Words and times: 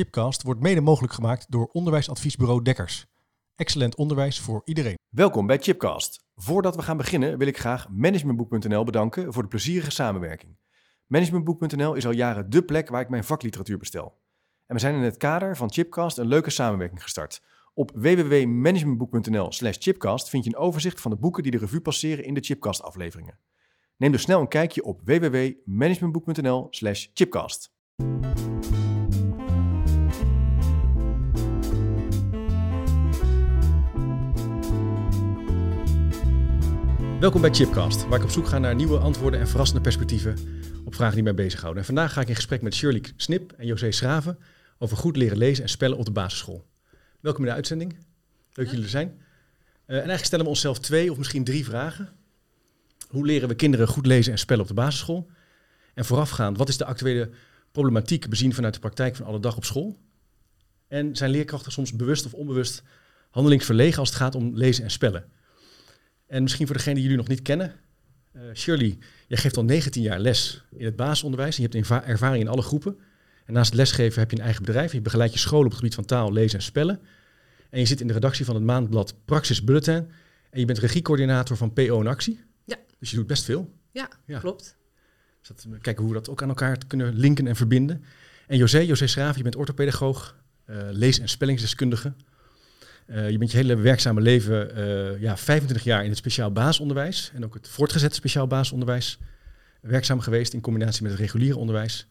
Chipcast 0.00 0.42
wordt 0.42 0.60
mede 0.60 0.80
mogelijk 0.80 1.12
gemaakt 1.12 1.46
door 1.50 1.68
onderwijsadviesbureau 1.72 2.62
Dekkers. 2.62 3.06
Excellent 3.56 3.96
onderwijs 3.96 4.40
voor 4.40 4.62
iedereen. 4.64 4.98
Welkom 5.08 5.46
bij 5.46 5.58
Chipcast. 5.58 6.24
Voordat 6.36 6.76
we 6.76 6.82
gaan 6.82 6.96
beginnen 6.96 7.38
wil 7.38 7.46
ik 7.46 7.58
graag 7.58 7.88
Managementboek.nl 7.88 8.84
bedanken 8.84 9.32
voor 9.32 9.42
de 9.42 9.48
plezierige 9.48 9.90
samenwerking. 9.90 10.56
Managementboek.nl 11.06 11.94
is 11.94 12.06
al 12.06 12.12
jaren 12.12 12.50
dé 12.50 12.62
plek 12.62 12.88
waar 12.88 13.00
ik 13.00 13.08
mijn 13.08 13.24
vakliteratuur 13.24 13.78
bestel. 13.78 14.18
En 14.66 14.74
we 14.74 14.80
zijn 14.80 14.94
in 14.94 15.00
het 15.00 15.16
kader 15.16 15.56
van 15.56 15.72
Chipcast 15.72 16.18
een 16.18 16.28
leuke 16.28 16.50
samenwerking 16.50 17.02
gestart. 17.02 17.42
Op 17.74 17.90
www.managementboek.nl 17.94 19.52
slash 19.52 19.76
chipcast 19.78 20.28
vind 20.28 20.44
je 20.44 20.50
een 20.50 20.56
overzicht 20.56 21.00
van 21.00 21.10
de 21.10 21.16
boeken 21.16 21.42
die 21.42 21.52
de 21.52 21.58
revue 21.58 21.80
passeren 21.80 22.24
in 22.24 22.34
de 22.34 22.40
Chipcast 22.40 22.82
afleveringen. 22.82 23.38
Neem 23.96 24.12
dus 24.12 24.22
snel 24.22 24.40
een 24.40 24.48
kijkje 24.48 24.84
op 24.84 25.00
www.managementboek.nl 25.04 26.66
slash 26.70 27.06
chipcast. 27.14 27.72
Welkom 37.20 37.40
bij 37.40 37.50
Chipcast, 37.50 38.08
waar 38.08 38.18
ik 38.18 38.24
op 38.24 38.30
zoek 38.30 38.46
ga 38.46 38.58
naar 38.58 38.74
nieuwe 38.74 38.98
antwoorden 38.98 39.40
en 39.40 39.48
verrassende 39.48 39.82
perspectieven 39.82 40.36
op 40.84 40.94
vragen 40.94 41.14
die 41.14 41.22
mij 41.22 41.34
bezighouden. 41.34 41.80
En 41.80 41.86
vandaag 41.86 42.12
ga 42.12 42.20
ik 42.20 42.28
in 42.28 42.34
gesprek 42.34 42.62
met 42.62 42.74
Shirley 42.74 43.02
Snip 43.16 43.52
en 43.52 43.66
José 43.66 43.90
Schraven 43.90 44.38
over 44.78 44.96
goed 44.96 45.16
leren 45.16 45.38
lezen 45.38 45.62
en 45.62 45.70
spellen 45.70 45.98
op 45.98 46.04
de 46.04 46.10
basisschool. 46.10 46.66
Welkom 47.20 47.42
in 47.42 47.48
de 47.48 47.54
uitzending. 47.54 47.92
Leuk 47.92 48.00
dat 48.52 48.66
jullie 48.66 48.82
er 48.82 48.90
zijn. 48.90 49.08
Uh, 49.08 49.16
en 49.86 49.94
eigenlijk 49.94 50.24
stellen 50.24 50.44
we 50.44 50.50
onszelf 50.50 50.78
twee 50.78 51.10
of 51.10 51.18
misschien 51.18 51.44
drie 51.44 51.64
vragen. 51.64 52.08
Hoe 53.08 53.26
leren 53.26 53.48
we 53.48 53.54
kinderen 53.54 53.88
goed 53.88 54.06
lezen 54.06 54.32
en 54.32 54.38
spellen 54.38 54.62
op 54.62 54.68
de 54.68 54.74
basisschool? 54.74 55.30
En 55.94 56.04
voorafgaand, 56.04 56.56
wat 56.56 56.68
is 56.68 56.76
de 56.76 56.84
actuele 56.84 57.30
problematiek 57.72 58.28
bezien 58.28 58.54
vanuit 58.54 58.74
de 58.74 58.80
praktijk 58.80 59.16
van 59.16 59.26
alle 59.26 59.40
dag 59.40 59.56
op 59.56 59.64
school? 59.64 59.98
En 60.88 61.16
zijn 61.16 61.30
leerkrachten 61.30 61.72
soms 61.72 61.92
bewust 61.92 62.26
of 62.26 62.34
onbewust 62.34 62.82
handelingsverlegen 63.30 63.98
als 63.98 64.08
het 64.08 64.18
gaat 64.18 64.34
om 64.34 64.56
lezen 64.56 64.84
en 64.84 64.90
spellen? 64.90 65.24
En 66.30 66.42
misschien 66.42 66.66
voor 66.66 66.76
degenen 66.76 66.94
die 66.94 67.04
jullie 67.04 67.18
nog 67.18 67.28
niet 67.28 67.42
kennen. 67.42 67.74
Uh, 68.36 68.42
Shirley, 68.54 68.98
jij 69.26 69.38
geeft 69.38 69.56
al 69.56 69.64
19 69.64 70.02
jaar 70.02 70.18
les 70.18 70.64
in 70.76 70.84
het 70.84 70.96
basisonderwijs. 70.96 71.58
En 71.58 71.62
je 71.62 71.76
hebt 71.76 72.04
ervaring 72.06 72.42
in 72.42 72.48
alle 72.48 72.62
groepen. 72.62 72.98
En 73.44 73.52
naast 73.52 73.70
het 73.70 73.78
lesgeven 73.78 74.20
heb 74.20 74.30
je 74.30 74.36
een 74.36 74.42
eigen 74.42 74.64
bedrijf. 74.64 74.92
Je 74.92 75.00
begeleidt 75.00 75.32
je 75.32 75.38
school 75.38 75.58
op 75.58 75.64
het 75.64 75.74
gebied 75.74 75.94
van 75.94 76.04
taal, 76.04 76.32
lezen 76.32 76.58
en 76.58 76.64
spellen. 76.64 77.00
En 77.70 77.80
je 77.80 77.86
zit 77.86 78.00
in 78.00 78.06
de 78.06 78.12
redactie 78.12 78.44
van 78.44 78.54
het 78.54 78.64
maandblad 78.64 79.14
Praxis 79.24 79.64
Bulletin. 79.64 80.10
En 80.50 80.60
je 80.60 80.64
bent 80.64 80.78
regiecoördinator 80.78 81.56
van 81.56 81.72
PO 81.72 82.00
in 82.00 82.06
Actie. 82.06 82.40
Ja. 82.64 82.76
Dus 82.98 83.10
je 83.10 83.16
doet 83.16 83.26
best 83.26 83.44
veel. 83.44 83.72
Ja, 83.92 84.08
ja. 84.26 84.38
klopt. 84.38 84.76
Dus 85.40 85.48
dat, 85.48 85.80
kijken 85.80 86.02
hoe 86.02 86.12
we 86.12 86.18
dat 86.18 86.28
ook 86.28 86.42
aan 86.42 86.48
elkaar 86.48 86.78
kunnen 86.86 87.14
linken 87.14 87.46
en 87.46 87.56
verbinden. 87.56 88.04
En 88.46 88.56
José, 88.56 88.78
José 88.78 89.06
Schraaf, 89.06 89.36
je 89.36 89.42
bent 89.42 89.56
orthopedagoog, 89.56 90.36
uh, 90.66 90.76
lees- 90.90 91.18
en 91.18 91.28
spellingsdeskundige. 91.28 92.14
Uh, 93.10 93.30
je 93.30 93.38
bent 93.38 93.50
je 93.50 93.56
hele 93.56 93.76
werkzame 93.76 94.20
leven 94.20 94.78
uh, 94.78 95.20
ja, 95.20 95.36
25 95.36 95.84
jaar 95.84 96.02
in 96.02 96.08
het 96.08 96.18
speciaal 96.18 96.52
basisonderwijs 96.52 97.30
en 97.34 97.44
ook 97.44 97.54
het 97.54 97.68
voortgezet 97.68 98.14
speciaal 98.14 98.46
basisonderwijs 98.46 99.18
werkzaam 99.80 100.20
geweest 100.20 100.52
in 100.52 100.60
combinatie 100.60 101.02
met 101.02 101.10
het 101.10 101.20
reguliere 101.20 101.56
onderwijs 101.56 102.06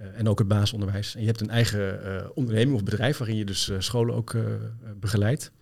uh, 0.00 0.06
en 0.14 0.28
ook 0.28 0.38
het 0.38 0.48
basisonderwijs. 0.48 1.14
En 1.14 1.20
je 1.20 1.26
hebt 1.26 1.40
een 1.40 1.50
eigen 1.50 2.00
onderneming 2.34 2.76
of 2.76 2.84
bedrijf 2.84 3.18
waarin 3.18 3.36
je 3.36 3.44
dus 3.44 3.70
scholen 3.78 4.14
ook 4.14 4.36
begeleidt. 5.00 5.52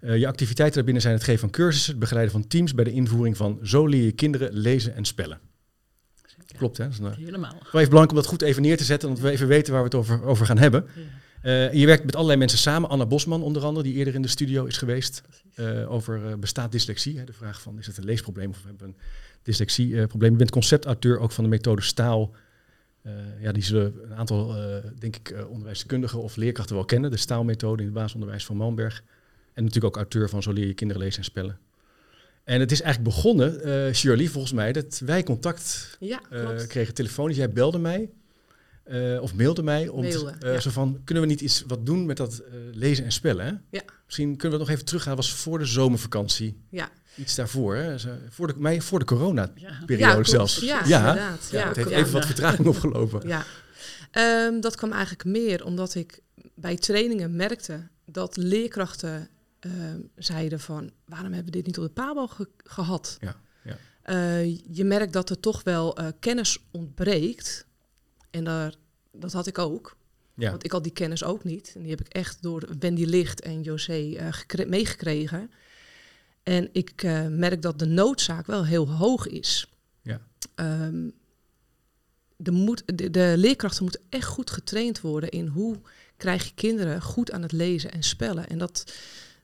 je 0.00 0.26
activiteiten 0.26 0.74
daarbinnen 0.74 1.02
zijn 1.02 1.14
het 1.14 1.24
geven 1.24 1.40
van 1.40 1.50
cursussen, 1.50 1.90
het 1.90 2.00
begeleiden 2.00 2.32
van 2.32 2.46
teams 2.46 2.74
bij 2.74 2.84
de 2.84 2.92
invoering 2.92 3.36
van 3.36 3.58
zo 3.62 3.86
leer 3.86 4.04
je 4.04 4.12
kinderen 4.12 4.52
lezen 4.52 4.94
en 4.94 5.04
spellen. 5.04 5.40
Klopt, 6.56 6.76
hè? 6.76 6.84
Dat 6.84 6.92
is 6.92 6.98
een, 6.98 7.24
Helemaal. 7.24 7.52
Wel 7.52 7.60
even 7.60 7.72
belangrijk 7.72 8.10
om 8.10 8.16
dat 8.16 8.26
goed 8.26 8.42
even 8.42 8.62
neer 8.62 8.76
te 8.76 8.84
zetten, 8.84 9.08
dat 9.08 9.18
we 9.18 9.30
even 9.30 9.46
weten 9.46 9.72
waar 9.72 9.82
we 9.82 9.88
het 9.88 9.96
over, 9.96 10.24
over 10.24 10.46
gaan 10.46 10.58
hebben. 10.58 10.86
Ja. 10.94 11.02
Uh, 11.42 11.72
je 11.72 11.86
werkt 11.86 12.04
met 12.04 12.14
allerlei 12.14 12.38
mensen 12.38 12.58
samen. 12.58 12.88
Anna 12.88 13.06
Bosman 13.06 13.42
onder 13.42 13.64
andere, 13.64 13.86
die 13.86 13.94
eerder 13.94 14.14
in 14.14 14.22
de 14.22 14.28
studio 14.28 14.64
is 14.64 14.76
geweest. 14.76 15.22
Uh, 15.56 15.92
over 15.92 16.24
uh, 16.24 16.34
bestaat 16.34 16.72
dyslexie. 16.72 17.18
Hè? 17.18 17.24
De 17.24 17.32
vraag 17.32 17.62
van 17.62 17.78
is 17.78 17.86
het 17.86 17.98
een 17.98 18.04
leesprobleem 18.04 18.50
of 18.50 18.64
hebben 18.64 18.78
we 18.78 18.84
een 18.84 18.96
dyslexieprobleem. 19.42 20.30
je 20.30 20.36
bent 20.36 20.50
conceptauteur 20.50 21.18
ook 21.18 21.32
van 21.32 21.44
de 21.44 21.50
methode 21.50 21.82
Staal. 21.82 22.34
ja, 23.40 23.52
die 23.52 23.62
zullen 23.62 23.94
een 24.04 24.14
aantal, 24.14 24.54
denk 24.98 25.16
ik, 25.16 25.34
onderwijskundigen 25.48 26.22
of 26.22 26.36
leerkrachten 26.36 26.74
wel 26.74 26.84
kennen. 26.84 27.10
De 27.10 27.16
Staalmethode 27.16 27.78
in 27.78 27.84
het 27.84 27.94
basisonderwijs 27.94 28.44
van 28.44 28.56
Malmberg. 28.56 29.02
En 29.52 29.64
natuurlijk 29.64 29.96
ook 29.96 30.02
auteur 30.02 30.28
van 30.28 30.42
Zo 30.42 30.52
leer 30.52 30.66
je 30.66 30.74
kinderen 30.74 31.02
lezen 31.02 31.18
en 31.18 31.24
spellen. 31.24 31.58
En 32.44 32.60
het 32.60 32.72
is 32.72 32.80
eigenlijk 32.80 33.14
begonnen, 33.14 33.94
Shirley, 33.94 34.26
volgens 34.26 34.52
mij, 34.52 34.72
dat 34.72 35.02
wij 35.04 35.22
contact 35.22 35.96
ja, 36.00 36.20
kregen 36.66 36.94
telefonisch. 36.94 37.36
Jij 37.36 37.52
belde 37.52 37.78
mij. 37.78 38.10
Uh, 38.90 39.22
of 39.22 39.34
mailde 39.34 39.62
mij 39.62 39.88
om 39.88 40.04
uh, 40.04 40.20
ja. 40.40 40.60
zo 40.60 40.70
van 40.70 41.00
kunnen 41.04 41.24
we 41.24 41.30
niet 41.30 41.40
iets 41.40 41.64
wat 41.66 41.86
doen 41.86 42.06
met 42.06 42.16
dat 42.16 42.42
uh, 42.42 42.54
lezen 42.72 43.04
en 43.04 43.12
spellen? 43.12 43.46
Hè? 43.46 43.52
Ja. 43.70 43.82
Misschien 44.06 44.36
kunnen 44.36 44.58
we 44.58 44.64
nog 44.64 44.74
even 44.74 44.84
teruggaan. 44.84 45.16
Dat 45.16 45.24
was 45.24 45.34
voor 45.34 45.58
de 45.58 45.64
zomervakantie. 45.64 46.62
Ja. 46.70 46.88
Iets 47.16 47.34
daarvoor, 47.34 47.76
hè? 47.76 47.96
voor 48.28 48.46
de 48.46 48.54
mij 48.56 48.80
voor 48.80 48.98
de 48.98 49.04
corona-periode 49.04 50.16
ja. 50.16 50.24
zelfs. 50.24 50.58
Ja, 50.58 50.82
inderdaad. 50.82 51.48
Ja, 51.50 51.68
het 51.68 51.76
heeft 51.76 51.90
even 51.90 52.12
wat 52.12 52.26
vertraging 52.26 52.68
opgelopen. 52.74 53.28
Ja. 53.28 53.44
Um, 54.46 54.60
dat 54.60 54.76
kwam 54.76 54.92
eigenlijk 54.92 55.24
meer 55.24 55.64
omdat 55.64 55.94
ik 55.94 56.20
bij 56.54 56.76
trainingen 56.76 57.36
merkte 57.36 57.88
dat 58.04 58.36
leerkrachten 58.36 59.28
zeiden 60.16 60.60
van 60.60 60.90
waarom 61.04 61.32
hebben 61.32 61.52
we 61.52 61.58
dit 61.58 61.66
niet 61.66 61.78
op 61.78 61.84
de 61.84 61.90
PABO 61.90 62.26
ge 62.26 62.48
gehad? 62.64 63.16
Ja. 63.20 63.36
Ja. 63.62 63.76
je 64.70 64.84
merkt 64.84 65.12
dat 65.12 65.30
er 65.30 65.40
toch 65.40 65.62
wel 65.62 65.98
kennis 66.20 66.58
ontbreekt 66.70 67.66
en 68.30 68.44
daar, 68.44 68.74
dat 69.12 69.32
had 69.32 69.46
ik 69.46 69.58
ook. 69.58 69.96
Ja. 70.34 70.50
Want 70.50 70.64
ik 70.64 70.72
had 70.72 70.82
die 70.82 70.92
kennis 70.92 71.24
ook 71.24 71.44
niet. 71.44 71.72
En 71.74 71.80
die 71.80 71.90
heb 71.90 72.00
ik 72.00 72.08
echt 72.08 72.42
door 72.42 72.68
Wendy 72.78 73.04
Licht 73.04 73.40
en 73.40 73.62
José 73.62 73.98
uh, 73.98 74.66
meegekregen. 74.66 75.50
En 76.42 76.68
ik 76.72 77.02
uh, 77.02 77.26
merk 77.26 77.62
dat 77.62 77.78
de 77.78 77.86
noodzaak 77.86 78.46
wel 78.46 78.64
heel 78.64 78.90
hoog 78.90 79.26
is. 79.26 79.72
Ja. 80.02 80.20
Um, 80.54 81.12
de, 82.36 82.50
moet, 82.50 82.82
de, 82.98 83.10
de, 83.10 83.34
leerkrachten 83.36 83.82
moeten 83.82 84.00
echt 84.08 84.26
goed 84.26 84.50
getraind 84.50 85.00
worden 85.00 85.30
in 85.30 85.46
hoe 85.46 85.80
krijg 86.16 86.44
je 86.44 86.54
kinderen 86.54 87.02
goed 87.02 87.32
aan 87.32 87.42
het 87.42 87.52
lezen 87.52 87.92
en 87.92 88.02
spellen. 88.02 88.48
En 88.48 88.58
dat, 88.58 88.92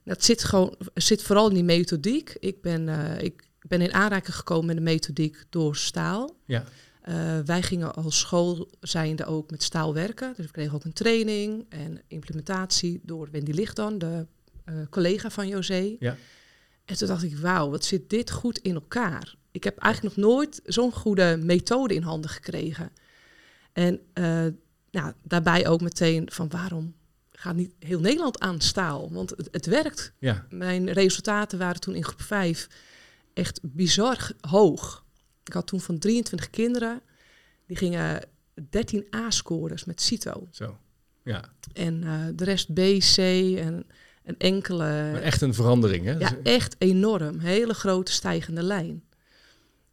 dat 0.03 0.23
zit, 0.23 0.43
gewoon, 0.43 0.75
zit 0.93 1.23
vooral 1.23 1.47
in 1.47 1.53
die 1.53 1.63
methodiek. 1.63 2.35
Ik 2.39 2.61
ben, 2.61 2.87
uh, 2.87 3.21
ik 3.21 3.47
ben 3.67 3.81
in 3.81 3.93
aanraking 3.93 4.35
gekomen 4.35 4.65
met 4.65 4.75
de 4.75 4.81
methodiek 4.81 5.43
door 5.49 5.75
staal. 5.75 6.35
Ja. 6.45 6.65
Uh, 7.09 7.39
wij 7.39 7.61
gingen 7.61 7.93
als 7.93 8.19
school 8.19 8.69
zijnde 8.79 9.25
ook 9.25 9.51
met 9.51 9.63
staal 9.63 9.93
werken. 9.93 10.33
Dus 10.35 10.45
we 10.45 10.51
kregen 10.51 10.73
ook 10.73 10.83
een 10.83 10.93
training 10.93 11.65
en 11.69 12.01
implementatie 12.07 13.01
door 13.03 13.27
Wendy 13.31 13.51
Lichtdan, 13.51 13.97
de 13.97 14.25
uh, 14.65 14.75
collega 14.89 15.29
van 15.29 15.47
José. 15.47 15.95
Ja. 15.99 16.17
En 16.85 16.97
toen 16.97 17.07
dacht 17.07 17.23
ik, 17.23 17.37
wauw, 17.37 17.69
wat 17.69 17.85
zit 17.85 18.09
dit 18.09 18.31
goed 18.31 18.57
in 18.57 18.73
elkaar. 18.73 19.35
Ik 19.51 19.63
heb 19.63 19.77
eigenlijk 19.77 20.15
nog 20.15 20.25
nooit 20.25 20.61
zo'n 20.65 20.91
goede 20.91 21.37
methode 21.43 21.93
in 21.93 22.01
handen 22.01 22.29
gekregen. 22.29 22.91
En 23.73 23.99
uh, 24.13 24.45
nou, 24.91 25.13
daarbij 25.23 25.67
ook 25.67 25.81
meteen 25.81 26.31
van 26.31 26.49
waarom 26.49 26.95
gaat 27.31 27.55
niet 27.55 27.73
heel 27.79 27.99
Nederland 27.99 28.39
aan 28.39 28.61
staal? 28.61 29.11
Want 29.11 29.29
het, 29.29 29.47
het 29.51 29.65
werkt. 29.65 30.13
Ja. 30.19 30.45
Mijn 30.49 30.91
resultaten 30.91 31.59
waren 31.59 31.81
toen 31.81 31.95
in 31.95 32.03
groep 32.03 32.21
5 32.21 32.67
echt 33.33 33.59
bizar 33.63 34.31
hoog. 34.41 35.04
Ik 35.45 35.53
had 35.53 35.67
toen 35.67 35.81
van 35.81 35.99
23 35.99 36.49
kinderen, 36.49 37.01
die 37.67 37.77
gingen 37.77 38.21
13 38.69 39.05
A-scores 39.15 39.85
met 39.85 40.01
CITO. 40.01 40.47
Zo, 40.51 40.77
ja. 41.23 41.43
En 41.73 42.01
uh, 42.03 42.25
de 42.35 42.43
rest 42.43 42.73
B, 42.73 42.79
C 42.99 43.17
en 43.57 43.85
een 44.23 44.37
enkele... 44.37 44.83
Maar 45.11 45.21
echt 45.21 45.41
een 45.41 45.53
verandering, 45.53 46.05
hè? 46.05 46.13
Ja, 46.17 46.37
echt 46.43 46.75
enorm. 46.77 47.39
Hele 47.39 47.73
grote 47.73 48.11
stijgende 48.11 48.63
lijn. 48.63 49.03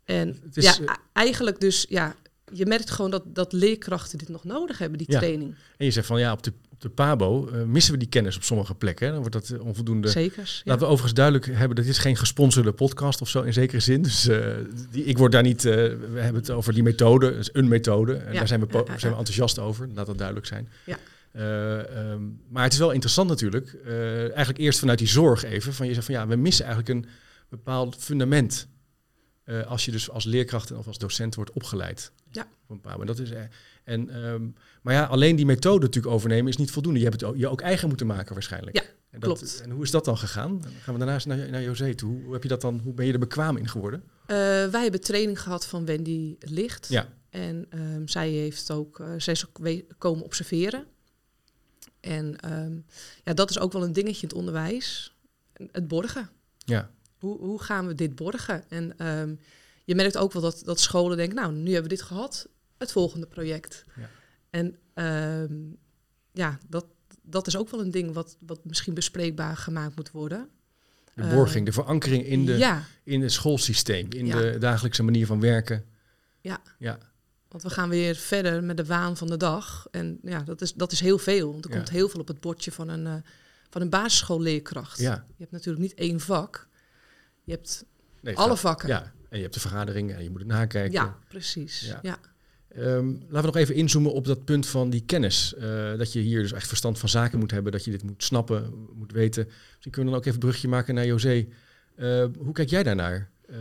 En 0.04 0.40
is, 0.52 0.64
ja, 0.64 0.80
uh, 0.80 0.94
eigenlijk 1.12 1.60
dus, 1.60 1.86
ja, 1.88 2.14
je 2.52 2.66
merkt 2.66 2.90
gewoon 2.90 3.10
dat, 3.10 3.22
dat 3.26 3.52
leerkrachten 3.52 4.18
dit 4.18 4.28
nog 4.28 4.44
nodig 4.44 4.78
hebben, 4.78 4.98
die 4.98 5.10
ja. 5.10 5.18
training. 5.18 5.54
En 5.76 5.84
je 5.84 5.90
zegt 5.90 6.06
van, 6.06 6.20
ja, 6.20 6.32
op 6.32 6.42
de, 6.42 6.52
de 6.82 6.88
PABO 6.88 7.48
uh, 7.48 7.62
missen 7.62 7.92
we 7.92 7.98
die 7.98 8.08
kennis 8.08 8.36
op 8.36 8.42
sommige 8.42 8.74
plekken. 8.74 9.06
Hè? 9.06 9.12
Dan 9.12 9.20
wordt 9.20 9.48
dat 9.48 9.58
onvoldoende... 9.60 10.08
Zekers, 10.08 10.56
ja. 10.56 10.62
Laten 10.64 10.82
we 10.82 10.86
overigens 10.86 11.14
duidelijk 11.14 11.46
hebben, 11.46 11.76
dat 11.76 11.84
is 11.84 11.98
geen 11.98 12.16
gesponsorde 12.16 12.72
podcast 12.72 13.20
of 13.20 13.28
zo 13.28 13.42
in 13.42 13.52
zekere 13.52 13.80
zin. 13.80 14.02
Dus 14.02 14.28
uh, 14.28 14.46
die, 14.90 15.04
ik 15.04 15.18
word 15.18 15.32
daar 15.32 15.42
niet... 15.42 15.64
Uh, 15.64 15.72
we 15.74 16.20
hebben 16.20 16.40
het 16.40 16.50
over 16.50 16.72
die 16.72 16.82
methode, 16.82 17.30
is 17.30 17.50
een 17.52 17.68
methode. 17.68 18.14
En 18.14 18.32
Ja, 18.32 18.38
daar 18.38 18.48
zijn 18.48 18.60
we, 18.60 18.66
ja, 18.72 18.98
zijn 18.98 19.12
we 19.12 19.18
enthousiast 19.18 19.58
over, 19.58 19.88
laat 19.94 20.06
dat 20.06 20.18
duidelijk 20.18 20.46
zijn. 20.46 20.68
Ja. 20.84 20.98
Um, 22.12 22.40
maar 22.48 22.62
het 22.62 22.72
is 22.72 22.78
wel 22.78 22.90
interessant 22.90 23.28
natuurlijk. 23.28 23.76
Eigenlijk 23.84 24.58
eerst 24.58 24.78
vanuit 24.78 24.98
die 24.98 25.08
zorg 25.08 25.44
even. 25.44 25.74
Van 25.74 25.86
je 25.86 25.94
zegt 25.94 26.06
van 26.06 26.14
ja, 26.14 26.26
we 26.26 26.36
missen 26.36 26.64
eigenlijk 26.66 26.94
een 26.94 27.10
bepaald 27.48 27.96
fundament. 27.98 28.68
Als 29.66 29.84
je 29.84 29.90
dus 29.90 30.10
als 30.10 30.24
leerkracht 30.24 30.72
of 30.72 30.86
als 30.86 30.98
docent 30.98 31.34
wordt 31.34 31.52
opgeleid. 31.52 32.12
Ja. 32.30 32.42
Op 32.42 32.70
een 32.70 32.80
paar. 32.80 33.00
En 33.00 33.06
dat 33.06 33.18
is, 33.18 33.30
en, 33.84 34.24
um, 34.24 34.54
maar 34.82 34.94
ja, 34.94 35.04
alleen 35.04 35.36
die 35.36 35.46
methode 35.46 35.84
natuurlijk 35.84 36.14
overnemen 36.14 36.48
is 36.48 36.56
niet 36.56 36.70
voldoende. 36.70 36.98
Je 36.98 37.04
hebt 37.04 37.20
het 37.20 37.30
ook, 37.30 37.36
je 37.36 37.48
ook 37.48 37.60
eigen 37.60 37.88
moeten 37.88 38.06
maken 38.06 38.32
waarschijnlijk. 38.32 38.76
Ja, 38.76 38.82
en 39.10 39.20
dat, 39.20 39.38
klopt. 39.38 39.60
En 39.62 39.70
hoe 39.70 39.82
is 39.82 39.90
dat 39.90 40.04
dan 40.04 40.18
gegaan? 40.18 40.60
Dan 40.60 40.70
gaan 40.80 40.92
we 40.92 40.98
daarna 40.98 41.14
eens 41.14 41.24
naar, 41.24 41.50
naar 41.50 41.62
José 41.62 41.94
toe. 41.94 42.22
Hoe, 42.22 42.32
heb 42.32 42.42
je 42.42 42.48
dat 42.48 42.60
dan, 42.60 42.80
hoe 42.84 42.94
ben 42.94 43.06
je 43.06 43.12
er 43.12 43.18
bekwaam 43.18 43.56
in 43.56 43.68
geworden? 43.68 44.02
Uh, 44.02 44.36
wij 44.66 44.82
hebben 44.82 45.00
training 45.00 45.40
gehad 45.40 45.66
van 45.66 45.84
Wendy 45.84 46.36
Licht. 46.38 46.88
Ja. 46.88 47.08
En 47.30 47.66
um, 47.74 48.08
zij 48.08 48.28
heeft 48.28 48.70
ook, 48.70 48.98
uh, 48.98 49.08
zij 49.16 49.32
is 49.32 49.46
ook 49.46 49.82
komen 49.98 50.24
observeren. 50.24 50.86
En 52.00 52.36
ehm, 52.40 52.76
ja, 53.24 53.34
dat 53.34 53.50
is 53.50 53.58
ook 53.58 53.72
wel 53.72 53.84
een 53.84 53.92
dingetje 53.92 54.22
in 54.22 54.28
het 54.28 54.36
onderwijs. 54.36 55.16
Het 55.72 55.88
borgen. 55.88 56.30
Ja. 56.58 56.90
Hoe, 57.18 57.38
hoe 57.38 57.62
gaan 57.62 57.86
we 57.86 57.94
dit 57.94 58.14
borgen? 58.14 58.70
En 58.70 58.98
ehm, 58.98 59.34
je 59.84 59.94
merkt 59.94 60.16
ook 60.16 60.32
wel 60.32 60.42
dat, 60.42 60.62
dat 60.64 60.80
scholen 60.80 61.16
denken, 61.16 61.36
nou, 61.36 61.52
nu 61.52 61.72
hebben 61.72 61.90
we 61.90 61.96
dit 61.96 62.06
gehad, 62.06 62.48
het 62.82 62.92
volgende 62.92 63.26
project. 63.26 63.84
Ja. 63.96 64.08
En 64.50 64.76
ehm, 64.94 65.54
ja, 66.32 66.58
dat, 66.68 66.86
dat 67.22 67.46
is 67.46 67.56
ook 67.56 67.70
wel 67.70 67.80
een 67.80 67.90
ding 67.90 68.12
wat, 68.12 68.36
wat 68.40 68.64
misschien 68.64 68.94
bespreekbaar 68.94 69.56
gemaakt 69.56 69.96
moet 69.96 70.10
worden. 70.10 70.48
De 71.14 71.26
borging, 71.34 71.66
de 71.66 71.72
verankering 71.72 72.24
in, 72.26 72.44
de, 72.46 72.52
Ja, 72.56 72.84
in 73.04 73.20
het 73.22 73.32
schoolsysteem, 73.32 74.06
in 74.10 74.26
Ja. 74.26 74.40
de 74.40 74.58
dagelijkse 74.58 75.02
manier 75.02 75.26
van 75.26 75.40
werken. 75.40 75.84
Ja. 76.40 76.62
Ja, 76.78 76.98
want 77.48 77.62
we 77.62 77.70
gaan 77.70 77.88
weer 77.88 78.14
verder 78.14 78.64
met 78.64 78.76
de 78.76 78.84
waan 78.84 79.16
van 79.16 79.26
de 79.26 79.36
dag. 79.36 79.86
En 79.90 80.18
ja, 80.22 80.42
dat 80.42 80.60
is, 80.60 80.72
dat 80.74 80.92
is 80.92 81.00
heel 81.00 81.18
veel. 81.18 81.52
Want 81.52 81.64
er 81.64 81.70
komt 81.70 81.90
heel 81.90 82.08
veel 82.08 82.20
op 82.20 82.28
het 82.28 82.40
bordje 82.40 82.72
van 82.72 82.88
een, 82.88 83.06
eh, 83.06 83.14
van 83.70 83.80
een 83.80 83.90
basisschoolleerkracht. 83.90 84.98
ja. 84.98 85.24
Je 85.26 85.34
hebt 85.38 85.50
natuurlijk 85.50 85.82
niet 85.82 85.94
één 85.94 86.20
vak. 86.20 86.68
Je 87.44 87.52
hebt 87.52 87.84
Nee, 88.20 88.36
alle 88.36 88.56
vakken. 88.56 88.88
Ja, 88.88 89.12
en 89.28 89.36
je 89.36 89.42
hebt 89.42 89.54
de 89.54 89.60
vergaderingen 89.60 90.16
en 90.16 90.22
je 90.22 90.30
moet 90.30 90.38
het 90.38 90.48
nakijken. 90.48 90.92
Ja, 90.92 91.18
precies. 91.28 91.94
Ja. 92.02 92.18
Ehm, 92.74 93.06
laten 93.08 93.26
we 93.40 93.42
nog 93.46 93.56
even 93.56 93.74
inzoomen 93.74 94.12
op 94.12 94.24
dat 94.24 94.44
punt 94.44 94.66
van 94.66 94.90
die 94.90 95.02
kennis. 95.06 95.54
Eh, 95.54 95.98
dat 95.98 96.12
je 96.12 96.20
hier 96.20 96.42
dus 96.42 96.52
echt 96.52 96.66
verstand 96.68 96.98
van 96.98 97.08
zaken 97.08 97.38
moet 97.38 97.50
hebben, 97.50 97.72
dat 97.72 97.84
je 97.84 97.90
dit 97.90 98.02
moet 98.02 98.22
snappen, 98.24 98.72
moet 98.94 99.12
weten. 99.12 99.44
Misschien 99.46 99.92
kunnen 99.92 100.04
we 100.04 100.10
dan 100.10 100.14
ook 100.18 100.24
even 100.26 100.32
een 100.42 100.48
brugje 100.48 100.68
maken 100.68 100.94
naar 100.94 101.06
José. 101.06 101.46
Eh, 101.96 102.24
hoe 102.38 102.52
kijk 102.52 102.68
jij 102.70 102.82
daarnaar? 102.82 103.30
Eh, 103.48 103.56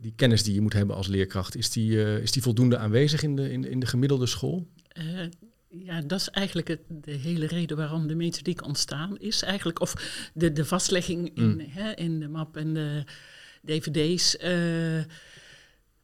die 0.00 0.12
kennis 0.16 0.42
die 0.42 0.54
je 0.54 0.60
moet 0.60 0.72
hebben 0.72 0.96
als 0.96 1.06
leerkracht, 1.06 1.56
is 1.56 1.70
die, 1.70 2.04
eh, 2.04 2.18
is 2.18 2.32
die 2.32 2.42
voldoende 2.42 2.78
aanwezig 2.78 3.22
in 3.22 3.36
de, 3.36 3.50
in, 3.52 3.60
de- 3.62 3.70
in 3.70 3.80
de 3.80 3.86
gemiddelde 3.86 4.26
school? 4.26 4.66
Ja, 5.78 6.00
dat 6.00 6.20
is 6.20 6.28
eigenlijk 6.30 6.68
het, 6.68 6.80
de 6.88 7.10
hele 7.12 7.46
reden 7.46 7.76
waarom 7.76 8.06
de 8.06 8.14
methodiek 8.14 8.64
ontstaan 8.66 9.18
is. 9.18 9.42
Eigenlijk, 9.42 9.80
of 9.80 9.94
de, 10.34 10.52
de 10.52 10.64
vastlegging 10.64 11.30
in, 11.36 11.44
Mm. 11.50 11.60
hè, 11.68 11.92
in 11.92 12.20
de 12.20 12.28
map 12.28 12.56
en 12.56 12.74
de 12.74 13.04
dvd's. 13.64 14.36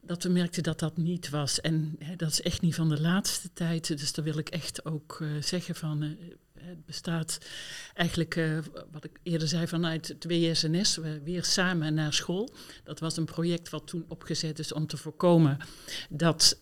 Dat 0.01 0.23
we 0.23 0.29
merkten 0.29 0.63
dat 0.63 0.79
dat 0.79 0.97
niet 0.97 1.29
was. 1.29 1.61
En 1.61 1.95
hè, 1.99 2.15
dat 2.15 2.31
is 2.31 2.41
echt 2.41 2.61
niet 2.61 2.75
van 2.75 2.89
de 2.89 3.01
laatste 3.01 3.49
tijd. 3.53 3.87
Dus 3.87 4.13
daar 4.13 4.25
wil 4.25 4.37
ik 4.37 4.49
echt 4.49 4.85
ook 4.85 5.17
eh, 5.21 5.27
zeggen 5.39 5.75
van... 5.75 6.01
eh, 6.01 6.09
het 6.53 6.85
bestaat 6.85 7.37
eigenlijk, 7.93 8.35
eh, 8.35 8.57
wat 8.91 9.03
ik 9.03 9.19
eerder 9.23 9.47
zei, 9.47 9.67
vanuit 9.67 10.07
het 10.07 10.25
WSNS, 10.25 10.95
we 10.95 11.21
weer 11.23 11.43
samen 11.43 11.93
naar 11.93 12.13
school. 12.13 12.53
Dat 12.83 12.99
was 12.99 13.17
een 13.17 13.25
project 13.25 13.69
wat 13.69 13.87
toen 13.87 14.05
opgezet 14.07 14.59
is 14.59 14.73
om 14.73 14.87
te 14.87 14.97
voorkomen 14.97 15.57
dat 16.09 16.59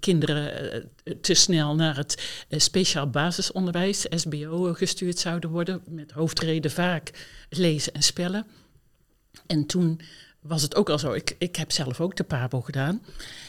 kinderen 0.00 0.90
te 1.20 1.34
snel 1.34 1.74
naar 1.74 1.96
het 1.96 2.44
speciaal 2.50 3.10
basisonderwijs, 3.10 4.06
SBO, 4.10 4.74
gestuurd 4.74 5.18
zouden 5.18 5.50
worden. 5.50 5.82
Met 5.88 6.10
hoofdreden 6.10 6.70
vaak 6.70 7.26
lezen 7.48 7.92
en 7.92 8.02
spellen. 8.02 8.46
En 9.46 9.66
toen 9.66 10.00
was 10.48 10.62
het 10.62 10.74
ook 10.74 10.90
al 10.90 10.98
zo. 10.98 11.12
Ik, 11.12 11.36
ik 11.38 11.56
heb 11.56 11.72
zelf 11.72 12.00
ook 12.00 12.16
de 12.16 12.24
PABO 12.24 12.60
gedaan. 12.60 13.02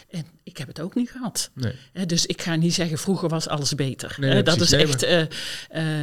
En 0.09 0.25
ik 0.43 0.57
heb 0.57 0.67
het 0.67 0.79
ook 0.79 0.95
niet 0.95 1.11
gehad. 1.11 1.51
Nee. 1.53 2.05
Dus 2.05 2.25
ik 2.25 2.41
ga 2.41 2.55
niet 2.55 2.73
zeggen, 2.73 2.97
vroeger 2.97 3.29
was 3.29 3.47
alles 3.47 3.75
beter. 3.75 4.15
Nee, 4.19 4.43
dat 4.43 4.57
precies. 4.57 4.77
is 4.77 4.83
echt 4.83 5.03
eh, 5.03 5.21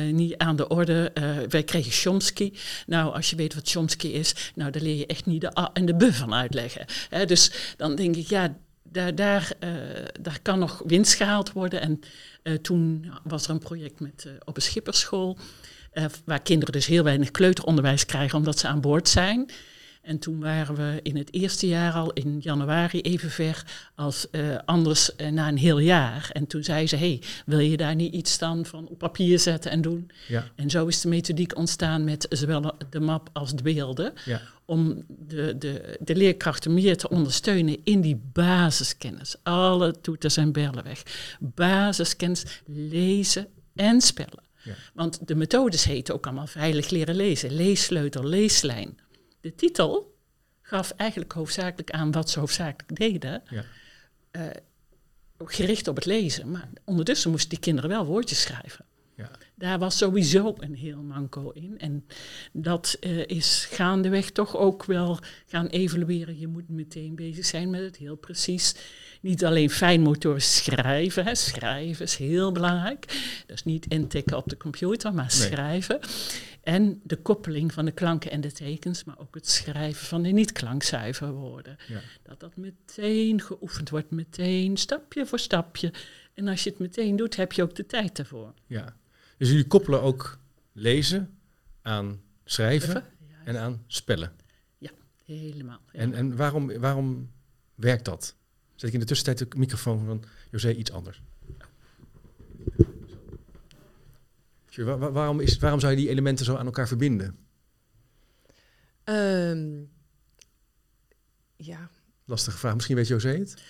eh, 0.06 0.14
niet 0.14 0.37
aan 0.37 0.56
de 0.56 0.69
orde. 0.69 1.10
Eh, 1.14 1.37
wij 1.48 1.62
kregen 1.62 1.93
Chomsky. 1.93 2.52
Nou, 2.87 3.14
als 3.14 3.31
je 3.31 3.37
weet 3.37 3.54
wat 3.54 3.70
Chomsky 3.70 4.06
is, 4.06 4.34
nou, 4.54 4.70
daar 4.70 4.82
leer 4.82 4.96
je 4.96 5.06
echt 5.06 5.26
niet 5.26 5.40
de 5.40 5.58
A 5.58 5.70
en 5.72 5.87
de 5.87 5.94
B 5.94 6.14
van 6.14 6.34
uitleggen. 6.34 6.87
Dus 7.26 7.50
dan 7.76 7.94
denk 7.94 8.16
ik, 8.16 8.26
ja, 8.26 8.56
daar, 8.82 9.14
daar, 9.14 9.52
daar 10.20 10.38
kan 10.43 10.58
nog 10.58 10.82
winst 10.87 11.14
gehaald 11.14 11.52
worden. 11.52 11.81
En 11.81 12.00
toen 12.62 13.12
was 13.25 13.44
er 13.44 13.50
een 13.50 13.58
project 13.58 14.00
met, 14.00 14.26
op 14.44 14.56
een 14.56 14.62
schipperschool, 14.62 15.38
waar 16.25 16.43
kinderen 16.43 16.72
dus 16.72 16.87
heel 16.87 17.04
weinig 17.04 17.31
kleuteronderwijs 17.31 18.06
krijgen 18.06 18.38
omdat 18.38 18.58
ze 18.58 18.66
aan 18.66 18.81
boord 18.81 19.08
zijn. 19.08 19.50
En 20.06 20.19
toen 20.19 20.41
waren 20.41 20.75
we 20.75 21.00
in 21.03 21.17
het 21.17 21.32
eerste 21.32 21.67
jaar 21.67 21.93
al 21.93 22.12
in 22.12 22.38
januari 22.41 23.00
even 23.00 23.31
ver 23.31 23.64
als 23.94 24.31
eh, 24.31 24.56
anders 24.64 25.17
eh, 25.17 25.29
na 25.29 25.49
een 25.49 25.56
heel 25.58 25.79
jaar. 25.79 26.31
En 26.32 26.47
toen 26.47 26.64
zei 26.64 26.87
ze, 26.87 26.97
hey, 26.97 27.23
wil 27.47 27.58
je 27.58 27.76
daar 27.76 27.94
niet 27.94 28.12
iets 28.14 28.38
dan 28.38 28.67
van 28.67 28.88
op 28.88 28.99
papier 28.99 29.38
zetten 29.38 29.70
en 29.70 29.81
doen? 29.81 30.11
Ja, 30.29 30.44
En 30.55 30.70
zo 30.70 30.87
is 30.87 31.00
de 31.00 31.08
methodiek 31.08 31.56
ontstaan 31.56 32.05
met 32.05 32.26
zowel 32.31 32.75
de 32.91 33.00
map 33.00 33.29
als 33.32 33.55
de 33.55 33.62
beelden. 33.62 34.12
ja. 34.25 34.41
Om 34.64 35.05
de, 35.08 35.58
de, 35.58 35.97
de 36.00 36.17
leerkrachten 36.17 36.75
meer 36.75 36.97
te 36.97 37.08
ondersteunen 37.08 37.76
in 37.85 38.00
die 38.00 38.20
basiskennis. 38.32 39.37
Alle 39.43 40.00
toeters 40.00 40.37
en 40.37 40.53
bellen 40.53 40.85
weg. 40.85 41.03
Basiskennis, 41.41 42.44
lezen 42.67 43.47
en 43.75 44.00
spellen. 44.00 44.43
Ja. 44.62 44.75
Want 44.94 45.29
de 45.29 45.35
methodes 45.35 45.85
heten 45.85 46.14
ook 46.14 46.26
allemaal 46.26 46.47
veilig 46.47 46.91
leren 46.91 47.14
lezen. 47.17 47.55
Leessleutel, 47.55 48.25
leeslijn. 48.25 48.99
De 49.46 49.54
titel 49.54 50.16
gaf 50.62 50.90
eigenlijk 50.90 51.32
hoofdzakelijk 51.32 51.90
aan 51.90 52.12
wat 52.12 52.31
ze 52.31 52.38
hoofdzakelijk 52.38 52.96
deden. 52.96 53.43
Ja. 53.48 53.64
Eh, 54.31 54.43
gericht 55.38 55.88
op 55.88 55.96
het 55.96 56.04
lezen. 56.04 56.50
Maar 56.50 56.69
ondertussen 56.84 57.31
moesten 57.31 57.50
die 57.50 57.58
kinderen 57.58 57.90
wel 57.90 58.06
woordjes 58.06 58.40
schrijven. 58.40 58.84
Ja. 59.16 59.31
Daar 59.54 59.78
was 59.78 59.96
sowieso 59.96 60.54
een 60.58 60.75
heel 60.75 61.02
manco 61.02 61.50
in. 61.50 61.78
En 61.78 62.06
dat 62.52 62.96
eh, 63.00 63.26
is 63.26 63.69
gaandeweg 63.70 64.31
toch 64.31 64.56
ook 64.56 64.84
wel 64.84 65.19
gaan 65.46 65.66
evalueren. 65.66 66.38
Je 66.38 66.48
moet 66.48 66.69
meteen 66.69 67.14
bezig 67.14 67.44
zijn 67.46 67.70
met 67.70 67.81
het 67.81 67.96
heel 67.96 68.16
precies. 68.16 68.75
Niet 69.20 69.44
alleen 69.44 69.70
fijnmotorisch 69.70 70.56
schrijven. 70.56 71.25
Hè. 71.25 71.34
Schrijven 71.34 72.04
is 72.04 72.16
heel 72.16 72.52
belangrijk. 72.52 73.22
Dus 73.46 73.64
niet 73.64 73.87
intikken 73.87 74.37
op 74.37 74.48
de 74.48 74.56
computer, 74.56 75.14
maar 75.14 75.34
Nee. 75.38 75.98
En 76.67 77.01
de 77.05 77.17
koppeling 77.17 77.73
van 77.73 77.85
de 77.85 77.93
klanken 77.93 78.31
en 78.31 78.41
de 78.41 78.53
tekens, 78.53 79.05
maar 79.05 79.19
ook 79.19 79.35
het 79.35 79.49
schrijven 79.49 80.07
van 80.07 80.23
de 80.23 80.29
niet-klankzuiver 80.29 81.33
woorden. 81.33 81.77
Ja. 81.89 82.01
Dat 82.23 82.41
dat 82.41 82.57
meteen 82.57 83.41
geoefend 83.41 83.91
wordt, 83.91 84.11
meteen 84.11 84.77
stapje 84.77 85.27
voor 85.27 85.39
stapje. 85.39 85.93
En 86.35 86.49
als 86.49 86.65
je 86.65 86.71
het 86.71 86.79
meteen 86.79 87.17
doet, 87.17 87.37
heb 87.37 87.53
je 87.53 87.63
ook 87.63 87.75
de 87.75 87.87
tijd 87.87 88.19
ervoor. 88.19 88.53
ja. 88.67 88.97
Dus 89.37 89.49
jullie 89.49 89.67
koppelen 89.67 90.03
ook 90.03 90.39
lezen 90.73 91.39
aan 91.83 92.21
schrijven 92.45 92.89
Even? 92.89 93.05
Ja, 93.29 93.37
en 93.45 93.59
aan 93.59 93.85
spellen. 93.87 94.33
helemaal. 95.25 95.81
ja. 95.93 95.99
En, 96.01 96.15
en 96.15 96.37
waarom, 96.37 96.79
waarom 96.79 97.31
werkt 97.75 98.05
dat? 98.05 98.37
Zet 98.75 98.89
ik 98.89 98.95
in 98.95 99.01
de 99.01 99.07
tussentijd 99.07 99.39
de 99.51 99.59
microfoon 99.59 100.07
van 100.07 100.25
José 100.51 100.71
iets 100.71 100.93
anders. 100.93 101.23
Waarom, 104.84 105.40
is, 105.40 105.58
waarom 105.58 105.81
zou 105.81 105.93
je 105.93 105.99
die 105.99 106.08
elementen 106.08 106.44
zo 106.44 106.56
aan 106.56 106.67
elkaar 106.67 106.89
verbinden? 106.89 107.39
Ehm, 109.05 109.82
ja, 111.56 111.91
Lastige 112.27 112.58
vraag. 112.58 112.74
Misschien 112.74 112.96
weet 112.96 113.08
José 113.08 113.29
het? 113.29 113.62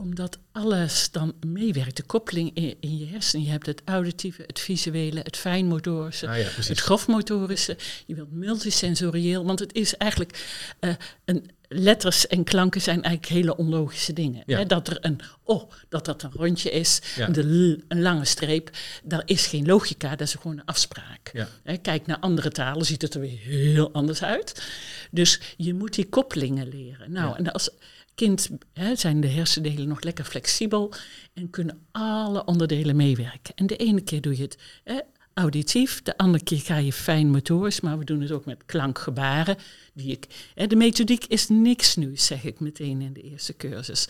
Omdat 0.00 0.38
alles 0.52 1.10
dan 1.10 1.34
meewerkt, 1.46 1.96
de 1.96 2.02
koppeling 2.02 2.50
in, 2.54 2.76
in 2.80 2.98
je 2.98 3.06
hersenen. 3.06 3.44
Je 3.44 3.50
hebt 3.50 3.66
het 3.66 3.82
auditieve, 3.84 4.42
het 4.46 4.60
visuele, 4.60 5.20
het 5.20 5.36
fijnmotorische, 5.36 6.28
Ah 6.28 6.38
ja, 6.38 6.46
het 6.56 6.80
grofmotorische. 6.80 7.76
Je 8.06 8.14
wilt 8.14 8.32
multisensorieel, 8.32 9.44
want 9.44 9.58
het 9.58 9.74
is 9.74 9.96
eigenlijk... 9.96 10.46
eh, 10.80 10.94
een, 11.24 11.50
letters 11.72 12.26
en 12.26 12.44
klanken 12.44 12.80
zijn 12.80 13.02
eigenlijk 13.02 13.32
hele 13.34 13.56
onlogische 13.56 14.12
dingen. 14.12 14.42
Ja. 14.46 14.64
Dat 14.64 14.88
er 14.88 14.98
een 15.00 15.20
o, 15.44 15.68
dat 15.88 16.04
dat 16.04 16.22
een 16.22 16.32
rondje 16.32 16.70
is, 16.70 17.00
Ja. 17.16 17.26
de 17.26 17.42
l, 17.42 17.80
een 17.88 18.02
lange 18.02 18.24
streep. 18.24 18.70
Daar 19.04 19.22
is 19.24 19.46
geen 19.46 19.66
logica, 19.66 20.10
dat 20.10 20.20
is 20.20 20.34
gewoon 20.34 20.58
een 20.58 20.64
afspraak. 20.64 21.30
Ja. 21.32 21.76
Kijk 21.82 22.06
naar 22.06 22.18
andere 22.18 22.50
talen, 22.50 22.86
ziet 22.86 23.02
het 23.02 23.14
er 23.14 23.20
weer 23.20 23.38
heel 23.38 23.92
anders 23.92 24.22
uit. 24.22 24.62
Dus 25.10 25.40
je 25.56 25.74
moet 25.74 25.94
die 25.94 26.08
koppelingen 26.08 26.68
leren. 26.68 27.12
Nou, 27.12 27.36
en 27.36 27.52
als 27.52 27.70
kind 28.20 28.48
hè, 28.72 28.96
zijn 28.96 29.20
de 29.20 29.28
hersendelen 29.28 29.88
nog 29.88 30.00
lekker 30.02 30.24
flexibel 30.24 30.92
en 31.34 31.50
kunnen 31.50 31.86
alle 31.92 32.44
onderdelen 32.44 32.96
meewerken. 32.96 33.54
En 33.54 33.66
de 33.66 33.76
ene 33.76 34.00
keer 34.00 34.20
doe 34.20 34.36
je 34.36 34.42
het 34.42 34.58
hè, 34.84 35.00
auditief, 35.34 36.02
de 36.02 36.16
andere 36.16 36.44
keer 36.44 36.60
ga 36.60 36.76
je 36.76 36.92
fijn 36.92 37.30
motorisch, 37.30 37.80
maar 37.80 37.98
we 37.98 38.04
doen 38.04 38.20
het 38.20 38.30
ook 38.30 38.44
met 38.44 38.62
klankgebaren. 38.66 39.56
Die 39.94 40.10
ik, 40.12 40.50
hè, 40.54 40.66
de 40.66 40.76
methodiek 40.76 41.24
is 41.24 41.48
niks 41.48 41.96
nieuws, 41.96 42.26
zeg 42.26 42.44
ik 42.44 42.60
meteen 42.60 43.00
in 43.00 43.12
de 43.12 43.22
eerste 43.22 43.56
cursus. 43.56 44.08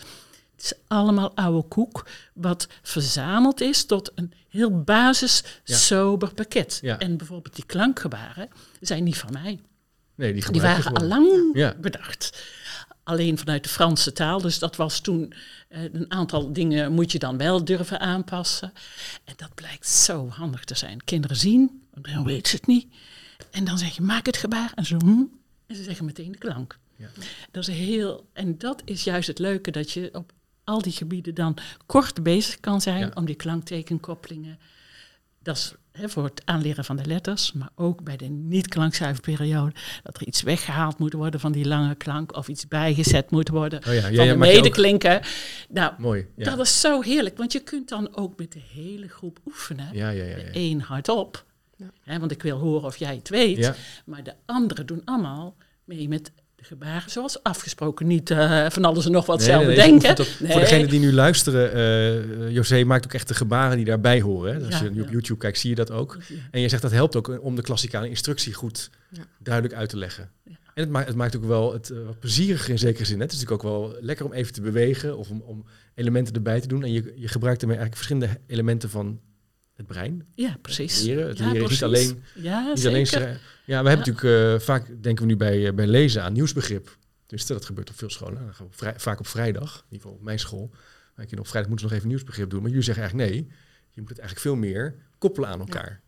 Het 0.55 0.63
is 0.63 0.73
allemaal 0.87 1.35
oude 1.35 1.67
koek, 1.67 2.07
wat 2.33 2.67
verzameld 2.81 3.61
is 3.61 3.85
tot 3.85 4.11
een 4.15 4.33
heel 4.49 4.81
basis, 4.83 5.43
Ja. 5.63 5.77
sober 5.77 6.33
pakket. 6.33 6.79
Ja. 6.81 6.99
En 6.99 7.17
bijvoorbeeld 7.17 7.55
die 7.55 7.65
klankgebaren 7.65 8.49
zijn 8.79 9.03
niet 9.03 9.17
van 9.17 9.33
mij. 9.33 9.59
Nee, 10.21 10.33
die 10.51 10.61
waren 10.61 10.93
al 10.93 11.05
lang 11.07 11.49
Ja. 11.53 11.75
bedacht. 11.81 12.43
Alleen 13.03 13.37
vanuit 13.37 13.63
de 13.63 13.69
Franse 13.69 14.11
taal. 14.13 14.41
Dus 14.41 14.59
dat 14.59 14.75
was 14.75 14.99
toen 14.99 15.33
eh, 15.69 15.83
een 15.83 16.11
aantal 16.11 16.53
dingen 16.53 16.91
moet 16.93 17.11
je 17.11 17.19
dan 17.19 17.37
wel 17.37 17.65
durven 17.65 17.99
aanpassen. 17.99 18.73
En 19.23 19.33
dat 19.37 19.55
blijkt 19.55 19.87
zo 19.87 20.27
handig 20.29 20.63
te 20.63 20.75
zijn. 20.75 21.03
Kinderen 21.03 21.37
zien, 21.37 21.81
dan 22.01 22.23
weten 22.23 22.49
ze 22.49 22.55
het 22.55 22.67
niet. 22.67 22.87
En 23.51 23.63
dan 23.63 23.77
zeg 23.77 23.95
je 23.95 24.01
maak 24.01 24.25
het 24.25 24.37
gebaar 24.37 24.71
en 24.75 24.85
zo. 24.85 24.97
hm, 24.97 25.23
en 25.67 25.75
ze 25.75 25.83
zeggen 25.83 26.05
meteen 26.05 26.31
de 26.31 26.37
klank. 26.37 26.79
Ja. 26.95 27.07
Dat 27.51 27.67
is 27.67 27.75
heel, 27.75 28.29
en 28.33 28.57
dat 28.57 28.81
is 28.85 29.03
juist 29.03 29.27
het 29.27 29.39
leuke 29.39 29.71
dat 29.71 29.91
je 29.91 30.09
op 30.13 30.31
al 30.63 30.81
die 30.81 30.91
gebieden 30.91 31.35
dan 31.35 31.57
kort 31.85 32.23
bezig 32.23 32.59
kan 32.59 32.81
zijn 32.81 32.99
Ja. 32.99 33.11
om 33.13 33.25
die 33.25 33.35
klanktekenkoppelingen 33.35 34.59
dat 35.41 35.55
is 35.55 35.73
voor 36.11 36.23
het 36.23 36.41
aanleren 36.45 36.85
van 36.85 36.95
de 36.95 37.05
letters, 37.05 37.51
maar 37.51 37.69
ook 37.75 38.03
bij 38.03 38.17
de 38.17 38.25
niet-klankzuiverperiode, 38.25 39.73
dat 40.03 40.15
er 40.15 40.27
iets 40.27 40.41
weggehaald 40.41 40.97
moet 40.99 41.13
worden 41.13 41.39
van 41.39 41.51
die 41.51 41.65
lange 41.67 41.95
klank 41.95 42.35
of 42.35 42.47
iets 42.47 42.67
bijgezet 42.67 43.31
moet 43.31 43.49
worden 43.49 43.79
Oh 43.87 43.93
ja, 43.93 44.01
van 44.01 44.11
de 44.25 44.31
ook- 44.31 44.37
medeklinken. 44.37 45.21
Nou, 45.69 45.93
Mooi. 45.97 46.27
Ja. 46.35 46.43
dat 46.55 46.59
is 46.59 46.79
zo 46.81 47.01
heerlijk, 47.01 47.37
want 47.37 47.51
je 47.51 47.59
kunt 47.59 47.89
dan 47.89 48.15
ook 48.15 48.37
met 48.39 48.51
de 48.51 48.61
hele 48.73 49.07
groep 49.07 49.39
oefenen. 49.45 49.89
ja, 49.93 50.09
ja, 50.09 50.23
ja. 50.23 50.35
De 50.35 50.41
ja. 50.41 50.51
één 50.51 50.79
hardop, 50.79 51.45
Ja. 51.75 51.91
hè, 52.01 52.19
want 52.19 52.31
ik 52.31 52.41
wil 52.41 52.57
horen 52.57 52.85
of 52.85 52.97
jij 52.97 53.15
het 53.15 53.29
weet, 53.29 53.57
Ja. 53.57 53.75
maar 54.05 54.23
de 54.23 54.33
anderen 54.45 54.85
doen 54.85 55.01
allemaal 55.05 55.55
mee 55.85 56.07
met 56.07 56.31
de 56.61 56.67
gebaren 56.67 57.09
zoals 57.11 57.43
afgesproken. 57.43 58.07
Niet 58.07 58.29
eh, 58.29 58.69
van 58.69 58.85
alles 58.85 59.05
en 59.05 59.11
nog 59.11 59.25
wat 59.25 59.37
Nee, 59.37 59.47
zelf 59.47 59.65
nee, 59.65 59.75
Nee. 59.91 60.51
Voor 60.51 60.59
degenen 60.59 60.89
die 60.89 60.99
nu 60.99 61.13
luisteren, 61.13 61.73
eh 61.73 62.51
José 62.51 62.83
maakt 62.83 63.05
ook 63.05 63.13
echt 63.13 63.27
de 63.27 63.33
gebaren 63.33 63.75
die 63.75 63.85
daarbij 63.85 64.21
horen. 64.21 64.53
Hè? 64.55 64.65
Als 64.65 64.79
Ja, 64.79 64.83
je 64.83 64.89
nu 64.89 64.99
op 65.01 65.05
ja. 65.05 65.11
YouTube 65.11 65.39
kijkt, 65.39 65.57
zie 65.59 65.69
je 65.69 65.75
dat 65.75 65.91
ook. 65.91 66.17
Ja. 66.27 66.35
En 66.51 66.61
je 66.61 66.69
zegt 66.69 66.81
dat 66.81 66.91
helpt 66.91 67.15
ook 67.15 67.39
om 67.41 67.55
de 67.55 67.61
klassikale 67.61 68.09
instructie 68.09 68.53
goed 68.53 68.89
Ja. 69.09 69.21
duidelijk 69.39 69.75
uit 69.75 69.89
te 69.89 69.97
leggen. 69.97 70.29
Ja. 70.43 70.51
En 70.73 70.83
het 70.83 70.89
maakt, 70.89 71.07
het 71.07 71.15
maakt 71.15 71.35
ook 71.35 71.45
wel 71.45 71.73
het 71.73 71.89
eh, 71.89 71.97
wat 72.05 72.19
plezieriger 72.19 72.69
in 72.69 72.79
zekere 72.79 73.05
zin. 73.05 73.17
Hè? 73.17 73.23
Het 73.23 73.31
is 73.33 73.39
natuurlijk 73.39 73.65
ook 73.65 73.71
wel 73.71 73.95
lekker 74.01 74.25
om 74.25 74.33
even 74.33 74.53
te 74.53 74.61
bewegen 74.61 75.17
of 75.17 75.29
om, 75.29 75.41
om 75.45 75.65
elementen 75.95 76.33
erbij 76.33 76.61
te 76.61 76.67
doen. 76.67 76.83
En 76.83 76.91
je, 76.91 77.13
je 77.15 77.27
gebruikt 77.27 77.61
ermee 77.61 77.77
eigenlijk 77.77 78.07
verschillende 78.07 78.39
elementen 78.47 78.89
van 78.89 79.19
het 79.81 79.91
brein. 79.91 80.25
Ja, 80.35 80.57
precies. 80.61 81.01
Leren. 81.01 81.27
Het 81.27 81.37
Ja, 81.37 81.51
leren 81.51 81.63
is 81.63 81.69
niet 81.69 81.83
alleen 81.83 82.23
Ja, 82.35 82.71
Niet 82.73 82.87
alleen 82.87 83.07
Ja, 83.65 83.83
we 83.83 83.89
hebben 83.89 83.97
natuurlijk 84.13 84.53
eh, 84.59 84.65
vaak, 84.65 84.87
denken 85.01 85.25
we 85.25 85.31
nu 85.31 85.37
bij, 85.37 85.67
eh, 85.67 85.73
bij 85.73 85.87
lezen 85.87 86.23
aan 86.23 86.33
nieuwsbegrip. 86.33 86.97
Dus 87.27 87.45
dat 87.45 87.65
gebeurt 87.65 87.89
op 87.89 87.95
veel 87.97 88.09
scholen. 88.09 88.53
Op 88.61 88.75
vrij- 88.75 88.99
vaak 88.99 89.19
op 89.19 89.27
vrijdag, 89.27 89.75
in 89.75 89.83
ieder 89.83 90.01
geval 90.01 90.11
op 90.11 90.21
mijn 90.23 90.39
school. 90.39 90.71
Op 91.17 91.47
vrijdag 91.47 91.67
moeten 91.67 91.77
ze 91.79 91.83
nog 91.85 91.93
even 91.93 92.07
nieuwsbegrip 92.07 92.49
doen. 92.49 92.59
Maar 92.61 92.69
jullie 92.69 92.85
zeggen 92.85 93.03
eigenlijk 93.03 93.31
nee, 93.31 93.47
je 93.89 94.01
moet 94.01 94.09
het 94.09 94.19
eigenlijk 94.19 94.47
veel 94.47 94.55
meer 94.55 94.95
koppelen 95.17 95.49
aan 95.49 95.59
elkaar. 95.59 96.01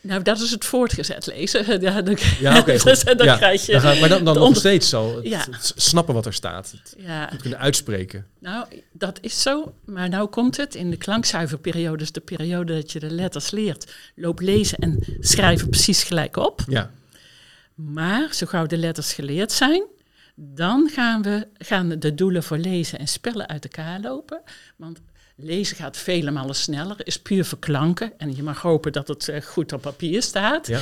Nou, 0.00 0.22
dat 0.22 0.40
is 0.40 0.50
het 0.50 0.64
voortgezet 0.64 1.26
lezen. 1.26 1.80
Ja, 1.80 2.02
dan, 2.02 2.16
Ja, 2.40 2.62
dan 2.62 3.26
Ja, 3.26 3.36
krijg 3.36 3.66
je... 3.66 3.80
dan 3.80 3.98
maar 4.00 4.08
dan, 4.08 4.24
dan 4.24 4.34
nog 4.38 4.56
steeds 4.56 4.94
al 4.94 5.16
het, 5.16 5.26
Ja. 5.26 5.46
het 5.50 5.72
snappen 5.76 6.14
wat 6.14 6.26
er 6.26 6.32
staat. 6.34 6.70
Het 6.70 6.94
Ja, 6.98 7.26
goed 7.26 7.40
kunnen 7.40 7.58
uitspreken. 7.58 8.26
nou, 8.38 8.66
dat 8.92 9.18
is 9.22 9.42
zo. 9.42 9.74
Maar 9.84 10.08
nou 10.08 10.28
komt 10.28 10.56
het. 10.56 10.74
In 10.74 10.90
de 10.90 10.96
klankzuiverperiode, 10.96 11.96
dus 11.96 12.12
de 12.12 12.20
periode 12.20 12.74
dat 12.74 12.92
je 12.92 13.00
de 13.00 13.10
letters 13.10 13.50
leert, 13.50 13.92
loop 14.14 14.40
lezen 14.40 14.78
en 14.78 14.98
schrijven 15.20 15.68
precies 15.68 16.02
gelijk 16.02 16.36
op. 16.36 16.60
Ja, 16.68 16.90
Maar 17.74 18.34
zo 18.34 18.46
gauw 18.46 18.66
de 18.66 18.76
letters 18.76 19.12
geleerd 19.12 19.52
zijn, 19.52 19.82
dan 20.34 20.90
gaan, 20.92 21.22
we, 21.22 21.46
gaan 21.58 21.88
de 21.88 22.14
doelen 22.14 22.42
voor 22.42 22.56
lezen 22.58 22.98
en 22.98 23.08
spellen 23.08 23.48
uit 23.48 23.64
elkaar 23.64 24.00
lopen. 24.00 24.40
Want 24.76 24.98
lezen 25.42 25.76
gaat 25.76 25.96
vele 25.96 26.30
malen 26.30 26.54
sneller, 26.54 26.96
is 27.06 27.18
puur 27.20 27.44
verklanken. 27.44 28.12
En 28.18 28.36
je 28.36 28.42
mag 28.42 28.60
hopen 28.62 28.92
dat 28.92 29.08
het 29.08 29.28
eh, 29.28 29.42
goed 29.42 29.72
op 29.72 29.80
papier 29.82 30.22
staat. 30.22 30.66
ja. 30.66 30.80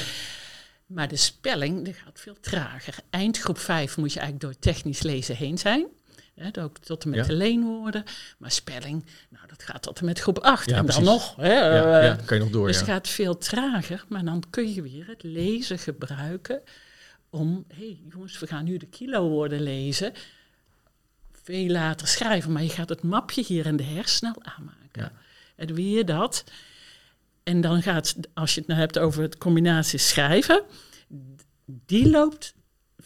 Maar 0.86 1.08
de 1.08 1.16
spelling 1.16 1.84
die 1.84 1.94
gaat 1.94 2.20
veel 2.20 2.36
trager. 2.40 2.94
Eindgroep 3.10 3.58
5 3.58 3.96
moet 3.96 4.12
je 4.12 4.20
eigenlijk 4.20 4.52
door 4.52 4.60
technisch 4.72 5.02
lezen 5.02 5.36
heen 5.36 5.58
zijn. 5.58 5.86
Hè, 6.34 6.62
ook 6.62 6.78
tot 6.78 7.04
en 7.04 7.10
met 7.10 7.18
Ja. 7.18 7.24
de 7.24 7.32
leenwoorden. 7.32 8.04
Maar 8.38 8.50
spelling, 8.50 9.04
nou, 9.28 9.46
dat 9.46 9.62
gaat 9.62 9.82
tot 9.82 9.98
en 9.98 10.04
met 10.04 10.18
groep 10.18 10.38
8. 10.38 10.70
Ja, 10.70 10.76
en 10.76 10.84
precies. 10.84 11.04
dan 11.04 11.12
nog. 11.12 11.36
Hè, 11.36 11.52
ja, 11.52 11.98
eh, 12.00 12.06
ja, 12.06 12.18
kan 12.24 12.36
je 12.36 12.42
nog 12.42 12.52
door. 12.52 12.66
dus 12.66 12.76
ja. 12.76 12.82
het 12.82 12.90
gaat 12.90 13.08
veel 13.08 13.38
trager, 13.38 14.04
maar 14.08 14.24
dan 14.24 14.42
kun 14.50 14.72
je 14.74 14.82
weer 14.82 15.06
het 15.06 15.22
lezen 15.22 15.78
gebruiken 15.78 16.60
om, 17.30 17.64
hé 17.68 17.76
hey, 17.84 18.00
jongens, 18.12 18.38
we 18.38 18.46
gaan 18.46 18.64
nu 18.64 18.76
de 18.76 18.86
kilowoorden 18.86 19.62
lezen. 19.62 20.12
Veel 21.48 21.66
later 21.68 22.06
schrijven, 22.08 22.52
maar 22.52 22.62
je 22.62 22.68
gaat 22.68 22.88
het 22.88 23.02
mapje 23.02 23.44
hier 23.46 23.66
in 23.66 23.76
de 23.76 23.82
hersenen 23.82 24.34
aanmaken. 24.56 24.78
Ja. 24.92 25.12
En 25.56 25.74
weer 25.74 26.04
dat. 26.06 26.44
En 27.42 27.60
dan 27.60 27.82
gaat, 27.82 28.16
als 28.34 28.54
je 28.54 28.60
het 28.60 28.68
nou 28.68 28.80
hebt 28.80 28.98
over 28.98 29.22
het 29.22 29.38
combinatie 29.38 29.98
schrijven, 29.98 30.62
die 31.66 32.10
loopt, 32.10 32.54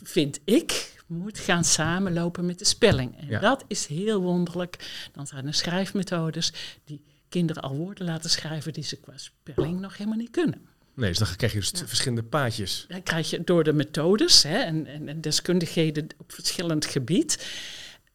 vind 0.02 0.40
ik, 0.44 0.94
moet 1.06 1.38
gaan 1.38 1.64
samenlopen 1.64 2.46
met 2.46 2.58
de 2.58 2.64
spelling. 2.64 3.18
En 3.20 3.26
Ja. 3.28 3.40
dat 3.40 3.64
is 3.68 3.87
heel 3.87 4.20
wonderlijk. 4.20 5.08
Dan 5.12 5.26
zijn 5.26 5.46
er 5.46 5.54
schrijfmethodes 5.54 6.52
die 6.84 7.02
kinderen 7.28 7.62
al 7.62 7.75
woorden 7.76 8.04
laten 8.06 8.30
schrijven 8.30 8.72
die 8.72 8.84
ze 8.84 8.96
qua 8.96 9.12
spelling 9.16 9.80
nog 9.80 9.96
helemaal 9.96 10.18
niet 10.18 10.30
kunnen. 10.30 10.66
Nee, 10.94 11.08
dus 11.08 11.18
dan 11.18 11.37
krijg 11.37 11.52
je 11.52 11.58
dus 11.58 11.70
Ja. 11.75 11.87
verschillende 11.87 12.22
paadjes. 12.22 12.84
Dan 12.88 13.02
krijg 13.02 13.30
je 13.30 13.44
door 13.44 13.64
de 13.64 13.72
methodes 13.72 14.42
hè, 14.42 14.56
en, 14.58 14.87
en, 14.87 15.08
en 15.08 15.20
deskundigheden 15.20 16.06
op 16.18 16.32
verschillend 16.32 16.87
gebied. 16.87 17.46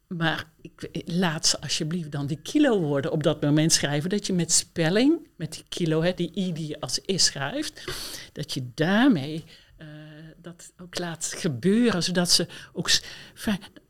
Maar 0.07 0.49
ik, 0.61 1.03
laat 1.05 1.47
ze 1.47 1.61
alsjeblieft 1.61 2.11
dan 2.11 2.27
die 2.27 2.39
kilowoorden 2.41 3.11
op 3.11 3.23
dat 3.23 3.41
moment 3.41 3.71
schrijven. 3.71 4.09
Dat 4.09 4.27
je 4.27 4.33
met 4.33 4.51
spelling, 4.51 5.27
met 5.35 5.53
die 5.53 5.65
kilo, 5.69 6.01
hè, 6.01 6.13
die 6.13 6.31
i 6.35 6.53
die 6.53 6.67
je 6.67 6.79
als 6.79 6.99
is 6.99 7.25
schrijft, 7.25 7.83
dat 8.33 8.53
je 8.53 8.69
daarmee 8.73 9.43
eh, 9.77 9.87
dat 10.41 10.73
ook 10.81 10.99
laat 10.99 11.33
gebeuren. 11.37 12.03
Zodat 12.03 12.31
ze 12.31 12.47
ook. 12.73 12.89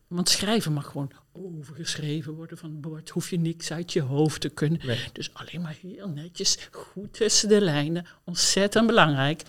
Want 0.07 0.29
schrijven 0.29 0.73
mag 0.73 0.85
gewoon 0.85 1.11
overgeschreven 1.31 2.33
worden 2.33 2.57
van 2.57 2.69
het 2.69 2.81
bord. 2.81 3.09
Hoef 3.09 3.29
je 3.29 3.39
niks 3.39 3.71
uit 3.71 3.93
je 3.93 4.01
hoofd 4.01 4.41
te 4.41 4.49
kunnen. 4.49 4.85
Nee. 4.85 5.09
Dus 5.13 5.33
alleen 5.33 5.61
maar 5.61 5.77
heel 5.81 6.09
netjes, 6.09 6.57
goed 6.71 7.13
tussen 7.13 7.49
de 7.49 7.61
lijnen. 7.61 8.05
Ontzettend 8.23 8.87
belangrijk. 8.87 9.43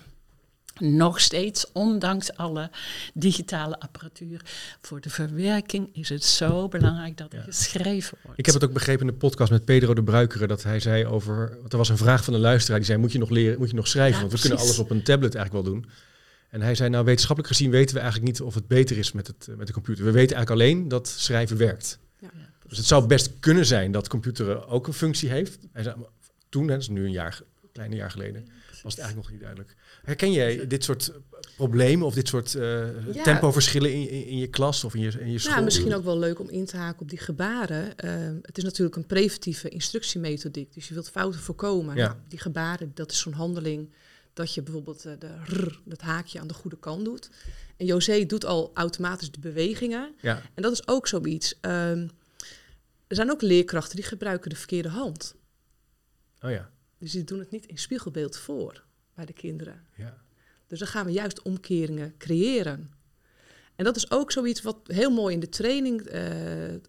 Nog 0.79 1.19
steeds, 1.21 1.71
ondanks 1.71 2.33
alle 2.35 2.69
digitale 3.13 3.79
apparatuur, 3.79 4.41
voor 4.81 5.01
de 5.01 5.09
verwerking 5.09 5.89
is 5.95 6.09
het 6.09 6.23
zo 6.23 6.67
belangrijk 6.67 7.17
dat 7.17 7.33
er 7.33 7.37
Ja. 7.39 7.43
geschreven 7.43 8.17
wordt. 8.23 8.39
Ik 8.39 8.45
heb 8.45 8.55
het 8.55 8.63
ook 8.63 8.73
begrepen 8.73 9.07
in 9.07 9.11
de 9.13 9.17
podcast 9.19 9.51
met 9.51 9.65
Pedro 9.65 9.93
de 9.93 10.03
Bruikere 10.03 10.47
dat 10.47 10.63
hij 10.63 10.79
zei 10.79 11.05
over. 11.05 11.57
Want 11.59 11.71
er 11.71 11.77
was 11.77 11.89
een 11.89 11.97
vraag 11.97 12.23
van 12.23 12.33
een 12.33 12.39
luisteraar 12.39 12.77
die 12.77 12.87
zei: 12.87 12.99
Moet 12.99 13.11
je 13.11 13.19
nog 13.19 13.29
leren, 13.29 13.57
moet 13.59 13.69
je 13.69 13.75
nog 13.75 13.87
schrijven? 13.87 14.13
Ja, 14.13 14.19
Want 14.19 14.31
we 14.33 14.39
kunnen 14.39 14.59
alles 14.59 14.79
op 14.79 14.89
een 14.89 15.03
tablet 15.03 15.35
eigenlijk 15.35 15.65
wel 15.65 15.73
doen. 15.73 15.85
En 16.49 16.61
hij 16.61 16.75
zei: 16.75 16.89
Nou, 16.89 17.05
wetenschappelijk 17.05 17.53
gezien 17.53 17.71
weten 17.71 17.95
we 17.95 18.01
eigenlijk 18.01 18.31
niet 18.31 18.41
of 18.41 18.53
het 18.55 18.67
beter 18.67 18.97
is 18.97 19.11
met, 19.11 19.27
het, 19.27 19.47
met 19.57 19.67
de 19.67 19.73
computer. 19.73 20.05
We 20.05 20.11
weten 20.11 20.35
eigenlijk 20.35 20.61
alleen 20.61 20.87
dat 20.87 21.07
schrijven 21.07 21.57
werkt. 21.57 21.99
Ja, 22.19 22.29
Dus 22.67 22.77
het 22.77 22.87
zou 22.87 23.07
best 23.07 23.31
kunnen 23.39 23.65
zijn 23.65 23.91
dat 23.91 24.07
computer 24.07 24.67
ook 24.67 24.87
een 24.87 24.93
functie 24.93 25.29
heeft. 25.29 25.57
Hij 25.71 25.83
zei, 25.83 25.95
toen, 26.49 26.63
hè, 26.67 26.73
dat 26.73 26.81
is 26.81 26.87
nu 26.89 27.05
een 27.05 27.11
jaar, 27.11 27.41
kleine 27.79 27.95
jaar 27.95 28.11
geleden, 28.11 28.47
was 28.83 28.95
het 28.95 29.01
eigenlijk 29.03 29.15
nog 29.15 29.29
niet 29.31 29.39
duidelijk. 29.39 29.75
Herken 30.03 30.31
jij 30.31 30.67
dit 30.67 30.83
soort 30.83 31.11
problemen 31.55 32.05
of 32.05 32.13
dit 32.13 32.27
soort 32.27 32.55
eh, 32.55 33.13
Ja. 33.13 33.23
tempoverschillen 33.23 33.93
in, 33.93 34.09
in, 34.09 34.25
in 34.25 34.37
je 34.37 34.47
klas 34.47 34.83
of 34.83 34.95
in 34.95 35.01
je, 35.01 35.19
in 35.19 35.31
je 35.31 35.39
school? 35.39 35.55
Ja, 35.55 35.61
misschien 35.61 35.93
ook 35.93 36.03
wel 36.03 36.19
leuk 36.19 36.39
om 36.39 36.49
in 36.49 36.65
te 36.65 36.77
haken 36.77 37.01
op 37.01 37.09
die 37.09 37.19
gebaren. 37.19 37.95
Ehm, 37.95 38.37
het 38.41 38.57
is 38.57 38.63
natuurlijk 38.63 38.95
een 38.95 39.05
preventieve 39.05 39.69
instructiemethodiek. 39.69 40.73
Dus 40.73 40.87
je 40.87 40.93
wilt 40.93 41.09
fouten 41.09 41.39
voorkomen. 41.39 41.95
Ja. 41.95 42.05
Nou, 42.07 42.17
die 42.27 42.39
gebaren, 42.39 42.91
dat 42.93 43.11
is 43.11 43.19
zo'n 43.19 43.33
handeling 43.33 43.93
dat 44.33 44.53
je 44.53 44.61
bijvoorbeeld 44.61 45.05
eh, 45.05 45.13
de 45.19 45.29
rrr, 45.43 45.79
dat 45.85 46.01
haakje 46.01 46.39
aan 46.39 46.47
de 46.47 46.53
goede 46.53 46.79
kant 46.79 47.05
doet. 47.05 47.29
En 47.77 47.85
José 47.85 48.25
doet 48.25 48.45
al 48.45 48.71
automatisch 48.73 49.31
de 49.31 49.39
bewegingen. 49.39 50.13
Ja, 50.21 50.41
En 50.53 50.61
dat 50.61 50.71
is 50.71 50.87
ook 50.87 51.07
zoiets. 51.07 51.57
Ehm, 51.61 52.07
er 53.07 53.15
zijn 53.15 53.31
ook 53.31 53.41
leerkrachten 53.41 53.95
die 53.95 54.05
gebruiken 54.05 54.49
de 54.49 54.55
verkeerde 54.55 54.89
hand. 54.89 55.35
oh 56.41 56.51
ja. 56.51 56.69
Dus 56.99 57.11
die 57.11 57.23
doen 57.23 57.39
het 57.39 57.51
niet 57.51 57.65
in 57.65 57.77
spiegelbeeld 57.77 58.37
voor 58.37 58.83
bij 59.13 59.25
de 59.25 59.33
kinderen. 59.33 59.85
ja. 59.95 60.17
Dus 60.67 60.79
dan 60.79 60.87
gaan 60.87 61.05
we 61.05 61.11
juist 61.11 61.41
omkeringen 61.41 62.13
creëren. 62.17 62.91
En 63.75 63.85
dat 63.85 63.95
is 63.95 64.11
ook 64.11 64.31
zoiets 64.31 64.61
wat 64.61 64.77
heel 64.83 65.11
mooi 65.11 65.33
in 65.33 65.39
de 65.39 65.49
training 65.49 66.01
eh, 66.01 66.23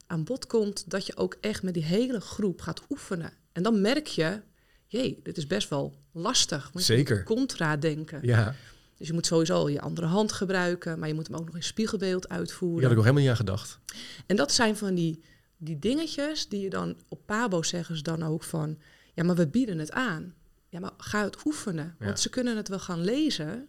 aan 0.07 0.25
bod 0.25 0.47
komt, 0.47 0.90
dat 0.90 1.07
je 1.07 1.17
ook 1.17 1.37
echt 1.40 1.62
met 1.62 1.75
die 1.75 1.85
hele 1.85 2.21
groep 2.21 2.61
gaat 2.61 2.83
oefenen. 2.90 3.33
En 3.52 3.62
dan 3.62 3.81
merk 3.81 4.07
je, 4.07 4.40
jee, 4.87 5.21
dit 5.23 5.37
is 5.37 5.47
best 5.47 5.69
wel 5.69 5.95
lastig. 6.12 6.71
want 6.73 6.87
je 6.87 6.93
Zeker. 6.95 7.17
moet 7.17 7.25
Contra 7.25 7.76
denken. 7.76 8.19
Ja, 8.23 8.55
Dus 8.97 9.07
je 9.07 9.12
moet 9.12 9.26
sowieso 9.26 9.55
al 9.55 9.69
je 9.69 9.81
andere 9.81 10.07
hand 10.07 10.33
gebruiken, 10.33 10.99
maar 10.99 11.09
je 11.09 11.14
moet 11.14 11.26
hem 11.26 11.37
ook 11.37 11.47
nog 11.47 11.57
in 11.57 11.62
spiegelbeeld 11.62 12.29
uitvoeren. 12.29 12.83
had 12.83 12.90
ik 12.90 12.97
nog 12.97 13.05
helemaal 13.05 13.23
niet 13.23 13.31
aan 13.31 13.47
gedacht. 13.47 13.79
En 14.26 14.37
dat 14.37 14.52
zijn 14.52 14.76
van 14.76 14.95
die, 14.95 15.23
die 15.57 15.79
dingetjes 15.79 16.49
die 16.49 16.61
je 16.61 16.71
dan 16.71 16.97
op 17.09 17.21
Pabo 17.26 17.62
zeggen 17.62 17.97
ze 17.97 18.02
dan 18.02 18.23
ook 18.23 18.43
van, 18.45 18.79
ja, 19.21 19.27
maar 19.27 19.37
we 19.37 19.47
bieden 19.49 19.79
het 19.79 19.93
aan. 19.93 20.35
Ja, 20.69 20.81
maar 20.81 20.91
ga 20.97 21.25
het 21.25 21.37
oefenen, 21.45 21.95
want 21.99 22.11
Ja. 22.11 22.17
ze 22.17 22.29
kunnen 22.29 22.57
het 22.57 22.69
wel 22.69 22.79
gaan 22.79 23.05
lezen. 23.05 23.69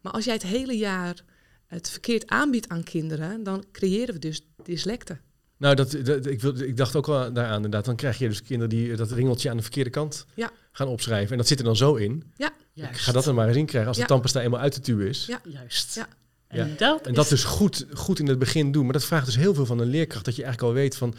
Maar 0.00 0.12
als 0.12 0.24
jij 0.24 0.34
het 0.34 0.42
hele 0.42 0.76
jaar 0.76 1.24
het 1.66 1.90
verkeerd 1.90 2.26
aanbiedt 2.28 2.68
aan 2.68 2.82
kinderen, 2.82 3.42
dan 3.42 3.64
creëren 3.72 4.14
we 4.14 4.20
dus 4.20 4.46
dyslecten. 4.64 5.20
Nou, 5.56 5.74
dat, 5.74 5.96
dat- 6.04 6.26
ik, 6.26 6.40
wil, 6.40 6.60
ik 6.60 6.76
dacht 6.76 6.96
ook 6.96 7.06
wel 7.06 7.32
daaraan 7.32 7.56
inderdaad. 7.56 7.84
Dan 7.84 7.96
krijg 7.96 8.18
je 8.18 8.28
dus 8.28 8.42
kinderen 8.42 8.68
die 8.68 8.96
dat 8.96 9.10
ringeltje 9.10 9.50
aan 9.50 9.56
de 9.56 9.62
verkeerde 9.62 9.90
kant 9.90 10.26
Ja. 10.34 10.50
gaan 10.72 10.88
opschrijven. 10.88 11.30
En 11.32 11.36
dat 11.38 11.46
zit 11.48 11.58
er 11.58 11.64
dan 11.64 11.76
zo 11.76 11.94
in. 11.94 12.24
Ik 12.36 12.50
Juist. 12.72 13.00
ga 13.00 13.12
dat 13.12 13.26
er 13.26 13.34
maar 13.34 13.48
eens 13.48 13.56
in 13.56 13.66
krijgen 13.66 13.88
als 13.88 13.96
Ja. 13.96 14.02
de 14.02 14.08
tandpasta 14.08 14.40
eenmaal 14.40 14.60
uit 14.60 14.74
de 14.74 14.80
tube 14.80 15.08
is. 15.08 15.26
Ja. 15.26 15.40
Juist. 15.44 15.94
Ja. 15.94 16.08
En, 16.46 16.68
Ja. 16.68 16.74
dat, 16.76 17.06
En 17.06 17.14
dat 17.14 17.24
is, 17.24 17.30
dus 17.30 17.44
goed, 17.44 17.86
goed 17.92 18.18
in 18.18 18.26
het 18.28 18.38
begin 18.38 18.72
doen. 18.72 18.84
Maar 18.84 18.92
dat 18.92 19.04
vraagt 19.04 19.26
dus 19.26 19.36
heel 19.36 19.54
veel 19.54 19.66
van 19.66 19.78
een 19.78 19.86
leerkracht. 19.88 20.24
Dat 20.24 20.36
je 20.36 20.42
eigenlijk 20.44 20.72
al 20.74 20.80
weet 20.80 20.96
van... 20.96 21.14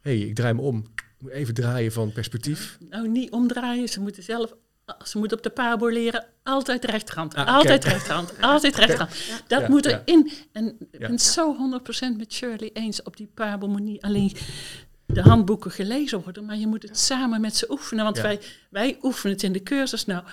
Hé, 0.00 0.18
hey, 0.18 0.28
ik 0.28 0.34
draai 0.34 0.54
me 0.54 0.60
om. 0.60 0.86
Moet 1.22 1.30
even 1.30 1.54
draaien 1.54 1.92
van 1.92 2.12
perspectief. 2.12 2.78
nou 2.90 3.08
niet 3.08 3.30
omdraaien. 3.30 3.88
Ze 3.88 4.00
moeten 4.00 4.22
zelf, 4.22 4.54
ze 5.04 5.18
moeten 5.18 5.36
op 5.36 5.42
de 5.42 5.50
pabo 5.50 5.88
leren, 5.88 6.24
altijd 6.42 6.84
rechterhand. 6.84 7.34
Ah, 7.34 7.46
altijd 7.56 7.84
rechterhand. 7.84 8.32
Altijd 8.40 8.76
rechterhand. 8.76 9.14
Dat 9.46 9.60
Ja, 9.60 9.68
moet 9.68 9.84
ja. 9.84 10.02
erin. 10.04 10.32
En 10.52 10.66
ik 10.66 10.86
Ja. 10.92 10.98
ben 10.98 11.10
het 11.10 11.22
zo 11.22 11.56
100% 11.56 12.16
met 12.16 12.32
Shirley 12.32 12.70
eens. 12.72 13.02
Op 13.02 13.16
die 13.16 13.28
pabo 13.34 13.66
moet 13.66 13.80
niet 13.82 14.02
alleen 14.02 14.32
de 15.06 15.20
handboeken 15.22 15.70
gelezen 15.70 16.22
worden, 16.22 16.44
maar 16.44 16.56
je 16.56 16.66
moet 16.66 16.82
het 16.82 16.98
samen 16.98 17.40
met 17.40 17.56
ze 17.56 17.70
oefenen. 17.70 18.04
Want 18.04 18.16
Ja. 18.16 18.22
wij, 18.22 18.40
wij 18.70 18.98
oefenen 19.02 19.32
het 19.34 19.42
in 19.42 19.52
de 19.52 19.62
cursus. 19.62 20.04
Nou, 20.06 20.24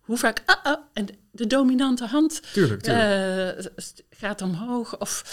hoe 0.00 0.16
vaak, 0.16 0.42
ah, 0.46 0.56
ah, 0.64 0.80
en 0.92 1.06
de 1.30 1.46
dominante 1.46 2.06
hand 2.06 2.40
Tuurlijk, 2.52 2.82
tuurlijk. 2.82 3.58
eh, 3.58 3.88
gaat 4.10 4.42
omhoog. 4.42 4.98
Of, 4.98 5.24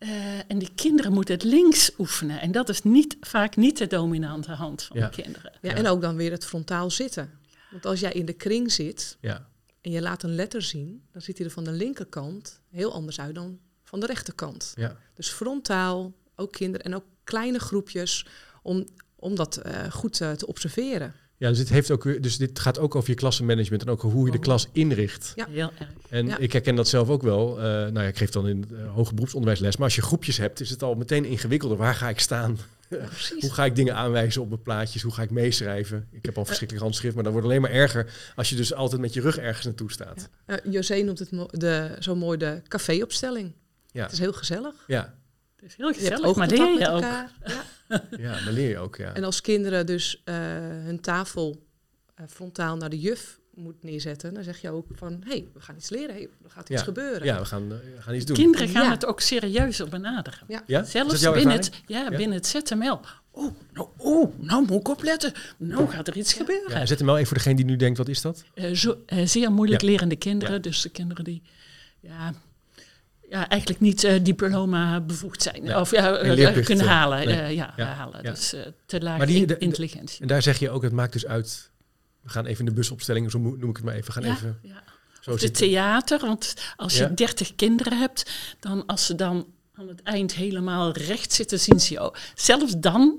eh, 0.00 0.50
en 0.50 0.58
die 0.58 0.70
kinderen 0.74 1.12
moeten 1.12 1.34
het 1.34 1.42
links 1.44 1.90
oefenen. 1.98 2.40
En 2.40 2.52
dat 2.52 2.68
is 2.68 2.82
niet, 2.82 3.16
vaak 3.20 3.56
niet 3.56 3.78
de 3.78 3.86
dominante 3.86 4.52
hand 4.52 4.82
van 4.82 4.96
Ja. 4.98 5.08
de 5.08 5.22
kinderen. 5.22 5.52
Ja, 5.62 5.70
Ja. 5.70 5.76
En 5.76 5.86
ook 5.86 6.00
dan 6.00 6.16
weer 6.16 6.30
het 6.30 6.44
frontaal 6.44 6.90
zitten. 6.90 7.30
Want 7.70 7.86
als 7.86 8.00
jij 8.00 8.12
in 8.12 8.24
de 8.26 8.32
kring 8.32 8.72
zit 8.72 9.16
ja. 9.20 9.48
en 9.80 9.90
je 9.90 10.00
laat 10.00 10.22
een 10.22 10.34
letter 10.34 10.62
zien, 10.62 11.02
dan 11.12 11.22
ziet 11.22 11.36
hij 11.38 11.46
er 11.46 11.52
van 11.52 11.64
de 11.64 11.72
linkerkant 11.72 12.60
heel 12.70 12.92
anders 12.92 13.20
uit 13.20 13.34
dan 13.34 13.58
van 13.84 14.00
de 14.00 14.06
rechterkant. 14.06 14.72
Ja. 14.76 14.96
Dus 15.14 15.28
frontaal, 15.28 16.12
ook 16.36 16.52
kinderen 16.52 16.86
en 16.86 16.94
ook 16.94 17.04
kleine 17.24 17.58
groepjes, 17.58 18.26
om, 18.62 18.86
om 19.16 19.34
dat 19.34 19.56
eh, 19.56 19.90
goed 19.90 20.20
eh, 20.20 20.32
te 20.32 20.46
observeren. 20.46 21.14
Ja, 21.40 21.48
dus 21.48 21.58
dit, 21.58 21.68
heeft 21.68 21.90
ook, 21.90 22.04
weer- 22.04 22.20
dus 22.20 22.36
dit 22.36 22.58
gaat 22.58 22.78
ook 22.78 22.94
over 22.94 23.10
je 23.10 23.16
klassenmanagement 23.16 23.82
en 23.82 23.88
ook 23.88 24.00
hoe 24.02 24.26
je 24.26 24.32
de 24.32 24.38
klas 24.38 24.68
inricht. 24.72 25.32
Ja. 25.36 25.46
Heel 25.50 25.70
erg. 25.78 25.88
En 26.08 26.26
Ja. 26.26 26.38
ik 26.38 26.52
herken 26.52 26.74
dat 26.74 26.88
zelf 26.88 27.08
ook 27.08 27.22
wel. 27.22 27.56
Eh, 27.58 27.62
nou 27.64 27.92
ja, 28.00 28.02
ik 28.02 28.16
geef 28.16 28.30
dan 28.30 28.48
in 28.48 28.64
uh, 28.72 28.92
hoger 28.92 29.14
beroepsonderwijs 29.14 29.60
les. 29.60 29.76
Maar 29.76 29.84
als 29.84 29.94
je 29.94 30.02
groepjes 30.02 30.36
hebt, 30.36 30.60
is 30.60 30.70
het 30.70 30.82
al 30.82 30.94
meteen 30.94 31.24
ingewikkelder. 31.24 31.76
Waar 31.78 31.94
ga 31.94 32.08
ik 32.08 32.20
staan? 32.20 32.58
precies. 32.88 33.40
Hoe 33.42 33.52
ga 33.52 33.64
ik 33.64 33.76
dingen 33.76 33.94
aanwijzen 33.94 34.42
op 34.42 34.48
mijn 34.48 34.62
plaatjes? 34.62 35.02
Hoe 35.02 35.12
ga 35.12 35.22
ik 35.22 35.30
meeschrijven? 35.30 36.08
Ik 36.10 36.24
heb 36.24 36.38
al 36.38 36.44
verschrikkelijk 36.44 36.84
handschrift, 36.86 37.14
maar 37.14 37.24
dat 37.24 37.32
wordt 37.32 37.48
alleen 37.48 37.60
maar 37.60 37.70
erger 37.70 38.12
als 38.34 38.48
je 38.48 38.56
dus 38.56 38.74
altijd 38.74 39.00
met 39.00 39.14
je 39.14 39.20
rug 39.20 39.38
ergens 39.38 39.64
naartoe 39.66 39.92
staat. 39.92 40.28
Ja. 40.46 40.60
Eh, 40.60 40.72
José 40.72 40.96
noemt 41.02 41.18
het 41.18 41.30
mo- 41.30 41.48
de, 41.50 41.96
zo 41.98 42.14
mooi 42.14 42.38
de 42.38 42.62
caféopstelling. 42.68 43.52
Ja. 43.92 44.02
Het 44.02 44.12
is 44.12 44.18
heel 44.18 44.32
gezellig. 44.32 44.74
Ja, 44.86 45.14
Het 45.56 45.64
is 45.70 45.76
heel 45.76 45.92
gezellig, 45.92 46.36
maar 46.36 46.48
leer 46.48 46.58
je 46.78 46.88
ook. 46.88 47.02
elkaar. 47.02 47.30
Ja. 47.46 47.62
ja 48.26 48.44
dan 48.44 48.52
leer 48.52 48.68
je 48.68 48.78
ook. 48.78 48.96
Ja. 48.96 49.14
En 49.14 49.24
als 49.24 49.40
kinderen 49.40 49.86
dus 49.86 50.20
eh, 50.24 50.34
hun 50.60 51.00
tafel 51.00 51.66
eh, 52.14 52.24
frontaal 52.28 52.76
naar 52.76 52.90
de 52.90 52.98
juf 52.98 53.38
moet 53.54 53.82
neerzetten, 53.82 54.34
dan 54.34 54.44
zeg 54.44 54.60
je 54.60 54.70
ook 54.70 54.86
van, 54.92 55.12
hé, 55.24 55.30
hey, 55.30 55.48
we 55.54 55.60
gaan 55.60 55.76
iets 55.76 55.88
leren, 55.90 56.14
hey, 56.14 56.28
er 56.44 56.50
gaat 56.50 56.68
iets 56.68 56.78
Ja. 56.78 56.84
gebeuren. 56.86 57.24
ja, 57.26 57.38
we 57.38 57.44
gaan, 57.44 57.62
eh, 57.72 57.78
we 57.96 58.02
gaan 58.02 58.14
iets 58.14 58.24
doen. 58.24 58.36
Kinderen 58.36 58.68
gaan 58.68 58.84
Ja. 58.84 58.90
het 58.90 59.06
ook 59.06 59.20
serieuzer 59.20 59.88
benaderen. 59.88 60.38
Ja. 60.66 60.82
Zelfs 60.84 61.20
binnen 61.30 61.50
het, 61.56 61.70
ja, 61.86 62.00
Ja? 62.10 62.16
binnen 62.16 62.32
het 62.36 62.46
ZML. 62.46 63.00
Oh, 63.32 63.54
nou, 63.72 63.88
oh, 63.96 64.32
nou 64.40 64.66
moet 64.66 64.80
ik 64.80 64.88
opletten. 64.88 65.32
Nou 65.56 65.88
gaat 65.88 66.08
er 66.08 66.16
iets 66.16 66.32
gebeuren. 66.32 66.78
Ja, 66.78 66.86
zet 66.86 66.98
hem 66.98 67.06
wel 67.06 67.16
even 67.16 67.28
voor 67.28 67.36
degene 67.36 67.56
die 67.56 67.64
nu 67.64 67.76
denkt, 67.76 67.98
wat 67.98 68.08
is 68.08 68.20
dat? 68.20 68.44
Eh, 68.54 68.72
zo, 68.74 69.02
eh, 69.06 69.26
zeer 69.26 69.52
moeilijk 69.52 69.80
Ja. 69.82 69.88
lerende 69.88 70.16
kinderen. 70.16 70.54
Ja. 70.54 70.60
Dus 70.60 70.82
de 70.82 70.88
kinderen 70.88 71.24
die 71.24 71.42
ja, 72.00 72.32
ja, 73.30 73.48
eigenlijk 73.48 73.80
niet 73.80 74.04
eh, 74.04 74.18
diploma 74.22 75.00
bevoegd 75.00 75.42
zijn. 75.42 75.76
Of 75.76 75.90
ja, 75.90 76.16
eh, 76.16 76.64
kunnen 76.64 76.84
eh, 76.86 76.90
halen. 76.90 77.26
nee. 77.26 77.54
ja, 77.54 77.72
Ja. 77.76 77.84
halen. 77.86 78.22
Dus 78.24 78.54
te 78.86 79.00
laag 79.00 79.18
Maar 79.18 79.26
die- 79.26 79.40
de- 79.40 79.46
de- 79.46 79.58
intelligentie. 79.58 80.20
En 80.20 80.26
daar 80.26 80.42
zeg 80.42 80.58
je 80.58 80.70
ook, 80.70 80.82
het 80.82 80.92
maakt 80.92 81.12
dus 81.12 81.26
uit. 81.26 81.70
We 82.22 82.28
gaan 82.28 82.46
even 82.46 82.58
in 82.58 82.64
de 82.66 82.72
busopstelling, 82.72 83.30
zo 83.30 83.38
noem 83.38 83.70
ik 83.70 83.76
het 83.76 83.84
maar 83.84 83.94
even. 83.94 84.12
Gaan 84.12 84.22
even 84.22 84.58
ja. 84.62 84.82
zo 85.20 85.30
Of 85.30 85.40
de 85.40 85.50
theater, 85.50 86.18
want 86.20 86.54
als 86.76 86.96
je. 86.96 87.14
30 87.14 87.54
kinderen 87.54 87.98
hebt, 87.98 88.30
dan 88.60 88.86
als 88.86 89.06
ze 89.06 89.14
dan 89.14 89.46
aan 89.74 89.88
het 89.88 90.02
eind 90.02 90.34
helemaal 90.34 90.92
recht 90.92 91.32
zitten, 91.32 91.60
zien 91.60 91.80
ze 91.80 91.92
je 91.92 92.00
ook. 92.00 92.16
Zelfs 92.34 92.74
dan, 92.78 93.16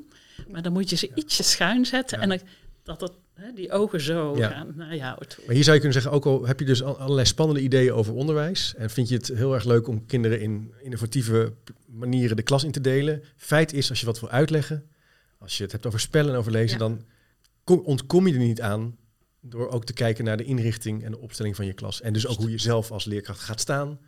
maar 0.47 0.61
dan 0.61 0.71
moet 0.73 0.89
je 0.89 0.95
ze 0.95 1.11
ietsje 1.15 1.43
schuin 1.43 1.85
zetten 1.85 2.19
en 2.19 2.29
dan, 2.29 2.39
dat 2.83 3.01
het, 3.01 3.11
hè, 3.41 3.53
die 3.53 3.71
ogen 3.71 4.01
zo 4.01 4.37
Ja. 4.37 4.49
gaan 4.49 4.73
naar 4.75 4.95
jou 4.95 5.25
toe. 5.27 5.43
Maar 5.45 5.55
hier 5.55 5.63
zou 5.63 5.75
je 5.75 5.81
kunnen 5.81 6.01
zeggen, 6.01 6.11
ook 6.11 6.25
al 6.25 6.45
heb 6.47 6.59
je 6.59 6.65
dus 6.65 6.83
al- 6.83 6.97
allerlei 6.99 7.25
spannende 7.27 7.61
ideeën 7.61 7.93
over 7.93 8.13
onderwijs. 8.13 8.73
En 8.77 8.89
vind 8.89 9.09
je 9.09 9.15
het 9.15 9.27
heel 9.27 9.53
erg 9.53 9.63
leuk 9.65 9.87
om 9.87 10.05
kinderen 10.05 10.41
in 10.41 10.73
innovatieve 10.81 11.53
manieren 11.85 12.35
de 12.35 12.41
klas 12.43 12.63
in 12.63 12.71
te 12.71 12.81
delen. 12.81 13.23
Feit 13.35 13.73
is, 13.73 13.89
als 13.89 13.99
je 13.99 14.05
wat 14.05 14.19
wil 14.19 14.29
uitleggen, 14.29 14.83
als 15.39 15.57
je 15.57 15.63
het 15.63 15.71
hebt 15.71 15.85
over 15.85 15.99
spellen 15.99 16.31
en 16.33 16.37
over 16.39 16.51
lezen, 16.51 16.71
Ja. 16.79 16.87
dan 16.87 17.01
kom, 17.63 17.79
ontkom 17.79 18.27
je 18.27 18.33
er 18.33 18.39
niet 18.39 18.61
aan 18.61 18.95
door 19.41 19.69
ook 19.69 19.85
te 19.85 19.93
kijken 19.93 20.23
naar 20.23 20.37
de 20.37 20.43
inrichting 20.43 21.03
en 21.03 21.11
de 21.11 21.19
opstelling 21.19 21.55
van 21.55 21.65
je 21.65 21.73
klas. 21.73 22.01
En 22.01 22.13
dus 22.13 22.27
ook 22.27 22.37
hoe 22.37 22.51
je 22.51 22.57
zelf 22.57 22.91
als 22.91 23.05
leerkracht 23.05 23.39
gaat 23.39 23.59
staan 23.59 23.99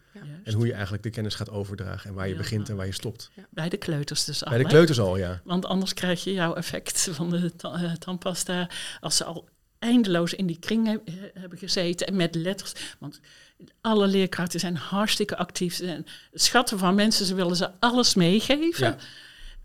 en 0.43 0.54
hoe 0.54 0.65
je 0.65 0.74
eigenlijk 0.74 1.04
de 1.04 1.10
kennis 1.10 1.36
gaat 1.36 1.50
overdragen 1.50 2.10
en 2.10 2.15
waar 2.15 2.26
je 2.28 2.32
Ja. 2.32 2.38
begint 2.38 2.69
en 2.69 2.76
waar 2.76 2.86
je 2.86 2.91
stopt. 2.91 3.32
Bij 3.50 3.69
de 3.69 3.78
kleuters 3.78 4.24
dus 4.26 4.43
al. 4.43 4.50
Bij 4.52 4.62
de 4.62 4.67
kleuters 4.67 5.00
al, 5.00 5.17
ja. 5.17 5.41
Want 5.43 5.65
anders 5.65 5.93
krijg 5.93 6.24
je 6.24 6.34
jouw 6.34 6.54
effect 6.56 7.08
van 7.12 7.30
de 7.30 7.56
ta- 7.56 7.74
eh, 7.84 7.91
tandpasta 7.93 8.69
als 9.00 9.17
ze 9.17 9.24
al 9.24 9.50
eindeloos 9.80 10.34
in 10.34 10.46
die 10.48 10.60
kring 10.60 10.88
eh, 10.88 11.13
hebben 11.34 11.58
gezeten 11.58 12.08
en 12.08 12.15
met 12.15 12.36
letters. 12.36 12.74
Want 13.00 13.19
alle 13.82 14.08
leerkrachten 14.08 14.60
zijn 14.60 14.76
hartstikke 14.76 15.38
actief. 15.38 15.76
Ze 15.76 15.86
zijn 15.86 16.06
schatten 16.34 16.80
van 16.80 16.96
mensen, 16.96 17.26
ze 17.26 17.36
willen 17.36 17.56
ze 17.56 17.69
alles 17.80 18.15
meegeven. 18.15 18.86
Ja. 18.88 18.98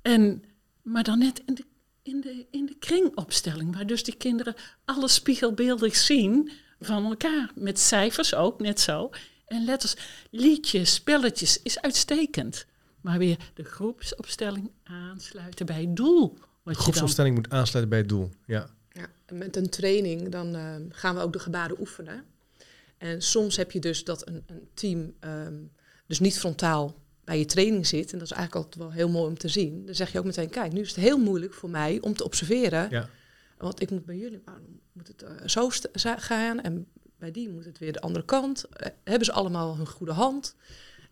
En, 0.02 0.44
maar 0.83 1.02
dan 1.04 1.18
net 1.18 1.42
in 1.46 1.54
de, 1.54 1.64
in, 2.09 2.21
de, 2.21 2.47
in 2.51 2.66
de 2.66 2.77
kringopstelling, 2.79 3.75
waar 3.75 3.87
dus 3.87 4.05
die 4.05 4.16
kinderen 4.16 4.55
alles 4.85 5.14
spiegelbeeldig 5.14 5.97
zien 5.97 6.51
van 6.81 7.05
elkaar. 7.05 7.51
Met 7.55 7.79
cijfers 7.79 8.35
ook, 8.35 8.61
net 8.61 8.81
zo. 8.81 9.11
En 9.47 9.64
letters, 9.64 9.97
liedjes, 10.31 10.94
spelletjes 10.94 11.62
is 11.62 11.81
uitstekend. 11.81 12.66
Maar 13.01 13.18
weer 13.18 13.37
de 13.55 13.64
groepsopstelling 13.64 14.71
aansluiten 14.85 15.66
bij 15.66 15.81
het 15.81 15.97
doel. 15.97 16.29
Wat 16.29 16.38
De 16.38 16.49
je 16.64 16.73
dan, 16.73 16.75
groepsopstelling 16.75 17.35
moet 17.35 17.51
aansluiten 17.51 17.88
bij 17.88 17.99
het 17.99 18.09
doel. 18.09 18.31
Ja. 18.47 18.71
Ja, 18.92 19.07
en 19.27 19.38
met 19.38 19.57
een 19.57 19.71
training 19.71 20.29
dan 20.29 20.55
eh, 20.55 20.75
gaan 20.88 21.14
we 21.14 21.21
ook 21.21 21.33
de 21.33 21.38
gebaren 21.38 21.81
oefenen. 21.81 22.25
En 22.99 23.23
soms 23.23 23.57
heb 23.57 23.73
je 23.73 23.79
dus 23.79 24.05
dat 24.05 24.29
een, 24.29 24.42
een 24.47 24.68
team 24.75 25.14
ehm, 25.21 25.55
dus 26.07 26.21
niet 26.21 26.38
frontaal 26.38 26.94
bij 27.28 27.38
je 27.38 27.44
training 27.46 27.86
zit. 27.86 28.12
En 28.12 28.18
dat 28.18 28.26
is 28.30 28.34
eigenlijk 28.36 28.64
altijd 28.64 28.82
wel 28.84 28.92
heel 28.92 29.08
mooi 29.08 29.28
om 29.28 29.38
te 29.38 29.48
zien. 29.48 29.86
Dan 29.86 29.94
zeg 29.94 30.12
je 30.12 30.18
ook 30.18 30.24
meteen, 30.24 30.48
kijk, 30.50 30.72
nu 30.72 30.80
is 30.80 30.88
het 30.88 30.96
heel 30.96 31.18
moeilijk 31.18 31.54
voor 31.54 31.70
mij 31.70 31.98
om 32.00 32.14
te 32.14 32.24
observeren. 32.24 32.88
Ja. 32.90 33.08
Want 33.58 33.80
ik 33.80 33.90
moet 33.90 34.04
bij 34.04 34.16
jullie, 34.16 34.40
waarom 34.44 34.80
moet 34.92 35.08
het 35.08 35.22
eh, 35.22 35.30
zo 35.46 35.70
gaan? 36.18 36.60
En 36.60 36.86
bij 37.18 37.30
die 37.30 37.48
moet 37.48 37.64
het 37.64 37.78
weer 37.78 37.92
de 37.92 38.00
andere 38.00 38.24
kant. 38.24 38.64
Eh, 38.64 38.88
hebben 39.04 39.24
ze 39.24 39.32
allemaal 39.32 39.76
hun 39.76 39.86
goede 39.88 40.12
hand? 40.12 40.54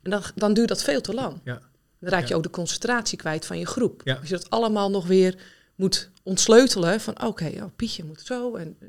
En 0.03 0.11
dan, 0.11 0.23
dan 0.35 0.55
duurt 0.55 0.69
dat 0.69 0.83
veel 0.83 1.01
te 1.01 1.15
lang. 1.15 1.41
Ja. 1.45 1.61
Dan 1.99 2.11
raak 2.11 2.23
je 2.23 2.29
Ja. 2.29 2.35
ook 2.37 2.43
de 2.43 2.51
concentratie 2.51 3.19
kwijt 3.19 3.47
van 3.47 3.59
je 3.59 3.67
groep. 3.67 4.01
Ja. 4.05 4.15
Als 4.15 4.29
je 4.29 4.35
dat 4.37 4.51
allemaal 4.51 4.91
nog 4.91 5.07
weer 5.07 5.39
moet 5.75 6.11
ontsleutelen 6.23 7.01
van 7.01 7.23
oké, 7.25 7.53
oh, 7.57 7.65
Pietje 7.77 8.05
moet 8.05 8.21
zo 8.21 8.55
en 8.55 8.77
eh, 8.81 8.89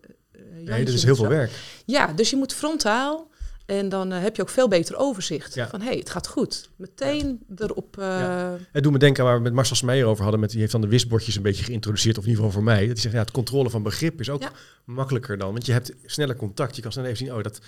Nee, 0.64 0.86
dat 0.86 0.94
is 0.94 1.04
heel 1.04 1.16
veel 1.16 1.24
zo. 1.26 1.30
werk. 1.32 1.52
Ja, 1.86 2.14
dus 2.14 2.30
je 2.30 2.36
moet 2.36 2.54
frontaal 2.54 3.30
en 3.68 3.90
dan 3.90 4.12
eh, 4.12 4.22
heb 4.22 4.36
je 4.36 4.42
ook 4.42 4.50
veel 4.50 4.68
beter 4.68 4.96
overzicht. 4.96 5.54
Ja. 5.54 5.68
Van 5.68 5.80
hé, 5.82 5.88
hey, 5.88 5.98
het 5.98 6.10
gaat 6.10 6.28
goed. 6.28 6.70
Meteen 6.76 7.40
erop. 7.58 7.98
eh, 7.98 8.06
Ja. 8.06 8.58
Het 8.72 8.84
doet 8.84 8.92
me 8.92 8.98
denken 9.00 9.24
aan 9.24 9.30
waar 9.30 9.38
we 9.38 9.44
met 9.44 9.54
Marcel 9.54 9.76
Smeijer 9.76 10.06
over 10.06 10.22
hadden. 10.24 10.40
Met, 10.42 10.50
die 10.50 10.60
heeft 10.60 10.72
dan 10.72 10.82
de 10.82 10.88
wisbordjes 10.88 11.36
een 11.36 11.42
beetje 11.42 11.64
geïntroduceerd, 11.64 12.18
of 12.18 12.24
in 12.24 12.30
ieder 12.30 12.44
geval 12.46 12.60
voor 12.62 12.70
mij. 12.72 12.80
Dat 12.80 12.88
hij 12.88 12.98
zegt, 13.02 13.14
ja, 13.14 13.20
het 13.22 13.32
controle 13.32 13.70
van 13.70 13.84
begrip 13.84 14.20
is 14.20 14.30
ook 14.30 14.42
Ja. 14.42 14.52
makkelijker 14.86 15.38
dan. 15.38 15.52
Want 15.52 15.66
je 15.66 15.72
hebt 15.72 15.94
sneller 16.06 16.36
contact. 16.36 16.76
Je 16.76 16.82
kan 16.82 16.92
snel 16.92 17.06
even 17.06 17.18
zien, 17.18 17.34
oh, 17.34 17.44
dat, 17.44 17.60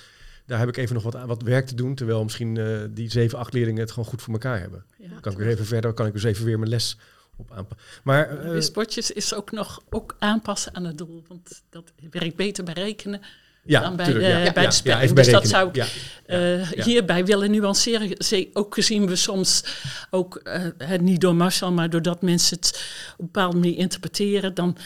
daar 0.45 0.59
heb 0.59 0.67
ik 0.69 0.77
even 0.77 0.93
nog 0.95 1.03
wat, 1.03 1.15
aan- 1.15 1.27
wat 1.27 1.41
werk 1.41 1.65
te 1.67 1.75
doen. 1.75 1.95
Terwijl 1.95 2.23
misschien 2.23 2.57
eh, 2.57 2.79
die 2.89 3.11
zeven, 3.11 3.37
acht 3.37 3.53
leerlingen 3.53 3.81
het 3.81 3.91
gewoon 3.91 4.09
goed 4.09 4.21
voor 4.21 4.33
elkaar 4.33 4.59
hebben. 4.59 4.85
Kan 5.21 5.31
ik 5.31 5.37
weer 5.37 5.47
even 5.47 5.65
verder, 5.65 5.93
kan 5.93 6.05
ik 6.05 6.13
dus 6.13 6.23
even 6.23 6.45
weer 6.45 6.59
mijn 6.59 6.69
les 6.71 6.97
op 7.37 7.51
aanpassen. 7.51 7.87
Maar 8.03 8.39
eh, 8.39 8.49
wisbordjes 8.51 9.11
is 9.11 9.33
ook 9.33 9.51
nog 9.51 9.81
ook 9.89 10.15
aanpassen 10.19 10.75
aan 10.75 10.83
het 10.85 10.97
doel. 10.97 11.23
Want 11.27 11.61
dat 11.69 11.91
werkt 12.11 12.35
beter 12.35 12.63
bij 12.63 12.73
rekenen 12.73 13.21
ja, 13.69 13.81
dan 13.81 13.95
bij, 13.95 14.05
tuurlijk, 14.05 14.25
de, 14.25 14.31
ja, 14.31 14.35
bij 14.37 14.45
ja, 14.45 14.53
het 14.53 14.63
ja, 14.63 14.71
spel. 14.71 14.99
even 14.99 15.15
bij 15.15 15.23
dus 15.23 15.33
dat 15.33 15.47
zou 15.47 15.69
ik 15.69 15.75
Ja, 15.75 15.85
eh, 16.25 16.71
ja. 16.71 16.83
hierbij 16.83 17.25
willen 17.25 17.51
nuanceren. 17.51 18.17
Ook 18.53 18.73
gezien 18.73 19.07
we 19.07 19.15
soms, 19.15 19.63
ook 20.09 20.35
eh, 20.35 20.61
het 20.77 21.01
niet 21.01 21.21
door 21.21 21.35
Marcel, 21.35 21.71
maar 21.71 21.89
doordat 21.89 22.21
mensen 22.21 22.57
het 22.57 22.67
op 23.13 23.19
een 23.19 23.25
bepaalde 23.25 23.57
manier 23.57 23.77
interpreteren, 23.77 24.53
dan 24.53 24.77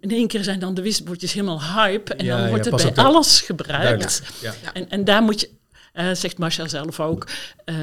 in 0.00 0.10
één 0.10 0.26
keer 0.28 0.44
zijn 0.44 0.58
dan 0.60 0.74
de 0.74 0.82
wisbordjes 0.82 1.32
helemaal 1.32 1.62
hype 1.62 2.14
en 2.14 2.24
Ja, 2.24 2.32
dan 2.34 2.42
ja, 2.44 2.48
wordt 2.48 2.64
het 2.64 2.76
bij 2.76 2.86
op 2.86 2.94
de- 2.94 3.02
alles 3.02 3.40
gebruikt. 3.40 4.22
En, 4.72 4.90
en 4.90 5.04
daar 5.04 5.22
moet 5.22 5.40
je, 5.40 5.50
eh, 5.92 6.10
zegt 6.12 6.38
Marcel 6.38 6.68
zelf 6.68 7.00
ook, 7.00 7.28
eh, 7.64 7.76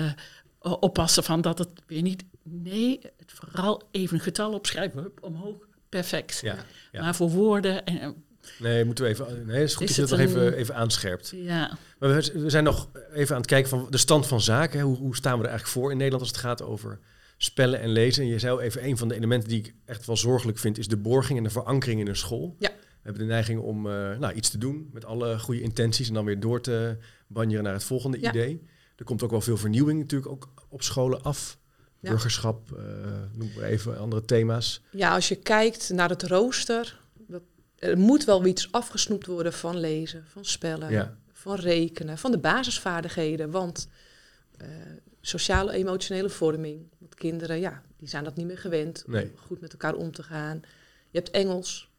oppassen 0.59 1.23
van 1.23 1.41
dat 1.41 1.57
het 1.57 1.69
weer 1.87 2.01
niet... 2.01 2.23
Nee, 2.43 2.99
het 3.17 3.31
vooral 3.33 3.81
even 3.91 4.15
een 4.17 4.23
getal 4.23 4.53
opschrijven, 4.53 5.01
hup, 5.01 5.17
omhoog, 5.23 5.55
perfect. 5.89 6.39
Ja, 6.43 6.55
ja. 6.91 7.01
Maar 7.01 7.15
voor 7.15 7.29
woorden, 7.29 7.85
en, 7.85 8.23
Nee, 8.59 8.85
moeten 8.85 9.03
we 9.03 9.09
even. 9.09 9.45
Nee, 9.45 9.59
het 9.59 9.69
is 9.69 9.75
goed 9.75 9.89
Is 9.89 9.95
dat 9.95 10.09
je 10.09 10.15
dat 10.15 10.25
nog 10.25 10.35
even, 10.35 10.53
even 10.53 10.75
aanscherpt. 10.75 11.31
ja, 11.35 11.77
Maar 11.99 12.09
we, 12.15 12.31
we 12.39 12.49
zijn 12.49 12.63
nog 12.63 12.89
even 13.13 13.35
aan 13.35 13.41
het 13.41 13.49
kijken 13.49 13.69
van 13.69 13.87
de 13.89 13.97
stand 13.97 14.27
van 14.27 14.41
zaken. 14.41 14.79
hè. 14.79 14.85
Hoe, 14.85 14.97
hoe 14.97 15.15
staan 15.15 15.37
we 15.37 15.43
er 15.43 15.49
eigenlijk 15.49 15.79
voor 15.79 15.91
in 15.91 15.97
Nederland 15.97 16.21
als 16.23 16.31
het 16.31 16.41
gaat 16.41 16.61
over 16.61 16.99
spellen 17.37 17.79
en 17.79 17.89
lezen? 17.89 18.23
En 18.23 18.29
je 18.29 18.39
zei 18.39 18.51
al 18.53 18.61
even, 18.61 18.85
een 18.85 18.97
van 18.97 19.07
de 19.07 19.15
elementen 19.15 19.49
die 19.49 19.59
ik 19.59 19.73
echt 19.85 20.05
wel 20.05 20.17
zorgelijk 20.17 20.57
vind, 20.57 20.77
is 20.77 20.87
de 20.87 20.97
borging 20.97 21.37
en 21.37 21.43
de 21.43 21.49
verankering 21.49 21.99
in 21.99 22.07
een 22.07 22.15
school. 22.15 22.55
Ja. 22.59 22.69
We 22.69 23.07
hebben 23.07 23.21
de 23.27 23.33
neiging 23.33 23.59
om 23.59 23.87
eh, 23.87 24.17
nou, 24.17 24.33
iets 24.33 24.49
te 24.49 24.57
doen 24.57 24.89
met 24.93 25.05
alle 25.05 25.39
goede 25.39 25.61
intenties 25.61 26.07
en 26.07 26.13
dan 26.13 26.25
weer 26.25 26.39
door 26.39 26.61
te 26.61 26.97
banjeren 27.27 27.63
naar 27.63 27.73
het 27.73 27.83
volgende 27.83 28.19
Ja. 28.19 28.29
idee. 28.29 28.67
Er 28.95 29.05
komt 29.05 29.23
ook 29.23 29.31
wel 29.31 29.41
veel 29.41 29.57
vernieuwing 29.57 29.99
natuurlijk 29.99 30.31
ook 30.31 30.49
op 30.69 30.81
scholen 30.81 31.23
af. 31.23 31.57
Ja. 31.99 32.09
Burgerschap, 32.09 32.71
eh, 32.71 32.83
noem 33.33 33.49
maar 33.55 33.63
even 33.65 33.97
andere 33.99 34.25
thema's. 34.25 34.81
Ja, 34.91 35.13
als 35.13 35.27
je 35.27 35.35
kijkt 35.35 35.89
naar 35.89 36.09
het 36.09 36.23
rooster, 36.23 36.99
er 37.81 37.97
moet 37.97 38.23
wel 38.25 38.45
iets 38.45 38.71
afgesnoept 38.71 39.25
worden 39.25 39.53
van 39.53 39.77
lezen, 39.79 40.23
van 40.27 40.45
spellen, 40.45 40.91
Ja. 40.91 41.17
van 41.31 41.55
rekenen, 41.55 42.17
van 42.17 42.31
de 42.31 42.37
basisvaardigheden. 42.37 43.51
Want 43.51 43.87
eh, 44.57 44.67
sociale 45.21 45.71
emotionele 45.71 46.29
vorming. 46.29 46.87
Want 46.97 47.15
kinderen, 47.15 47.59
ja, 47.59 47.81
die 47.97 48.07
zijn 48.09 48.23
dat 48.23 48.35
niet 48.35 48.45
meer 48.45 48.57
gewend. 48.57 49.03
Nee. 49.07 49.23
Om 49.23 49.37
goed 49.37 49.61
met 49.61 49.71
elkaar 49.71 49.93
om 49.93 50.11
te 50.11 50.23
gaan. 50.23 50.61
Je 51.09 51.17
hebt 51.17 51.29
Engels, 51.31 51.89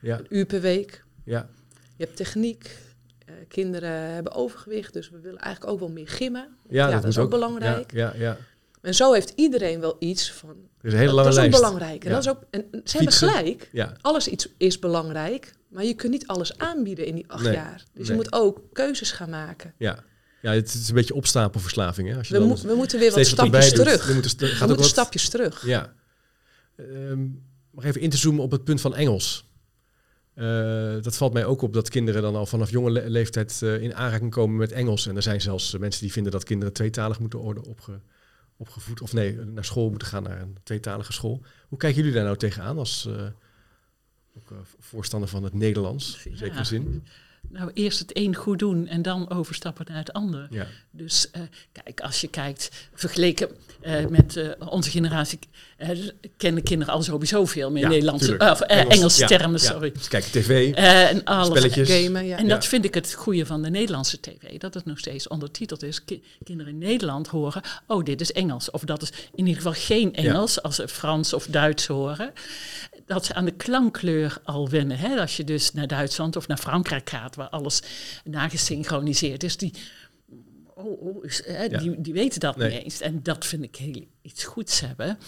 Ja, 0.00 0.18
een 0.18 0.26
uur 0.36 0.46
per 0.46 0.60
week. 0.60 1.04
ja, 1.24 1.48
Je 1.96 2.04
hebt 2.04 2.16
techniek. 2.16 2.78
Eh, 3.26 3.34
kinderen 3.48 3.90
hebben 3.90 4.32
overgewicht, 4.32 4.92
dus 4.92 5.10
we 5.10 5.20
willen 5.20 5.40
eigenlijk 5.40 5.72
ook 5.74 5.80
wel 5.80 5.90
meer 5.90 6.08
gimmen. 6.08 6.56
ja, 6.68 6.90
dat, 6.90 7.04
is 7.04 7.16
moet 7.16 7.24
ook 7.24 7.30
belangrijk. 7.30 7.92
Ja, 7.92 8.12
ja. 8.16 8.36
En 8.84 8.94
zo 8.94 9.12
heeft 9.12 9.32
iedereen 9.36 9.80
wel 9.80 9.96
iets 9.98 10.32
van. 10.32 10.56
Is 10.82 10.92
een 10.92 10.98
hele 10.98 11.12
lange 11.12 11.28
dat 11.28 11.38
is 11.38 11.44
ook 11.44 11.50
belangrijk. 11.50 12.04
En, 12.04 12.08
Ja. 12.10 12.14
dat 12.14 12.24
is 12.24 12.30
ook, 12.30 12.42
en 12.50 12.64
ze 12.70 12.78
Fietsen. 12.98 12.98
hebben 12.98 13.14
gelijk. 13.44 13.68
Ja, 13.72 13.96
Alles 14.00 14.28
iets 14.28 14.48
is 14.56 14.78
belangrijk, 14.78 15.54
maar 15.68 15.84
je 15.84 15.94
kunt 15.94 16.12
niet 16.12 16.26
alles 16.26 16.58
aanbieden 16.58 17.06
in 17.06 17.14
die 17.14 17.24
acht 17.30 17.42
Nee, 17.44 17.52
jaar. 17.52 17.84
Dus 17.92 18.08
nee. 18.08 18.16
je 18.16 18.22
moet 18.22 18.32
ook 18.32 18.60
keuzes 18.72 19.10
gaan 19.12 19.30
maken. 19.30 19.74
ja. 19.78 19.98
ja, 20.42 20.52
het 20.52 20.74
is 20.74 20.88
een 20.88 20.94
beetje 20.94 21.14
opstapelverslaving. 21.14 22.08
Hè? 22.08 22.16
Als 22.16 22.28
je 22.28 22.38
We, 22.38 22.44
mo- 22.46 22.56
we 22.66 22.74
moeten 22.74 22.98
weer 22.98 23.12
wat 23.12 23.26
stapjes 23.26 23.72
doet. 23.72 23.84
terug. 23.84 24.08
Er 24.08 24.14
moeten 24.14 24.38
We 24.38 24.46
gaat 24.46 24.52
ook 24.54 24.58
moeten 24.60 24.76
wat- 24.76 24.86
stapjes 24.86 25.28
terug. 25.28 25.66
Ja. 25.66 25.92
Maar 27.70 27.84
even 27.84 28.00
in 28.00 28.10
te 28.10 28.16
zoomen 28.16 28.42
op 28.42 28.50
het 28.50 28.64
punt 28.64 28.80
van 28.80 28.94
Engels. 28.94 29.48
Eh, 30.34 30.94
dat 31.02 31.16
valt 31.16 31.32
mij 31.32 31.44
ook 31.44 31.62
op 31.62 31.72
dat 31.72 31.88
kinderen 31.88 32.22
dan 32.22 32.36
al 32.36 32.46
vanaf 32.46 32.70
jonge 32.70 32.90
le- 32.90 33.04
leeftijd 33.06 33.60
eh, 33.62 33.82
in 33.82 33.94
aanraking 33.94 34.30
komen 34.30 34.56
met 34.56 34.72
Engels. 34.72 35.06
En 35.06 35.16
er 35.16 35.22
zijn 35.22 35.40
zelfs 35.40 35.76
mensen 35.78 36.00
die 36.02 36.12
vinden 36.12 36.32
dat 36.32 36.44
kinderen 36.44 36.74
tweetalig 36.74 37.18
moeten 37.20 37.38
worden 37.38 37.62
opge, 37.64 38.00
opgevoed. 38.56 39.00
Of 39.00 39.12
nee, 39.12 39.36
naar 39.36 39.64
school 39.64 39.90
moeten 39.90 40.08
gaan 40.08 40.22
naar 40.22 40.40
een 40.40 40.56
tweetalige 40.62 41.12
school. 41.12 41.42
Hoe 41.68 41.78
kijken 41.78 41.98
jullie 41.98 42.14
daar 42.14 42.24
nou 42.24 42.36
tegenaan 42.36 42.78
als 42.78 43.06
eh, 43.06 43.26
ook, 44.36 44.50
eh, 44.50 44.56
voorstander 44.78 45.28
van 45.28 45.42
het 45.44 45.54
Nederlands? 45.54 46.24
In 46.24 46.30
Ja. 46.30 46.36
zekere 46.36 46.64
zin. 46.64 47.04
Nou, 47.48 47.70
eerst 47.74 47.98
het 47.98 48.10
een 48.16 48.34
goed 48.34 48.58
doen 48.58 48.86
en 48.86 49.02
dan 49.02 49.30
overstappen 49.30 49.84
naar 49.88 49.96
het 49.98 50.12
ander. 50.12 50.46
Ja. 50.50 50.66
Dus 50.90 51.30
eh, 51.30 51.42
kijk, 51.72 52.00
als 52.00 52.20
je 52.20 52.28
kijkt, 52.28 52.70
vergeleken 52.94 53.48
eh, 53.80 54.06
met 54.06 54.36
eh, 54.36 54.48
onze 54.68 54.90
generatie, 54.90 55.38
eh, 55.76 55.88
kennen 56.36 56.62
kinderen 56.62 56.94
al 56.94 57.02
sowieso 57.02 57.44
veel 57.44 57.70
meer 57.70 57.82
Ja, 57.82 57.88
Nederlandse, 57.88 58.38
of, 58.38 58.60
Engels, 58.60 58.94
Engelse 58.94 59.20
ja, 59.20 59.26
termen, 59.26 59.60
ja. 59.62 59.66
sorry. 59.70 59.92
Ze 60.02 60.08
kijken 60.08 60.30
tv, 60.30 60.72
Eh, 60.74 61.10
en 61.10 61.24
alles. 61.24 61.46
spelletjes. 61.46 61.90
Gamen, 61.90 62.26
ja. 62.26 62.36
En 62.36 62.42
Ja. 62.46 62.54
dat 62.54 62.64
vind 62.66 62.84
ik 62.84 62.94
het 62.94 63.12
goede 63.14 63.46
van 63.46 63.62
de 63.62 63.70
Nederlandse 63.70 64.20
tv, 64.20 64.58
dat 64.58 64.74
het 64.74 64.84
nog 64.84 64.98
steeds 64.98 65.28
ondertiteld 65.28 65.82
is. 65.82 66.04
Ki- 66.04 66.22
kinderen 66.44 66.72
in 66.72 66.78
Nederland 66.78 67.28
horen, 67.28 67.62
oh, 67.86 68.04
dit 68.04 68.20
is 68.20 68.32
Engels. 68.32 68.70
Of 68.70 68.82
dat 68.82 69.02
is 69.02 69.10
in 69.34 69.46
ieder 69.46 69.54
geval 69.62 69.72
geen 69.82 70.14
Engels, 70.14 70.62
als 70.62 70.74
ze 70.74 70.88
Frans 70.88 71.32
of 71.32 71.46
Duits 71.46 71.86
horen. 71.86 72.32
Dat 73.06 73.24
ze 73.24 73.34
aan 73.34 73.44
de 73.44 73.50
klankkleur 73.56 74.38
al 74.44 74.68
wennen. 74.68 74.98
Hè? 74.98 75.20
Als 75.20 75.36
je 75.36 75.44
dus 75.44 75.72
naar 75.72 75.86
Duitsland 75.86 76.36
of 76.36 76.46
naar 76.48 76.56
Frankrijk 76.58 77.10
gaat, 77.10 77.36
waar 77.36 77.48
alles 77.48 77.82
nagesynchroniseerd 78.24 79.42
is, 79.42 79.56
die, 79.56 79.72
oh, 80.74 81.02
oh, 81.02 81.24
is- 81.24 81.42
hè, 81.46 81.62
Ja. 81.64 81.78
die, 81.78 82.00
die 82.00 82.12
weten 82.12 82.40
dat 82.40 82.56
Nee. 82.56 82.70
niet 82.72 82.82
eens. 82.82 83.00
En 83.00 83.22
dat 83.22 83.46
vind 83.46 83.62
ik 83.62 83.76
heel 83.76 84.04
iets 84.22 84.44
goeds 84.44 84.80
hebben. 84.80 85.18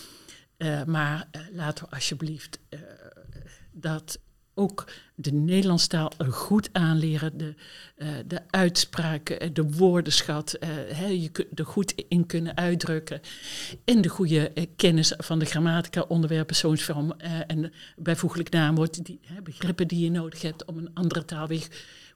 Eh, 0.56 0.84
maar 0.84 1.28
eh, 1.30 1.40
laten 1.52 1.84
we 1.84 1.94
alsjeblieft 1.94 2.58
eh, 2.68 2.80
dat 3.72 4.18
ook 4.58 4.84
de 5.14 5.32
Nederlandse 5.32 5.88
taal 5.88 6.12
goed 6.30 6.68
aanleren. 6.72 7.38
De, 7.38 7.54
eh, 7.96 8.08
de 8.26 8.40
uitspraken, 8.50 9.40
eh, 9.40 9.48
de 9.52 9.72
woordenschat, 9.72 10.56
hè, 10.92 11.06
je 11.06 11.46
er 11.54 11.66
goed 11.66 11.94
in 12.08 12.26
kunnen 12.26 12.56
uitdrukken. 12.56 13.20
En 13.84 14.00
de 14.00 14.08
goede 14.08 14.52
kennis 14.76 15.12
van 15.16 15.38
de 15.38 15.44
grammatica, 15.44 16.00
onderwerp, 16.00 16.46
persoonsvorm 16.46 17.12
eh, 17.12 17.40
en 17.46 17.72
bijvoeglijk 17.96 18.50
naamwoord. 18.50 19.04
Die 19.04 19.20
begrippen 19.42 19.88
die 19.88 20.04
je 20.04 20.10
nodig 20.10 20.42
hebt 20.42 20.64
om 20.64 20.78
een 20.78 20.90
andere 20.94 21.24
taal 21.24 21.46
weer 21.46 21.66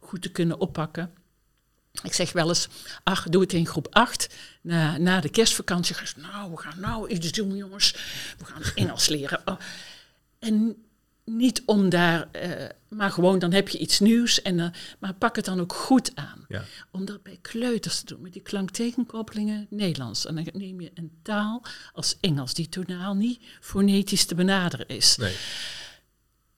goed 0.01 0.23
te 0.23 0.31
kunnen 0.31 0.61
oppakken. 0.61 1.11
Ik 2.03 2.13
zeg 2.13 2.33
wel 2.33 2.49
eens, 2.49 2.69
ach, 3.03 3.29
doe 3.29 3.41
het 3.41 3.53
in 3.53 3.67
groep 3.67 3.87
8. 3.91 4.35
Na, 4.61 4.99
na 4.99 5.21
de 5.21 5.29
kerstvakantie 5.29 5.95
ze, 5.95 6.15
nou, 6.17 6.51
we 6.51 6.57
gaan 6.57 6.81
nou 6.81 7.09
iets 7.09 7.33
doen, 7.33 7.57
jongens. 7.57 7.93
We 8.39 8.45
gaan 8.45 8.63
Engels 8.75 9.09
leren. 9.09 9.41
Oh. 9.45 9.57
En 10.39 10.77
niet 11.25 11.63
om 11.67 11.89
daar, 11.89 12.29
eh, 12.31 12.69
maar 12.89 13.11
gewoon 13.11 13.39
dan 13.39 13.53
heb 13.53 13.69
je 13.69 13.79
iets 13.79 14.01
nieuws. 14.01 14.43
En, 14.43 14.61
eh, 14.61 14.69
maar 14.99 15.15
pak 15.15 15.37
het 15.37 15.45
dan 15.45 15.61
ook 15.61 15.73
goed 15.73 16.11
aan. 16.15 16.45
Ja. 16.49 16.65
Om 16.91 17.05
dat 17.05 17.23
bij 17.23 17.39
kleuters 17.43 18.01
te 18.01 18.07
doen, 18.07 18.23
met 18.23 18.33
die 18.33 18.43
klanktekenkoppelingen 18.43 19.67
Nederlands. 19.71 20.27
En 20.27 20.35
dan 20.35 20.47
neem 20.53 20.81
je 20.81 20.91
een 20.95 21.13
taal 21.23 21.63
als 21.93 22.17
Engels, 22.21 22.55
die 22.55 22.69
tonaal 22.69 23.15
niet 23.15 23.41
fonetisch 23.61 24.25
te 24.25 24.35
benaderen 24.35 24.89
is. 24.89 25.17
Nee. 25.17 25.37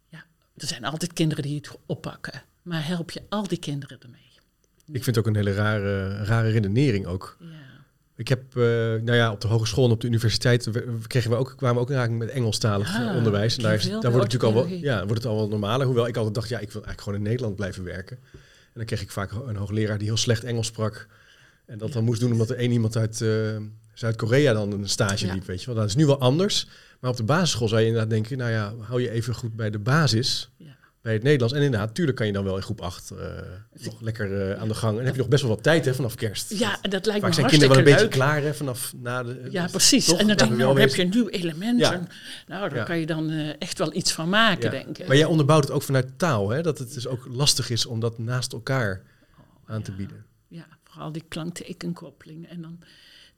Ja, 0.09 0.25
er 0.57 0.66
zijn 0.66 0.85
altijd 0.85 1.12
kinderen 1.12 1.44
die 1.44 1.57
het 1.57 1.70
oppakken. 1.87 2.42
Maar 2.62 2.87
help 2.87 3.11
je 3.11 3.22
al 3.29 3.48
die 3.48 3.59
kinderen 3.59 4.01
ermee? 4.01 4.20
Ik 4.87 5.05
vind 5.05 5.07
het 5.07 5.18
ook 5.18 5.27
een 5.27 5.37
hele 5.37 5.53
rare, 5.53 6.25
rare 6.25 6.51
redenering 6.51 7.07
ook. 7.07 7.37
Ja. 7.40 7.46
Ik 8.23 8.29
heb, 8.29 8.43
eh, 8.57 8.63
nou 9.03 9.13
ja, 9.15 9.33
op 9.33 9.41
de 9.41 9.47
hogeschool 9.49 9.85
en 9.85 9.91
op 9.91 10.01
de 10.01 10.07
universiteit 10.07 10.69
kregen 11.07 11.31
we 11.31 11.37
ook, 11.37 11.53
kwamen 11.57 11.77
we 11.77 11.81
ook 11.83 11.89
in 11.91 11.95
aanraking 11.95 12.19
met 12.19 12.29
Engelstalig 12.29 12.93
Ja, 12.93 13.11
eh, 13.11 13.17
onderwijs. 13.17 13.57
En 13.57 13.63
daar, 13.63 13.75
is, 13.75 13.83
daar 13.83 13.93
wordt 14.13 14.33
het 14.33 14.33
natuurlijk 14.33 14.53
al 14.55 14.69
wel, 14.69 14.79
ja, 14.79 14.99
wordt 15.07 15.23
het 15.23 15.27
al 15.33 15.37
wel 15.37 15.49
normaler. 15.49 15.87
Hoewel 15.87 16.07
ik 16.07 16.17
altijd 16.17 16.35
dacht, 16.35 16.49
ja, 16.49 16.59
ik 16.59 16.73
wil 16.73 16.83
eigenlijk 16.85 17.01
gewoon 17.03 17.19
in 17.19 17.25
Nederland 17.25 17.57
blijven 17.57 17.85
werken. 17.85 18.19
En 18.33 18.39
dan 18.75 18.85
kreeg 18.85 19.01
ik 19.03 19.11
vaak 19.11 19.31
een 19.47 19.57
hoogleraar 19.57 19.99
die 19.99 20.07
heel 20.07 20.17
slecht 20.17 20.45
Engels 20.45 20.67
sprak. 20.67 21.07
En 21.67 21.79
dat 21.79 21.89
Ja. 21.89 21.95
dan 21.95 22.05
moest 22.05 22.21
doen 22.21 22.33
omdat 22.33 22.51
er 22.51 22.57
één 22.57 22.71
iemand 22.73 22.97
uit 22.97 23.21
eh, 23.21 23.29
Zuid-Korea 23.95 24.53
dan 24.53 24.73
een 24.73 24.89
stage 24.89 25.33
liep, 25.33 25.45
weet 25.45 25.61
je 25.61 25.67
wel. 25.67 25.75
Dat 25.75 25.85
is 25.89 25.95
nu 25.95 26.07
wel 26.07 26.21
anders. 26.21 26.69
Maar 27.01 27.11
op 27.11 27.17
de 27.17 27.23
basisschool 27.23 27.69
zou 27.69 27.81
je 27.81 27.87
inderdaad 27.87 28.11
denken, 28.11 28.39
nou 28.39 28.51
ja, 28.51 28.75
hou 28.81 29.01
je 29.03 29.11
even 29.11 29.35
goed 29.35 29.57
bij 29.57 29.71
de 29.71 29.79
basis, 29.79 30.51
Ja. 30.57 30.77
Bij 31.03 31.12
het 31.12 31.23
Nederlands. 31.23 31.55
En 31.55 31.62
inderdaad, 31.62 31.95
tuurlijk 31.95 32.17
kan 32.17 32.27
je 32.27 32.33
dan 32.33 32.45
wel 32.45 32.57
in 32.57 32.62
groep 32.62 32.81
8 32.81 33.12
nog 33.85 34.01
lekker 34.01 34.51
eh, 34.51 34.61
aan 34.61 34.69
de 34.69 34.75
gang. 34.75 34.91
En 34.91 34.97
dan 34.97 35.05
heb 35.05 35.15
je 35.15 35.21
nog 35.21 35.31
best 35.31 35.43
wel 35.43 35.51
wat 35.55 35.62
tijd 35.62 35.85
hè, 35.85 35.95
vanaf 35.95 36.15
kerst. 36.15 36.59
Ja, 36.59 36.79
dat 36.83 37.07
lijkt 37.07 37.21
Vaak 37.21 37.29
me 37.31 37.35
zijn 37.35 37.47
kinderen 37.47 37.69
wel 37.77 37.85
een 37.87 37.93
beetje 37.93 38.09
klaar 38.09 38.43
hè, 38.43 38.55
vanaf 38.55 38.93
na 38.97 39.23
de. 39.23 39.47
Ja, 39.51 39.67
precies. 39.67 40.05
toch? 40.05 40.19
En 40.19 40.27
dan 40.27 40.37
denk 40.37 40.51
nou 40.51 40.81
heb 40.81 40.88
je 40.91 40.97
weten. 40.97 41.05
een 41.05 41.11
nieuw 41.21 41.29
element. 41.29 41.81
Ja. 41.81 41.91
Nou, 42.47 42.69
daar 42.69 42.75
Ja. 42.79 42.85
kan 42.85 42.99
je 42.99 43.07
dan 43.07 43.31
eh, 43.31 43.49
echt 43.59 43.79
wel 43.79 43.95
iets 43.95 44.12
van 44.12 44.29
maken, 44.29 44.65
Ja. 44.65 44.71
denk 44.71 44.99
ik. 44.99 45.07
Maar 45.07 45.17
jij 45.17 45.27
onderbouwt 45.27 45.62
het 45.65 45.73
ook 45.73 45.83
vanuit 45.83 46.19
taal, 46.19 46.49
hè? 46.51 46.62
dat 46.62 46.79
het 46.79 46.95
dus 46.95 47.07
ook 47.07 47.27
lastig 47.31 47.71
is 47.71 47.87
om 47.87 48.01
dat 48.01 48.19
naast 48.19 48.53
elkaar 48.53 49.03
aan 49.67 49.83
te 49.83 49.93
bieden. 49.93 50.25
Ja, 50.49 50.67
vooral 50.85 51.12
die 51.12 51.25
klanktekenkoppeling. 51.29 52.49
En 52.49 52.62
dan 52.62 52.79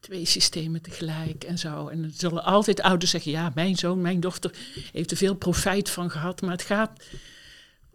twee 0.00 0.24
systemen 0.24 0.83
tegelijk 0.83 1.44
en 1.44 1.59
zo. 1.59 1.88
En 1.88 2.00
dan 2.03 2.11
zullen 2.16 2.44
altijd 2.44 2.81
ouders 2.81 3.11
zeggen, 3.11 3.31
ja, 3.33 3.53
mijn 3.55 3.77
zoon, 3.77 4.00
mijn 4.00 4.20
dochter 4.20 4.50
heeft 4.92 5.11
er 5.11 5.16
veel 5.16 5.35
profijt 5.35 5.90
van 5.90 6.11
gehad. 6.11 6.40
Maar 6.40 6.50
het 6.50 6.62
gaat 6.62 7.05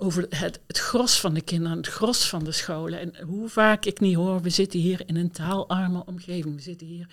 over 0.02 0.26
het, 0.30 0.60
het 0.68 0.78
gros 0.78 1.20
van 1.20 1.34
de 1.34 1.42
kinderen, 1.42 1.78
het 1.78 1.88
gros 1.88 2.30
van 2.30 2.44
de 2.44 2.52
scholen. 2.52 3.00
En 3.00 3.26
hoe 3.26 3.50
vaak 3.50 3.86
ik 3.86 4.00
niet 4.00 4.16
hoor, 4.16 4.42
we 4.42 4.50
zitten 4.50 4.80
hier 4.80 5.02
in 5.06 5.16
een 5.16 5.32
taalarme 5.32 6.06
omgeving. 6.06 6.56
We 6.56 6.62
zitten 6.62 6.88
hier 6.88 7.08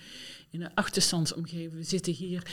in 0.49 0.61
een 0.61 0.73
achterstandsomgeving. 0.73 1.73
We 1.73 1.83
zitten 1.83 2.13
hier... 2.13 2.43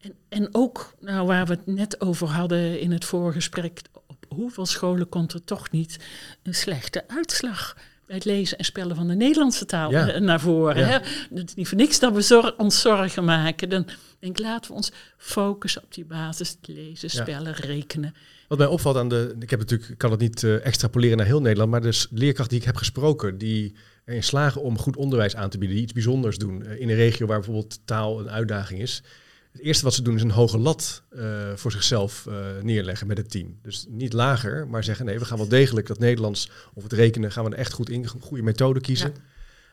En, 0.00 0.14
en 0.28 0.48
ook, 0.52 0.94
nou, 1.00 1.26
waar 1.26 1.46
we 1.46 1.52
het 1.52 1.66
net 1.66 2.00
over 2.00 2.28
hadden 2.28 2.80
in 2.80 2.92
het 2.92 3.04
vorige 3.04 3.34
gesprek, 3.34 3.80
op 4.06 4.24
hoeveel 4.28 4.66
scholen 4.66 5.08
komt 5.08 5.32
er 5.32 5.44
toch 5.44 5.70
niet 5.70 5.98
een 6.42 6.54
slechte 6.54 7.08
uitslag 7.08 7.76
bij 8.06 8.16
het 8.16 8.24
lezen 8.24 8.58
en 8.58 8.64
spellen 8.64 8.96
van 8.96 9.08
de 9.08 9.14
Nederlandse 9.14 9.64
taal 9.66 9.90
Ja. 9.90 10.08
eh, 10.08 10.20
naar 10.20 10.40
voren. 10.40 10.76
Ja. 10.78 10.86
Hè? 10.86 10.98
Het 11.38 11.48
is 11.48 11.54
niet 11.54 11.68
voor 11.68 11.76
niks 11.78 11.98
dat 11.98 12.12
we 12.12 12.20
zor- 12.20 12.54
ons 12.56 12.80
zorgen 12.80 13.24
maken. 13.24 13.68
Dan 13.68 13.86
denk 14.18 14.38
ik, 14.38 14.44
laten 14.44 14.70
we 14.70 14.76
ons 14.76 14.92
focussen 15.16 15.82
op 15.82 15.94
die 15.94 16.04
basis, 16.04 16.56
lezen, 16.62 17.08
Ja. 17.12 17.22
spellen, 17.22 17.52
rekenen. 17.54 18.14
Wat 18.48 18.58
mij 18.58 18.66
opvalt 18.66 18.96
aan 18.96 19.08
de. 19.08 19.36
Ik 19.38 19.50
heb 19.50 19.58
natuurlijk, 19.58 19.98
kan 19.98 20.10
het 20.10 20.20
niet 20.20 20.42
eh, 20.42 20.66
extrapoleren 20.66 21.16
naar 21.16 21.26
heel 21.26 21.40
Nederland, 21.40 21.70
maar 21.70 21.80
de 21.80 22.06
leerkrachten 22.10 22.48
die 22.48 22.60
ik 22.60 22.66
heb 22.66 22.76
gesproken, 22.76 23.38
die 23.38 23.74
erin 24.04 24.22
slagen 24.22 24.62
om 24.62 24.78
goed 24.78 24.96
onderwijs 24.96 25.36
aan 25.36 25.50
te 25.50 25.58
bieden, 25.58 25.76
die 25.76 25.84
iets 25.84 25.94
bijzonders 25.94 26.38
doen 26.38 26.64
eh, 26.64 26.80
in 26.80 26.88
een 26.88 26.94
regio 26.94 27.26
waar 27.26 27.36
bijvoorbeeld 27.36 27.80
taal 27.84 28.20
een 28.20 28.30
uitdaging 28.30 28.80
is. 28.80 29.02
Het 29.52 29.64
eerste 29.64 29.84
wat 29.84 29.94
ze 29.94 30.02
doen 30.02 30.14
is 30.14 30.22
een 30.22 30.30
hoge 30.30 30.58
lat 30.58 31.02
eh, 31.10 31.52
voor 31.54 31.72
zichzelf 31.72 32.28
neerleggen 32.62 33.06
met 33.06 33.16
het 33.16 33.30
team. 33.30 33.58
Dus 33.62 33.86
niet 33.88 34.12
lager, 34.12 34.68
maar 34.68 34.84
zeggen 34.84 35.06
nee, 35.06 35.18
we 35.18 35.24
gaan 35.24 35.38
wel 35.38 35.48
degelijk 35.48 35.86
dat 35.86 35.98
Nederlands 35.98 36.50
of 36.74 36.82
het 36.82 36.92
rekenen 36.92 37.32
gaan 37.32 37.44
we 37.44 37.50
er 37.50 37.56
echt 37.56 37.72
goed 37.72 37.90
in, 37.90 38.02
een 38.02 38.20
goede 38.20 38.42
methode 38.42 38.80
kiezen. 38.80 39.14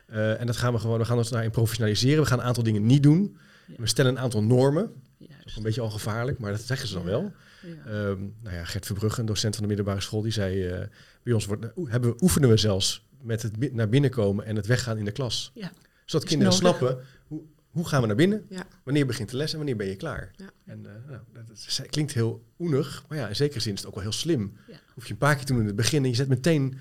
En 0.06 0.46
dat 0.46 0.56
gaan 0.56 0.72
we 0.72 0.78
gewoon, 0.78 0.98
we 0.98 1.04
gaan 1.04 1.16
ons 1.16 1.30
daarin 1.30 1.50
professionaliseren. 1.50 2.22
We 2.22 2.28
gaan 2.28 2.38
een 2.38 2.44
aantal 2.44 2.62
dingen 2.62 2.86
niet 2.86 3.02
doen. 3.02 3.36
Ja. 3.66 3.74
We 3.78 3.86
stellen 3.86 4.10
een 4.10 4.22
aantal 4.22 4.42
normen. 4.42 4.90
Juist. 5.18 5.56
Een 5.56 5.62
beetje 5.62 5.80
al 5.80 5.90
gevaarlijk, 5.90 6.38
maar 6.38 6.50
dat 6.50 6.60
zeggen 6.60 6.88
ze 6.88 6.94
dan 6.94 7.04
wel. 7.04 7.32
Ja. 7.66 7.90
Ehm, 7.90 8.20
nou 8.42 8.54
ja, 8.56 8.64
Gert 8.64 8.86
Verbrugge, 8.86 9.20
een 9.20 9.26
docent 9.26 9.54
van 9.54 9.62
de 9.62 9.68
middelbare 9.68 10.00
school, 10.00 10.22
die 10.22 10.32
zei: 10.32 10.66
eh, 10.66 10.86
bij 11.22 11.32
ons 11.32 11.46
wordt, 11.46 11.76
oe- 11.76 11.90
hebben 11.90 12.10
we, 12.10 12.22
oefenen 12.22 12.48
we 12.48 12.56
zelfs 12.56 13.06
met 13.22 13.42
het 13.42 13.72
naar 13.74 13.88
binnen 13.88 14.10
komen 14.10 14.44
en 14.44 14.56
het 14.56 14.66
weggaan 14.66 14.98
in 14.98 15.04
de 15.04 15.12
klas. 15.12 15.50
Ja. 15.54 15.72
Zodat 16.04 16.22
Is 16.24 16.28
kinderen 16.36 16.62
nodig. 16.62 16.76
snappen 16.78 17.04
hoe, 17.26 17.42
hoe 17.70 17.88
gaan 17.88 18.00
we 18.00 18.06
naar 18.06 18.16
binnen, 18.16 18.44
Ja. 18.48 18.66
wanneer 18.82 19.06
begint 19.06 19.30
de 19.30 19.36
les 19.36 19.50
en 19.50 19.56
wanneer 19.56 19.76
ben 19.76 19.86
je 19.86 19.96
klaar. 19.96 20.30
Ja. 20.36 20.50
En 20.64 20.86
eh, 20.86 20.92
nou, 21.08 21.20
dat 21.48 21.56
is- 21.66 21.80
klinkt 21.90 22.12
heel 22.12 22.44
oenig, 22.58 23.04
maar 23.08 23.18
ja, 23.18 23.28
in 23.28 23.36
zekere 23.36 23.60
zin 23.60 23.72
is 23.72 23.78
het 23.78 23.88
ook 23.88 23.94
wel 23.94 24.02
heel 24.02 24.12
slim. 24.12 24.56
Ja. 24.68 24.76
Hoef 24.94 25.06
je 25.06 25.12
een 25.12 25.18
paar 25.18 25.34
keer 25.36 25.44
te 25.44 25.52
doen 25.52 25.60
in 25.60 25.66
het 25.66 25.76
begin 25.76 26.02
en 26.02 26.08
je 26.08 26.14
zet 26.16 26.28
meteen 26.28 26.78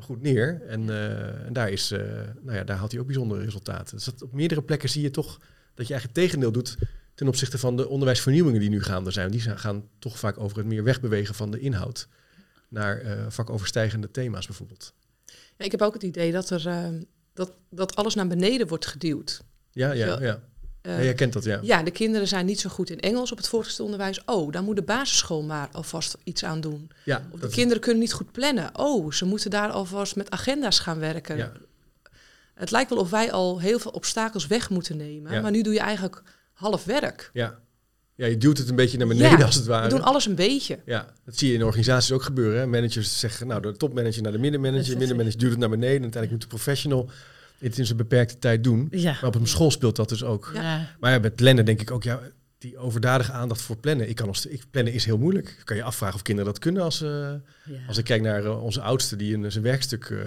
goed 0.00 0.22
neer. 0.22 0.62
En, 0.68 0.88
eh, 0.90 1.46
en 1.46 1.52
daar, 1.52 1.70
is, 1.70 1.90
eh, 1.90 2.00
nou 2.42 2.56
ja, 2.56 2.64
daar 2.64 2.76
haalt 2.76 2.90
hij 2.90 3.00
ook 3.00 3.06
bijzondere 3.06 3.44
resultaten. 3.44 3.96
Dus 3.96 4.04
dat 4.04 4.22
op 4.22 4.32
meerdere 4.32 4.62
plekken 4.62 4.88
zie 4.88 5.02
je 5.02 5.10
toch 5.10 5.38
dat 5.74 5.86
je 5.86 5.92
eigenlijk 5.92 6.04
het 6.04 6.14
tegendeel 6.14 6.52
doet 6.52 6.76
ten 7.16 7.28
opzichte 7.28 7.58
van 7.58 7.76
de 7.76 7.88
onderwijsvernieuwingen 7.88 8.60
die 8.60 8.68
nu 8.70 8.82
gaande 8.82 9.10
zijn. 9.10 9.30
Die 9.30 9.40
gaan 9.40 9.88
toch 9.98 10.18
vaak 10.18 10.38
over 10.38 10.56
het 10.56 10.66
meer 10.66 10.84
wegbewegen 10.84 11.34
van 11.34 11.50
de 11.50 11.58
inhoud 11.60 12.08
naar 12.68 13.00
eh, 13.00 13.24
vakoverstijgende 13.28 14.10
thema's 14.10 14.46
bijvoorbeeld. 14.46 14.92
Ja, 15.56 15.64
ik 15.64 15.70
heb 15.70 15.82
ook 15.82 15.94
het 15.94 16.02
idee 16.02 16.32
dat 16.32 16.50
er, 16.50 16.66
eh, 16.66 16.88
dat, 17.34 17.52
dat 17.70 17.96
alles 17.96 18.14
naar 18.14 18.26
beneden 18.26 18.66
wordt 18.68 18.86
geduwd. 18.86 19.42
Ja, 19.72 19.92
ja, 19.92 20.06
Ja. 20.06 20.20
ja. 20.20 20.40
Eh, 20.82 20.96
ja 20.96 21.02
jij 21.04 21.14
kent 21.14 21.32
dat, 21.32 21.44
ja. 21.44 21.58
ja, 21.62 21.82
de 21.82 21.90
kinderen 21.90 22.28
zijn 22.28 22.46
niet 22.46 22.60
zo 22.60 22.70
goed 22.70 22.90
in 22.90 23.00
Engels 23.00 23.32
op 23.32 23.36
het 23.36 23.48
voortgezet 23.48 23.80
onderwijs. 23.80 24.24
Oh, 24.24 24.52
daar 24.52 24.62
moet 24.62 24.76
de 24.76 24.82
basisschool 24.82 25.42
maar 25.42 25.68
alvast 25.72 26.16
iets 26.24 26.44
aan 26.44 26.60
doen. 26.60 26.90
ja 27.04 27.26
Of 27.30 27.40
de 27.40 27.46
is- 27.46 27.54
kinderen 27.54 27.82
kunnen 27.82 28.00
niet 28.00 28.12
goed 28.12 28.32
plannen. 28.32 28.70
Oh, 28.78 29.12
ze 29.12 29.24
moeten 29.24 29.50
daar 29.50 29.70
alvast 29.70 30.16
met 30.16 30.30
agenda's 30.30 30.78
gaan 30.78 30.98
werken. 30.98 31.36
Ja. 31.36 31.52
Het 32.54 32.70
lijkt 32.70 32.90
wel 32.90 32.98
of 32.98 33.10
wij 33.10 33.32
al 33.32 33.60
heel 33.60 33.78
veel 33.78 33.90
obstakels 33.90 34.46
weg 34.46 34.70
moeten 34.70 34.96
nemen. 34.96 35.32
Ja. 35.32 35.40
Maar 35.40 35.50
nu 35.50 35.62
doe 35.62 35.72
je 35.72 35.80
eigenlijk 35.80 36.22
half 36.56 36.84
werk. 36.84 37.30
ja. 37.32 37.58
ja, 38.14 38.26
je 38.26 38.36
duwt 38.36 38.58
het 38.58 38.68
een 38.68 38.76
beetje 38.76 38.98
naar 38.98 39.06
beneden 39.06 39.38
Ja, 39.38 39.44
als 39.44 39.54
het 39.54 39.66
ware. 39.66 39.82
We 39.88 39.94
doen 39.94 40.02
alles 40.02 40.26
een 40.26 40.34
beetje. 40.34 40.78
Ja, 40.86 41.12
dat 41.24 41.36
zie 41.38 41.48
je 41.48 41.54
in 41.54 41.64
organisaties 41.64 42.12
ook 42.12 42.22
gebeuren. 42.22 42.58
Hè? 42.60 42.66
Managers 42.66 43.18
zeggen, 43.18 43.46
nou, 43.46 43.62
de 43.62 43.76
topmanager 43.76 44.22
naar 44.22 44.32
de 44.32 44.38
middenmanager, 44.38 44.96
middenmanager 44.98 45.38
duwt 45.38 45.50
het 45.50 45.58
naar 45.60 45.68
beneden. 45.70 45.96
En 45.96 46.02
uiteindelijk 46.02 46.32
moet 46.32 46.50
de 46.50 46.56
professional 46.56 47.10
het 47.58 47.78
in 47.78 47.86
zijn 47.86 47.98
beperkte 47.98 48.38
tijd 48.38 48.64
doen. 48.64 48.88
Ja. 48.90 49.12
Maar 49.12 49.24
op 49.24 49.34
een 49.34 49.46
school 49.46 49.70
speelt 49.70 49.96
dat 49.96 50.08
dus 50.08 50.24
ook. 50.24 50.50
Ja. 50.54 50.62
Ja. 50.62 50.88
Maar 51.00 51.12
ja, 51.12 51.18
met 51.18 51.34
plannen 51.34 51.64
denk 51.64 51.80
ik 51.80 51.90
ook, 51.90 52.02
ja, 52.02 52.20
die 52.58 52.78
overdadige 52.78 53.32
aandacht 53.32 53.60
voor 53.62 53.76
plannen. 53.76 54.08
Ik 54.08 54.16
kan 54.16 54.28
als, 54.28 54.46
ik, 54.46 54.64
plannen 54.70 54.92
is 54.92 55.04
heel 55.04 55.18
moeilijk. 55.18 55.60
Kan 55.64 55.76
je 55.76 55.82
afvragen 55.82 56.14
of 56.16 56.22
kinderen 56.22 56.52
dat 56.52 56.60
kunnen 56.62 56.82
als, 56.82 56.98
Ja. 56.98 57.40
als 57.88 57.98
ik 57.98 58.04
kijk 58.04 58.22
naar 58.22 58.44
eh, 58.44 58.62
onze 58.62 58.80
oudste 58.80 59.16
die 59.16 59.34
een, 59.34 59.52
zijn 59.52 59.64
werkstuk 59.64 60.04
eh, 60.04 60.18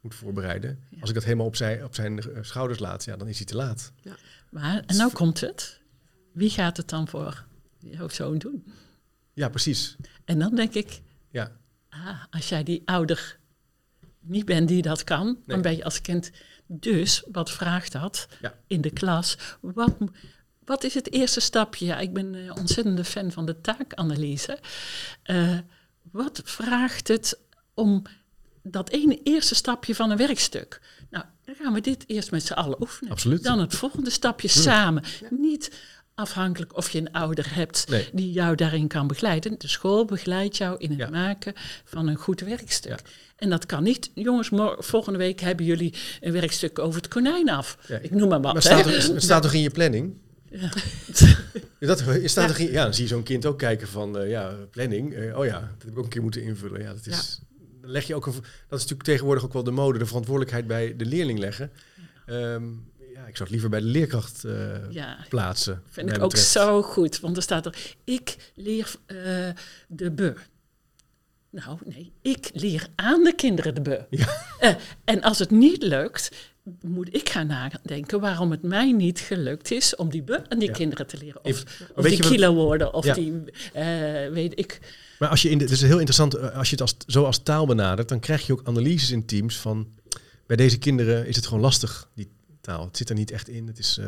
moet 0.00 0.14
voorbereiden. 0.14 0.78
Ja. 0.90 1.00
Als 1.00 1.08
ik 1.08 1.14
dat 1.14 1.24
helemaal 1.24 1.46
op 1.46 1.56
zijn, 1.56 1.84
op 1.84 1.94
zijn 1.94 2.20
schouders 2.40 2.78
laat, 2.78 3.04
ja, 3.04 3.16
dan 3.16 3.28
is 3.28 3.36
hij 3.36 3.46
te 3.46 3.56
laat. 3.56 3.92
Maar, 4.52 4.82
en 4.86 4.96
nou 4.96 5.12
komt 5.12 5.40
het. 5.40 5.80
Wie 6.32 6.50
gaat 6.50 6.76
het 6.76 6.88
dan 6.88 7.08
voor 7.08 7.44
jouw 7.78 8.08
zoon 8.08 8.38
doen? 8.38 8.64
Ja, 9.32 9.48
precies. 9.48 9.96
En 10.24 10.38
dan 10.38 10.54
denk 10.54 10.74
ik, 10.74 11.00
Ja, 11.30 11.52
ah, 11.88 12.24
als 12.30 12.48
jij 12.48 12.62
die 12.62 12.82
ouder 12.84 13.38
niet 14.20 14.44
bent 14.44 14.68
die 14.68 14.82
dat 14.82 15.04
kan, 15.04 15.26
Nee. 15.26 15.36
dan 15.46 15.62
ben 15.62 15.76
je 15.76 15.84
als 15.84 16.00
kind. 16.00 16.30
Dus, 16.66 17.22
wat 17.32 17.50
vraagt 17.50 17.92
dat 17.92 18.28
Ja. 18.40 18.54
in 18.66 18.80
de 18.80 18.90
klas? 18.90 19.36
Wat, 19.60 19.94
wat 20.64 20.84
is 20.84 20.94
het 20.94 21.12
eerste 21.12 21.40
stapje? 21.40 21.84
Ja, 21.86 21.98
ik 21.98 22.12
ben 22.12 22.34
een 22.34 22.56
ontzettende 22.56 23.04
fan 23.04 23.32
van 23.32 23.46
de 23.46 23.60
taakanalyse. 23.60 24.58
Eh, 25.22 25.58
wat 26.10 26.40
vraagt 26.44 27.08
het 27.08 27.38
om 27.74 28.02
dat 28.62 28.88
ene 28.90 29.20
eerste 29.22 29.54
stapje 29.54 29.94
van 29.94 30.10
een 30.10 30.16
werkstuk? 30.16 30.80
Dan 31.44 31.54
gaan 31.54 31.72
we 31.72 31.80
dit 31.80 32.04
eerst 32.06 32.30
met 32.30 32.42
z'n 32.44 32.52
allen 32.52 32.80
oefenen. 32.80 33.10
absoluut. 33.12 33.42
Dan 33.42 33.58
het 33.60 33.74
volgende 33.74 34.10
stapje 34.10 34.48
samen. 34.48 35.02
Niet 35.30 35.70
afhankelijk 36.14 36.76
of 36.76 36.90
je 36.90 36.98
een 36.98 37.12
ouder 37.12 37.54
hebt 37.54 37.88
Nee. 37.88 38.08
die 38.12 38.32
jou 38.32 38.54
daarin 38.56 38.88
kan 38.88 39.06
begeleiden. 39.06 39.54
De 39.58 39.68
school 39.68 40.04
begeleidt 40.04 40.56
jou 40.56 40.78
in 40.78 40.90
het 40.90 40.98
Ja. 40.98 41.08
maken 41.10 41.52
van 41.84 42.06
een 42.06 42.16
goed 42.16 42.40
werkstuk. 42.40 42.90
Ja. 42.90 42.98
En 43.36 43.50
dat 43.50 43.66
kan 43.66 43.82
niet, 43.82 44.10
jongens, 44.14 44.48
volgende 44.78 45.18
week 45.18 45.40
hebben 45.40 45.66
jullie 45.66 45.94
een 46.20 46.32
werkstuk 46.32 46.78
over 46.78 47.00
het 47.00 47.08
konijn 47.10 47.50
af. 47.50 47.78
Ja. 47.88 47.98
Ik 47.98 48.10
noem 48.10 48.28
maar 48.28 48.40
wat. 48.40 48.52
Maar 48.52 48.62
staat, 48.62 48.86
er, 48.86 49.20
staat 49.20 49.42
toch 49.42 49.52
in 49.52 49.60
je 49.60 49.70
planning? 49.70 50.14
Ja. 50.50 50.68
Dat, 51.78 52.04
staat 52.24 52.58
in, 52.58 52.72
ja, 52.72 52.82
dan 52.84 52.94
zie 52.94 53.02
je 53.02 53.08
zo'n 53.08 53.22
kind 53.22 53.46
ook 53.46 53.58
kijken 53.58 53.88
van, 53.88 54.18
eh, 54.18 54.30
ja, 54.30 54.54
planning. 54.70 55.14
eh, 55.14 55.38
oh 55.38 55.44
ja, 55.44 55.60
dat 55.60 55.82
heb 55.82 55.90
ik 55.90 55.98
ook 55.98 56.04
een 56.04 56.10
keer 56.10 56.22
moeten 56.22 56.42
invullen. 56.42 56.80
Ja, 56.80 56.92
dat 56.92 57.06
is, 57.06 57.40
leg 57.82 58.06
je 58.06 58.14
ook 58.14 58.26
een, 58.26 58.32
dat 58.32 58.42
is 58.42 58.48
natuurlijk 58.70 59.02
tegenwoordig 59.02 59.44
ook 59.44 59.52
wel 59.52 59.64
de 59.64 59.70
mode, 59.70 59.98
de 59.98 60.06
verantwoordelijkheid 60.06 60.66
bij 60.66 60.96
de 60.96 61.04
leerling 61.06 61.38
leggen. 61.38 61.72
Ehm, 62.26 62.64
ja, 63.14 63.26
ik 63.26 63.36
zou 63.36 63.38
het 63.38 63.50
liever 63.50 63.70
bij 63.70 63.80
de 63.80 63.86
leerkracht 63.86 64.44
eh, 64.44 64.90
Ja, 64.90 65.16
plaatsen. 65.28 65.82
vind 65.90 66.16
ik 66.16 66.22
ook 66.22 66.36
zo 66.36 66.82
goed. 66.82 67.20
Want 67.20 67.36
er 67.36 67.42
staat 67.42 67.66
er, 67.66 67.94
ik 68.04 68.36
leer 68.54 68.94
eh, 69.06 69.16
de 69.88 70.10
be. 70.10 70.34
Nou, 71.50 71.78
nee, 71.84 72.12
ik 72.22 72.50
leer 72.54 72.86
aan 72.94 73.24
de 73.24 73.34
kinderen 73.34 73.74
de 73.74 73.80
be. 73.80 74.06
Ja. 74.10 74.28
Eh, 74.58 74.74
en 75.04 75.22
als 75.22 75.38
het 75.38 75.50
niet 75.50 75.82
lukt, 75.82 76.30
moet 76.82 77.14
ik 77.14 77.28
gaan 77.28 77.46
nadenken 77.46 78.20
waarom 78.20 78.50
het 78.50 78.62
mij 78.62 78.92
niet 78.92 79.20
gelukt 79.20 79.70
is 79.70 79.96
om 79.96 80.10
die 80.10 80.22
be 80.22 80.42
aan 80.50 80.58
die 80.58 80.68
Ja. 80.68 80.74
kinderen 80.74 81.06
te 81.06 81.16
leren. 81.18 81.44
Of, 81.44 81.50
Even- 81.50 81.86
of 81.96 82.04
die 82.04 82.20
kilowoorden, 82.20 82.94
of 82.94 83.04
die, 83.06 83.42
weet 84.32 84.58
ik. 84.58 84.80
Maar 85.22 85.30
als 85.30 85.42
je 85.42 85.50
in 85.50 85.58
de, 85.58 85.64
het 85.64 85.72
is 85.72 85.80
heel 85.82 85.90
interessant, 85.98 86.34
eh, 86.34 86.56
als 86.56 86.70
je 86.70 86.72
het 86.76 86.80
als, 86.80 86.96
zo 87.06 87.24
als 87.24 87.42
taal 87.42 87.66
benadert, 87.66 88.08
dan 88.08 88.20
krijg 88.20 88.46
je 88.46 88.52
ook 88.52 88.60
analyses 88.64 89.10
in 89.10 89.24
teams 89.26 89.56
van, 89.58 89.88
bij 90.46 90.56
deze 90.56 90.78
kinderen 90.78 91.26
is 91.26 91.36
het 91.36 91.46
gewoon 91.46 91.62
lastig, 91.62 92.08
die 92.14 92.28
taal. 92.60 92.84
Het 92.86 92.96
zit 92.96 93.08
er 93.08 93.14
niet 93.14 93.30
echt 93.30 93.48
in. 93.48 93.66
Het 93.66 93.78
is, 93.78 93.98
eh, 93.98 94.06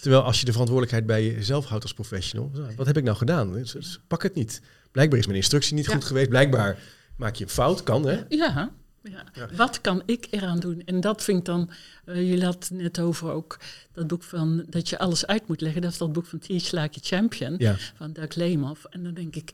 terwijl 0.00 0.22
als 0.22 0.38
je 0.38 0.44
de 0.44 0.50
verantwoordelijkheid 0.52 1.06
bij 1.06 1.24
jezelf 1.34 1.64
houdt 1.66 1.82
als 1.82 1.94
professional, 1.94 2.50
wat 2.76 2.86
heb 2.86 2.96
ik 2.96 3.04
nou 3.04 3.16
gedaan? 3.16 3.52
Dus- 3.52 3.72
dus 3.72 4.00
pak 4.06 4.22
het 4.22 4.34
niet. 4.34 4.60
Blijkbaar 4.92 5.18
is 5.18 5.26
mijn 5.26 5.38
instructie 5.38 5.74
niet 5.74 5.86
Ja. 5.86 5.92
goed 5.94 6.04
geweest. 6.04 6.28
Blijkbaar 6.28 6.78
maak 7.16 7.34
je 7.34 7.44
een 7.44 7.50
fout, 7.50 7.82
kan 7.82 8.06
hè? 8.06 8.20
Ja, 8.28 8.72
ja. 9.02 9.24
Ja. 9.34 9.48
wat 9.56 9.80
kan 9.80 10.02
ik 10.06 10.26
eraan 10.30 10.60
doen? 10.60 10.82
En 10.84 11.00
dat 11.00 11.22
vind 11.24 11.38
ik 11.38 11.44
dan, 11.44 11.70
eh 12.04 12.14
jullie 12.16 12.44
had 12.44 12.54
het 12.68 12.70
net 12.70 13.00
over 13.00 13.30
ook 13.30 13.58
dat 13.92 14.06
boek 14.06 14.22
van 14.22 14.64
dat 14.70 14.88
je 14.88 14.98
alles 14.98 15.26
uit 15.26 15.48
moet 15.48 15.60
leggen. 15.60 15.82
Dat 15.82 15.92
is 15.92 15.98
dat 15.98 16.12
boek 16.12 16.26
van 16.26 16.38
Teach 16.38 16.70
Like 16.70 16.98
a 16.98 17.02
Champion 17.02 17.54
Ja. 17.58 17.76
van 17.96 18.12
Doug 18.12 18.34
Leemoff. 18.34 18.84
En 18.84 19.02
dan 19.04 19.14
denk 19.14 19.36
ik, 19.36 19.50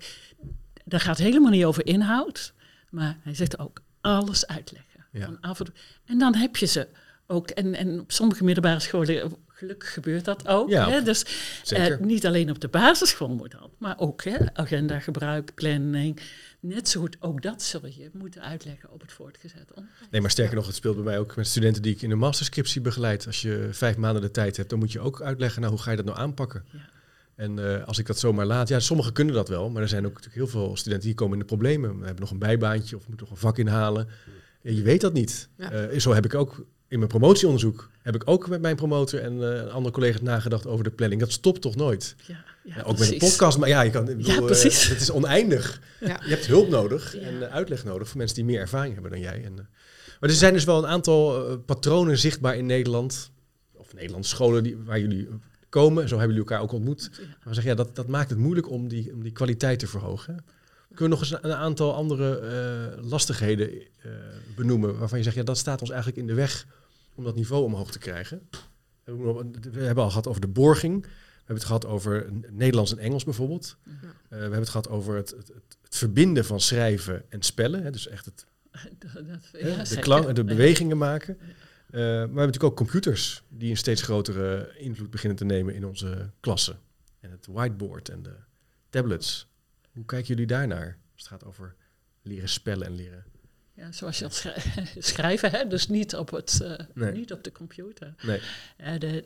dat 0.91 1.01
gaat 1.01 1.19
helemaal 1.19 1.51
niet 1.51 1.65
over 1.65 1.87
inhoud, 1.87 2.53
maar 2.91 3.19
hij 3.23 3.35
zegt 3.35 3.59
ook 3.59 3.83
alles 4.01 4.47
uitleggen. 4.47 5.05
Ja. 5.13 5.25
Van 5.25 5.41
af 5.41 5.59
en, 5.59 5.65
toe. 5.65 5.75
en 6.05 6.19
dan 6.19 6.35
heb 6.35 6.57
je 6.57 6.67
ze 6.67 6.89
ook. 7.27 7.51
En, 7.51 7.75
en 7.75 8.01
op 8.01 8.13
sommige 8.13 8.45
middelbare 8.45 8.81
scholen, 8.81 9.33
gelukkig 9.47 9.93
gebeurt 9.93 10.25
dat 10.25 10.49
ook. 10.49 10.69
Ja, 10.69 10.91
hè? 10.91 11.03
Dus 11.03 11.25
eh, 11.69 11.99
niet 11.99 12.27
alleen 12.27 12.51
op 12.51 12.61
de 12.61 12.69
basisschool 12.69 13.29
moet 13.29 13.51
dat, 13.51 13.71
maar 13.79 13.99
ook 13.99 14.25
hè, 14.25 14.55
agenda 14.55 14.99
gebruik, 14.99 15.55
planning. 15.55 16.21
Net 16.61 16.89
zo 16.89 17.01
goed, 17.01 17.17
ook 17.21 17.43
dat 17.43 17.63
zul 17.63 17.87
je 17.87 18.11
moeten 18.13 18.43
uitleggen 18.43 18.91
op 18.91 19.01
het 19.01 19.13
voortgezet 19.13 19.73
onderwijs. 19.75 20.11
Nee, 20.11 20.21
maar 20.21 20.31
sterker 20.31 20.55
nog, 20.55 20.67
het 20.67 20.75
speelt 20.75 20.95
bij 20.95 21.05
mij 21.05 21.19
ook 21.19 21.37
met 21.37 21.47
studenten 21.47 21.83
die 21.83 21.95
ik 21.95 22.03
in 22.03 22.11
een 22.11 22.19
masterscriptie 22.19 22.81
begeleid. 22.81 23.27
Als 23.27 23.43
je 23.43 23.69
vijf 23.71 23.97
maanden 23.97 24.23
de 24.23 24.31
tijd 24.31 24.57
hebt, 24.57 24.71
dan 24.71 24.79
moet 24.79 24.93
je 24.93 25.01
ook 25.01 25.23
uitleggen, 25.23 25.61
nou, 25.61 25.73
hoe 25.73 25.83
ga 25.83 25.91
je 25.91 25.97
dat 25.97 26.07
nou 26.07 26.19
aanpakken? 26.19 26.65
Ja. 26.73 26.79
En 27.41 27.59
eh, 27.79 27.87
als 27.87 27.99
ik 27.99 28.07
dat 28.07 28.19
zomaar 28.19 28.47
laat, 28.47 28.69
ja, 28.69 28.81
sommigen 28.81 29.13
kunnen 29.13 29.35
dat 29.35 29.49
wel, 29.49 29.71
maar 29.71 29.83
er 29.83 29.89
zijn 29.89 30.05
ook 30.07 30.15
natuurlijk 30.15 30.37
heel 30.37 30.47
veel 30.61 30.77
studenten 30.77 31.07
die 31.07 31.17
komen 31.17 31.33
in 31.33 31.39
de 31.41 31.45
problemen. 31.47 31.91
We 31.99 32.05
hebben 32.05 32.21
nog 32.21 32.31
een 32.31 32.39
bijbaantje 32.39 32.97
of 32.97 33.09
moeten 33.09 33.27
nog 33.27 33.35
een 33.35 33.41
vak 33.43 33.59
inhalen. 33.59 34.09
En 34.63 34.77
je 34.77 34.83
weet 34.83 35.01
dat 35.01 35.13
niet. 35.13 35.49
Ja. 35.57 35.71
Eh, 35.71 35.99
zo 35.99 36.13
heb 36.15 36.25
ik 36.25 36.35
ook 36.35 36.65
in 36.89 36.99
mijn 36.99 37.11
promotieonderzoek, 37.11 37.91
heb 38.03 38.15
ik 38.15 38.23
ook 38.25 38.49
met 38.49 38.61
mijn 38.61 38.77
promotor 38.77 39.21
en 39.21 39.65
eh 39.67 39.73
andere 39.73 39.95
collega's 39.95 40.21
nagedacht 40.21 40.67
over 40.67 40.85
de 40.85 40.91
planning. 40.91 41.21
Dat 41.21 41.33
stopt 41.33 41.61
toch 41.61 41.77
nooit? 41.77 42.15
Ja, 42.27 42.45
ja, 42.65 42.75
Ja, 42.77 42.83
ook 42.83 42.99
met 42.99 43.13
een 43.13 43.19
podcast, 43.19 43.59
maar 43.59 43.69
ja, 43.69 43.83
je 43.83 43.91
kan, 43.91 44.09
ik 44.09 44.17
bedoel, 44.17 44.33
Ja, 44.35 44.41
precies. 44.41 44.89
het 44.89 45.01
is 45.01 45.11
oneindig. 45.11 45.81
Ja. 46.01 46.21
Je 46.25 46.31
hebt 46.31 46.47
hulp 46.47 46.69
nodig 46.69 47.15
Ja. 47.15 47.21
en 47.21 47.51
uitleg 47.51 47.85
nodig 47.85 48.09
voor 48.09 48.17
mensen 48.17 48.37
die 48.37 48.45
meer 48.45 48.61
ervaring 48.61 48.93
hebben 48.95 49.11
dan 49.13 49.21
jij. 49.21 49.45
En, 49.45 49.55
maar 50.21 50.31
er 50.31 50.37
zijn 50.37 50.53
dus 50.53 50.65
wel 50.65 50.79
een 50.79 50.91
aantal 50.91 51.59
patronen 51.59 52.19
zichtbaar 52.19 52.57
in 52.57 52.67
Nederland, 52.67 53.31
of 53.73 53.95
Nederlandse 53.95 54.31
scholen 54.35 54.63
die, 54.63 54.77
waar 54.85 55.01
jullie 55.01 55.29
komen. 55.71 56.09
Zo 56.09 56.19
hebben 56.19 56.37
jullie 56.37 56.51
elkaar 56.51 56.65
ook 56.65 56.73
ontmoet. 56.73 57.11
Maar 57.45 57.55
zeggen, 57.55 57.73
ja, 57.73 57.85
dat, 57.85 57.97
dat 57.97 58.07
maakt 58.07 58.31
het 58.31 58.39
moeilijk 58.39 58.71
om 58.71 58.89
die, 58.89 59.13
om 59.13 59.23
die 59.23 59.33
kwaliteit 59.33 59.79
te 59.79 59.87
verhogen. 59.87 60.45
Kunnen 60.95 61.19
we 61.19 61.25
nog 61.25 61.33
eens 61.33 61.43
een, 61.43 61.59
aantal 61.59 61.95
andere 61.95 62.39
eh, 62.39 63.05
lastigheden 63.11 63.71
eh, 63.71 64.11
benoemen 64.57 64.99
waarvan 64.99 65.19
je 65.19 65.25
zegt, 65.25 65.37
ja, 65.37 65.43
dat 65.43 65.59
staat 65.59 65.81
ons 65.81 65.91
eigenlijk 65.91 66.21
in 66.21 66.27
de 66.27 66.35
weg 66.35 66.67
om 67.15 67.25
dat 67.25 67.35
niveau 67.35 67.65
omhoog 67.65 67.91
te 67.91 67.99
krijgen? 67.99 68.49
We 69.05 69.81
hebben 69.81 70.05
al 70.05 70.11
gehad 70.11 70.27
over 70.27 70.41
de 70.41 70.49
borging. 70.49 71.03
We 71.03 71.09
hebben 71.37 71.55
het 71.55 71.65
gehad 71.65 71.87
over 71.87 72.27
Nederlands 72.51 72.93
en 72.93 72.99
Engels 72.99 73.25
bijvoorbeeld. 73.25 73.77
Ja. 73.85 73.93
Eh, 73.93 74.09
we 74.29 74.37
hebben 74.37 74.59
het 74.59 74.69
gehad 74.69 74.89
over 74.89 75.17
het, 75.17 75.31
het, 75.31 75.49
het, 75.49 75.97
verbinden 75.97 76.45
van 76.45 76.61
schrijven 76.61 77.25
en 77.29 77.43
spellen. 77.43 77.83
Hè, 77.83 77.91
dus 77.91 78.09
echt 78.09 78.25
het, 78.25 78.47
Dat, 78.99 79.29
dat, 79.29 79.49
hè, 79.53 79.69
ja, 79.69 79.85
de, 79.85 79.99
klank, 79.99 80.35
de 80.35 80.45
bewegingen 80.45 80.99
maken. 80.99 81.39
Eh, 81.93 82.01
maar 82.01 82.03
we 82.03 82.17
hebben 82.19 82.35
natuurlijk 82.37 82.65
ook 82.65 82.77
computers 82.77 83.43
die 83.49 83.71
een 83.71 83.77
steeds 83.77 84.03
grotere 84.03 84.73
invloed 84.79 85.11
beginnen 85.11 85.39
te 85.39 85.45
nemen 85.45 85.75
in 85.75 85.85
onze 85.87 86.31
klassen. 86.41 86.79
En 87.21 87.31
het 87.31 87.47
whiteboard 87.47 88.09
en 88.09 88.23
de 88.23 88.35
tablets. 88.91 89.47
Hoe 89.93 90.05
kijken 90.05 90.29
jullie 90.29 90.47
daarnaar 90.47 90.99
als 91.13 91.23
het 91.23 91.27
gaat 91.27 91.45
over 91.45 91.75
leren 92.23 92.49
spellen 92.49 92.87
en 92.87 92.95
leren? 92.95 93.25
Ja, 93.75 93.93
zoals 93.93 94.19
je 94.19 94.25
al 94.25 94.31
schrij- 94.31 94.63
schrijven, 94.99 95.51
hè? 95.51 95.67
dus 95.67 95.89
niet 95.89 96.17
op, 96.17 96.31
het, 96.31 96.61
eh, 96.63 96.79
Nee. 96.95 97.13
niet 97.13 97.33
op 97.33 97.45
de 97.45 97.53
computer. 97.53 98.15
Nee. 98.23 98.41
Eh, 98.77 98.99
de, 98.99 99.25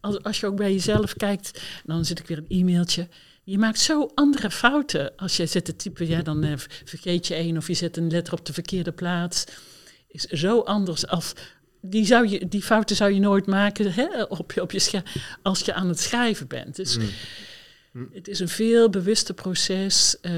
als, 0.00 0.22
als 0.22 0.40
je 0.40 0.46
ook 0.46 0.56
bij 0.56 0.72
jezelf 0.72 1.14
kijkt, 1.14 1.62
dan 1.84 2.04
zit 2.04 2.18
ik 2.18 2.26
weer 2.26 2.38
een 2.38 2.48
e-mailtje. 2.48 3.08
Je 3.44 3.58
maakt 3.58 3.78
zo 3.78 4.10
andere 4.14 4.50
fouten. 4.50 5.16
Als 5.16 5.36
je 5.36 5.46
zit 5.46 5.64
te 5.64 5.76
typen, 5.76 6.06
ja, 6.08 6.22
dan 6.22 6.58
vergeet 6.84 7.26
je 7.26 7.34
één 7.34 7.56
of 7.56 7.66
je 7.66 7.74
zet 7.74 7.96
een 7.96 8.10
letter 8.10 8.32
op 8.32 8.46
de 8.46 8.52
verkeerde 8.52 8.92
plaats. 8.92 9.44
Is 10.08 10.22
zo 10.24 10.60
anders 10.60 11.06
als. 11.06 11.32
Die, 11.80 12.06
zou 12.06 12.28
je, 12.28 12.48
die 12.48 12.62
fouten 12.62 12.96
zou 12.96 13.12
je 13.12 13.20
nooit 13.20 13.46
maken 13.46 13.92
hè, 13.92 14.22
op, 14.22 14.52
je, 14.52 14.62
op 14.62 14.70
je 14.72 15.02
als 15.42 15.60
je 15.60 15.74
aan 15.74 15.88
het 15.88 16.00
schrijven 16.00 16.46
bent. 16.46 16.76
Dus 16.76 16.96
Mm. 17.92 18.08
het 18.12 18.28
is 18.28 18.40
een 18.40 18.48
veel 18.48 18.90
bewuster 18.90 19.34
proces. 19.34 20.20
Eh, 20.20 20.32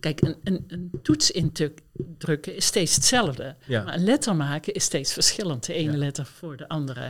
kijk, 0.00 0.20
een, 0.20 0.36
een, 0.44 0.64
een 0.68 0.90
toets 1.02 1.30
indrukken 1.30 2.56
is 2.56 2.64
steeds 2.66 2.94
hetzelfde. 2.94 3.56
Ja. 3.66 3.82
Maar 3.82 3.94
een 3.94 4.04
letter 4.04 4.36
maken 4.36 4.72
is 4.74 4.84
steeds 4.84 5.12
verschillend. 5.12 5.66
De 5.66 5.72
ene 5.74 5.92
Ja. 5.92 5.98
letter 5.98 6.26
voor 6.26 6.56
de 6.56 6.68
andere. 6.68 7.00
Hè? 7.00 7.06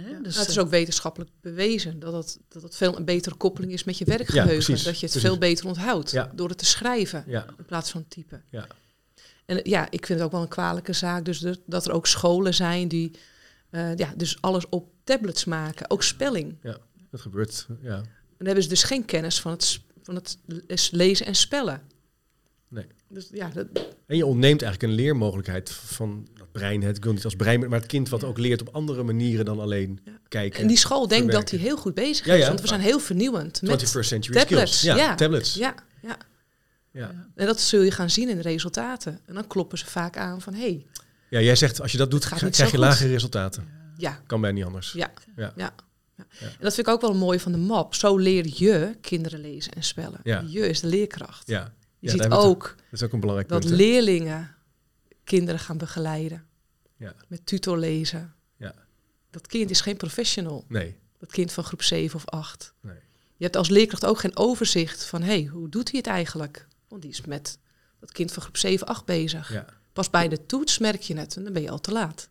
Ja, 0.00 0.02
Dus, 0.02 0.10
nou, 0.12 0.22
het 0.38 0.48
is 0.48 0.56
eh, 0.56 0.62
ook 0.62 0.70
wetenschappelijk 0.70 1.30
bewezen 1.40 1.98
dat 2.00 2.12
het, 2.12 2.38
dat 2.48 2.62
het 2.62 2.76
veel 2.76 2.96
een 2.96 3.04
betere 3.04 3.34
koppeling 3.34 3.72
is 3.72 3.84
met 3.84 3.98
je 3.98 4.04
werkgeheugen. 4.04 4.54
precies, 4.64 4.82
dat 4.82 4.98
je 4.98 5.06
het 5.06 5.10
precies. 5.10 5.20
veel 5.28 5.38
beter 5.38 5.66
onthoudt 5.66 6.10
Ja. 6.10 6.30
door 6.34 6.48
het 6.48 6.58
te 6.58 6.64
schrijven 6.64 7.24
Ja. 7.26 7.46
in 7.58 7.64
plaats 7.64 7.90
van 7.90 8.04
typen. 8.08 8.42
Ja. 8.50 8.66
En 9.46 9.60
ja, 9.62 9.86
ik 9.90 10.06
vind 10.06 10.18
het 10.18 10.26
ook 10.28 10.32
wel 10.34 10.42
een 10.42 10.48
kwalijke 10.48 10.92
zaak 10.92 11.24
dus 11.24 11.38
dat- 11.38 11.60
dat 11.66 11.86
er 11.86 11.92
ook 11.92 12.06
scholen 12.06 12.54
zijn 12.54 12.88
die 12.88 13.10
Eh, 13.70 13.96
ja, 13.96 14.12
dus 14.16 14.36
alles 14.40 14.68
op 14.68 14.88
tablets 15.04 15.44
maken, 15.44 15.90
ook 15.90 16.02
spelling. 16.02 16.56
Dat 17.10 17.20
gebeurt, 17.20 17.66
ja. 17.82 17.96
En 17.96 18.04
dan 18.38 18.46
hebben 18.46 18.62
ze 18.62 18.68
dus 18.68 18.82
geen 18.82 19.04
kennis 19.04 19.40
van 19.40 19.50
het, 19.52 19.80
van 20.02 20.14
het 20.14 20.38
lezen 20.90 21.26
en 21.26 21.34
spellen. 21.34 21.82
Nee. 22.68 22.86
Dus 23.08 23.28
ja, 23.32 23.48
dat, 23.48 23.66
En 24.06 24.16
je 24.16 24.26
ontneemt 24.26 24.62
eigenlijk 24.62 24.92
een 24.92 24.98
leermogelijkheid 25.04 25.70
van 25.70 26.28
het 26.38 26.52
brein. 26.52 26.82
Het, 26.82 26.96
ik 26.96 27.04
wil 27.04 27.12
niet 27.12 27.24
als 27.24 27.36
brein, 27.36 27.60
maar 27.60 27.78
het 27.78 27.86
kind 27.88 28.08
wat 28.08 28.20
Ja. 28.20 28.26
ook 28.26 28.38
leert 28.38 28.60
op 28.60 28.68
andere 28.74 29.02
manieren 29.02 29.44
dan 29.44 29.60
alleen 29.60 30.00
Ja. 30.04 30.12
kijken. 30.28 30.60
en 30.60 30.66
die 30.66 30.76
school 30.78 31.08
denkt 31.08 31.32
dat 31.32 31.50
hij 31.50 31.58
heel 31.58 31.76
goed 31.76 31.94
bezig 31.94 32.26
Ja, 32.26 32.34
is, 32.34 32.40
ja. 32.40 32.48
want 32.48 32.60
we 32.60 32.66
zijn 32.66 32.80
heel 32.80 33.00
vernieuwend. 33.00 33.62
Met, 33.62 33.70
21st 33.70 34.08
century 34.08 34.38
tablets, 34.38 34.78
skills. 34.78 34.96
Ja, 34.96 35.04
ja. 35.04 35.14
tablets. 35.14 35.54
ja, 35.54 35.74
ja. 36.02 36.16
Ja. 36.94 37.28
En 37.34 37.46
dat 37.46 37.60
zul 37.60 37.82
je 37.82 37.90
gaan 37.90 38.10
zien 38.10 38.28
in 38.28 38.36
de 38.36 38.42
resultaten. 38.42 39.20
En 39.26 39.34
dan 39.34 39.46
kloppen 39.46 39.78
ze 39.78 39.86
vaak 39.86 40.16
aan 40.16 40.40
van, 40.40 40.54
hé, 40.54 40.60
hey, 40.60 40.86
ja, 41.28 41.40
jij 41.40 41.56
zegt 41.56 41.80
als 41.80 41.92
je 41.92 41.98
dat 41.98 42.10
doet, 42.10 42.24
krijg 42.24 42.56
je 42.56 42.64
goed. 42.64 42.78
lagere 42.78 43.08
resultaten. 43.08 43.68
ja, 43.96 44.20
Kan 44.26 44.40
bijna 44.40 44.56
niet 44.56 44.66
anders. 44.66 44.92
Ja. 44.92 45.12
Ja. 45.36 45.52
Ja. 45.56 45.74
En 46.38 46.60
dat 46.60 46.74
vind 46.74 46.86
ik 46.86 46.92
ook 46.92 47.00
wel 47.00 47.14
mooi 47.14 47.40
van 47.40 47.52
de 47.52 47.58
map. 47.58 47.94
Zo 47.94 48.16
leer 48.16 48.46
je 48.46 48.96
kinderen 49.00 49.40
lezen 49.40 49.72
en 49.72 49.82
spellen. 49.82 50.20
Je 50.50 50.68
is 50.68 50.80
de 50.80 50.86
leerkracht. 50.86 51.48
Ja. 51.48 51.72
Je 51.98 52.10
ziet 52.10 52.28
ook 52.30 52.62
Dat 52.76 52.92
is 53.00 53.02
ook 53.02 53.12
een 53.12 53.20
belangrijk 53.20 53.48
dat 53.50 53.60
punt. 53.60 53.74
leerlingen 53.74 54.54
kinderen 55.24 55.60
gaan 55.60 55.78
begeleiden. 55.78 56.44
Ja. 56.96 57.14
Met 57.28 57.46
tutorlezen. 57.46 58.34
Ja. 58.56 58.74
Dat 59.30 59.46
kind 59.46 59.70
is 59.70 59.80
geen 59.80 59.96
professional. 59.96 60.64
Nee. 60.68 60.96
Dat 61.18 61.32
kind 61.32 61.52
van 61.52 61.64
groep 61.64 61.82
7 61.82 62.16
of 62.16 62.26
8. 62.26 62.74
Nee. 62.80 62.96
Je 63.36 63.44
hebt 63.44 63.56
als 63.56 63.68
leerkracht 63.68 64.04
ook 64.04 64.18
geen 64.18 64.36
overzicht 64.36 65.04
van... 65.04 65.22
hé, 65.22 65.26
hey, 65.26 65.44
hoe 65.44 65.68
doet 65.68 65.90
hij 65.90 65.98
het 65.98 66.08
eigenlijk? 66.08 66.66
Want 66.94 67.06
die 67.06 67.14
is 67.14 67.26
met 67.26 67.58
dat 68.00 68.12
kind 68.12 68.32
van 68.32 68.42
groep 68.42 68.56
7, 68.56 68.86
8 68.86 69.04
bezig. 69.04 69.52
Ja. 69.52 69.66
Pas 69.92 70.10
bij 70.10 70.28
de 70.28 70.46
toets 70.46 70.78
merk 70.78 71.00
je 71.00 71.16
het 71.16 71.36
en 71.36 71.44
dan 71.44 71.52
ben 71.52 71.62
je 71.62 71.70
al 71.70 71.80
te 71.80 71.92
laat. 71.92 72.28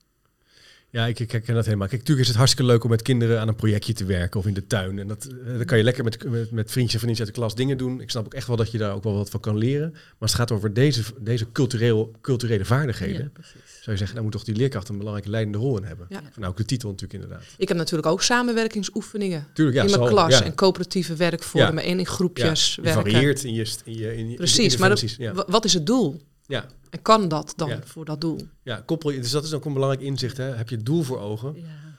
Ja, 0.89 1.05
ik, 1.05 1.17
herken 1.17 1.55
dat 1.55 1.65
helemaal. 1.65 1.87
Kijk, 1.87 1.99
natuurlijk 1.99 2.19
is 2.19 2.27
het 2.27 2.37
hartstikke 2.37 2.71
leuk 2.71 2.83
om 2.83 2.89
met 2.89 3.01
kinderen 3.01 3.39
aan 3.39 3.47
een 3.47 3.55
projectje 3.55 3.93
te 3.93 4.05
werken 4.05 4.39
of 4.39 4.45
in 4.45 4.53
de 4.53 4.67
tuin. 4.67 4.99
En 4.99 5.07
dat, 5.07 5.25
eh, 5.25 5.57
dan 5.57 5.65
kan 5.65 5.77
je 5.77 5.83
lekker 5.83 6.03
met, 6.03 6.29
met, 6.29 6.51
met 6.51 6.71
vriendjes 6.71 6.93
en 6.93 6.99
vriendjes 6.99 7.25
uit 7.25 7.35
de 7.35 7.41
klas 7.41 7.55
dingen 7.55 7.77
doen. 7.77 8.01
Ik 8.01 8.09
snap 8.09 8.25
ook 8.25 8.33
echt 8.33 8.47
wel 8.47 8.55
dat 8.55 8.71
je 8.71 8.77
daar 8.77 8.93
ook 8.93 9.03
wel 9.03 9.15
wat 9.15 9.29
van 9.29 9.39
kan 9.39 9.57
leren. 9.57 9.91
Maar 9.91 10.15
als 10.19 10.31
het 10.31 10.39
gaat 10.39 10.51
over 10.51 10.73
deze, 10.73 11.03
deze 11.19 11.51
cultureel, 11.51 12.11
culturele 12.21 12.65
vaardigheden, 12.65 13.23
Ja, 13.23 13.29
precies. 13.33 13.72
Zou 13.83 13.91
je 13.91 13.97
zeggen, 13.97 14.13
daar 14.13 14.23
moet 14.23 14.31
toch 14.31 14.43
die 14.43 14.55
leerkracht 14.55 14.89
een 14.89 14.97
belangrijke 14.97 15.29
leidende 15.31 15.57
rol 15.57 15.77
in 15.77 15.83
hebben. 15.83 16.05
Ja. 16.09 16.21
Nou, 16.35 16.51
ook 16.51 16.57
de 16.57 16.65
titel 16.65 16.89
natuurlijk 16.89 17.23
inderdaad. 17.23 17.47
Ik 17.57 17.67
heb 17.67 17.77
natuurlijk 17.77 18.07
ook 18.07 18.21
samenwerkingsoefeningen 18.21 19.47
Tuurlijk, 19.53 19.77
ja, 19.77 19.83
in 19.83 19.89
mijn 19.89 20.01
zal- 20.01 20.11
klas. 20.13 20.39
ja. 20.39 20.43
En 20.45 20.55
coöperatieve 20.55 21.15
werkvormen 21.15 21.83
en 21.83 21.99
in 21.99 22.05
groepjes 22.05 22.75
Je 22.75 22.81
werken. 22.81 23.01
varieert 23.11 23.43
in 23.43 23.53
je, 23.53 23.75
in 23.83 23.93
je, 23.97 24.17
in 24.17 24.29
je 24.29 24.35
Precies, 24.35 24.77
maar 24.77 24.89
dat- 24.89 25.45
wat 25.47 25.65
is 25.65 25.73
het 25.73 25.85
doel? 25.85 26.21
Ja. 26.45 26.65
En 26.89 27.01
kan 27.01 27.27
dat 27.27 27.53
dan 27.55 27.71
voor 27.85 28.05
dat 28.05 28.21
doel? 28.21 28.39
ja, 28.63 28.83
koppel 28.85 29.09
je. 29.09 29.19
Dus 29.19 29.31
dat 29.31 29.43
is 29.43 29.53
ook 29.53 29.65
een 29.65 29.73
belangrijk 29.73 30.03
inzicht. 30.03 30.37
Hè. 30.37 30.43
Heb 30.43 30.69
je 30.69 30.75
het 30.75 30.85
doel 30.85 31.03
voor 31.03 31.19
ogen? 31.19 31.55
Ja. 31.55 31.97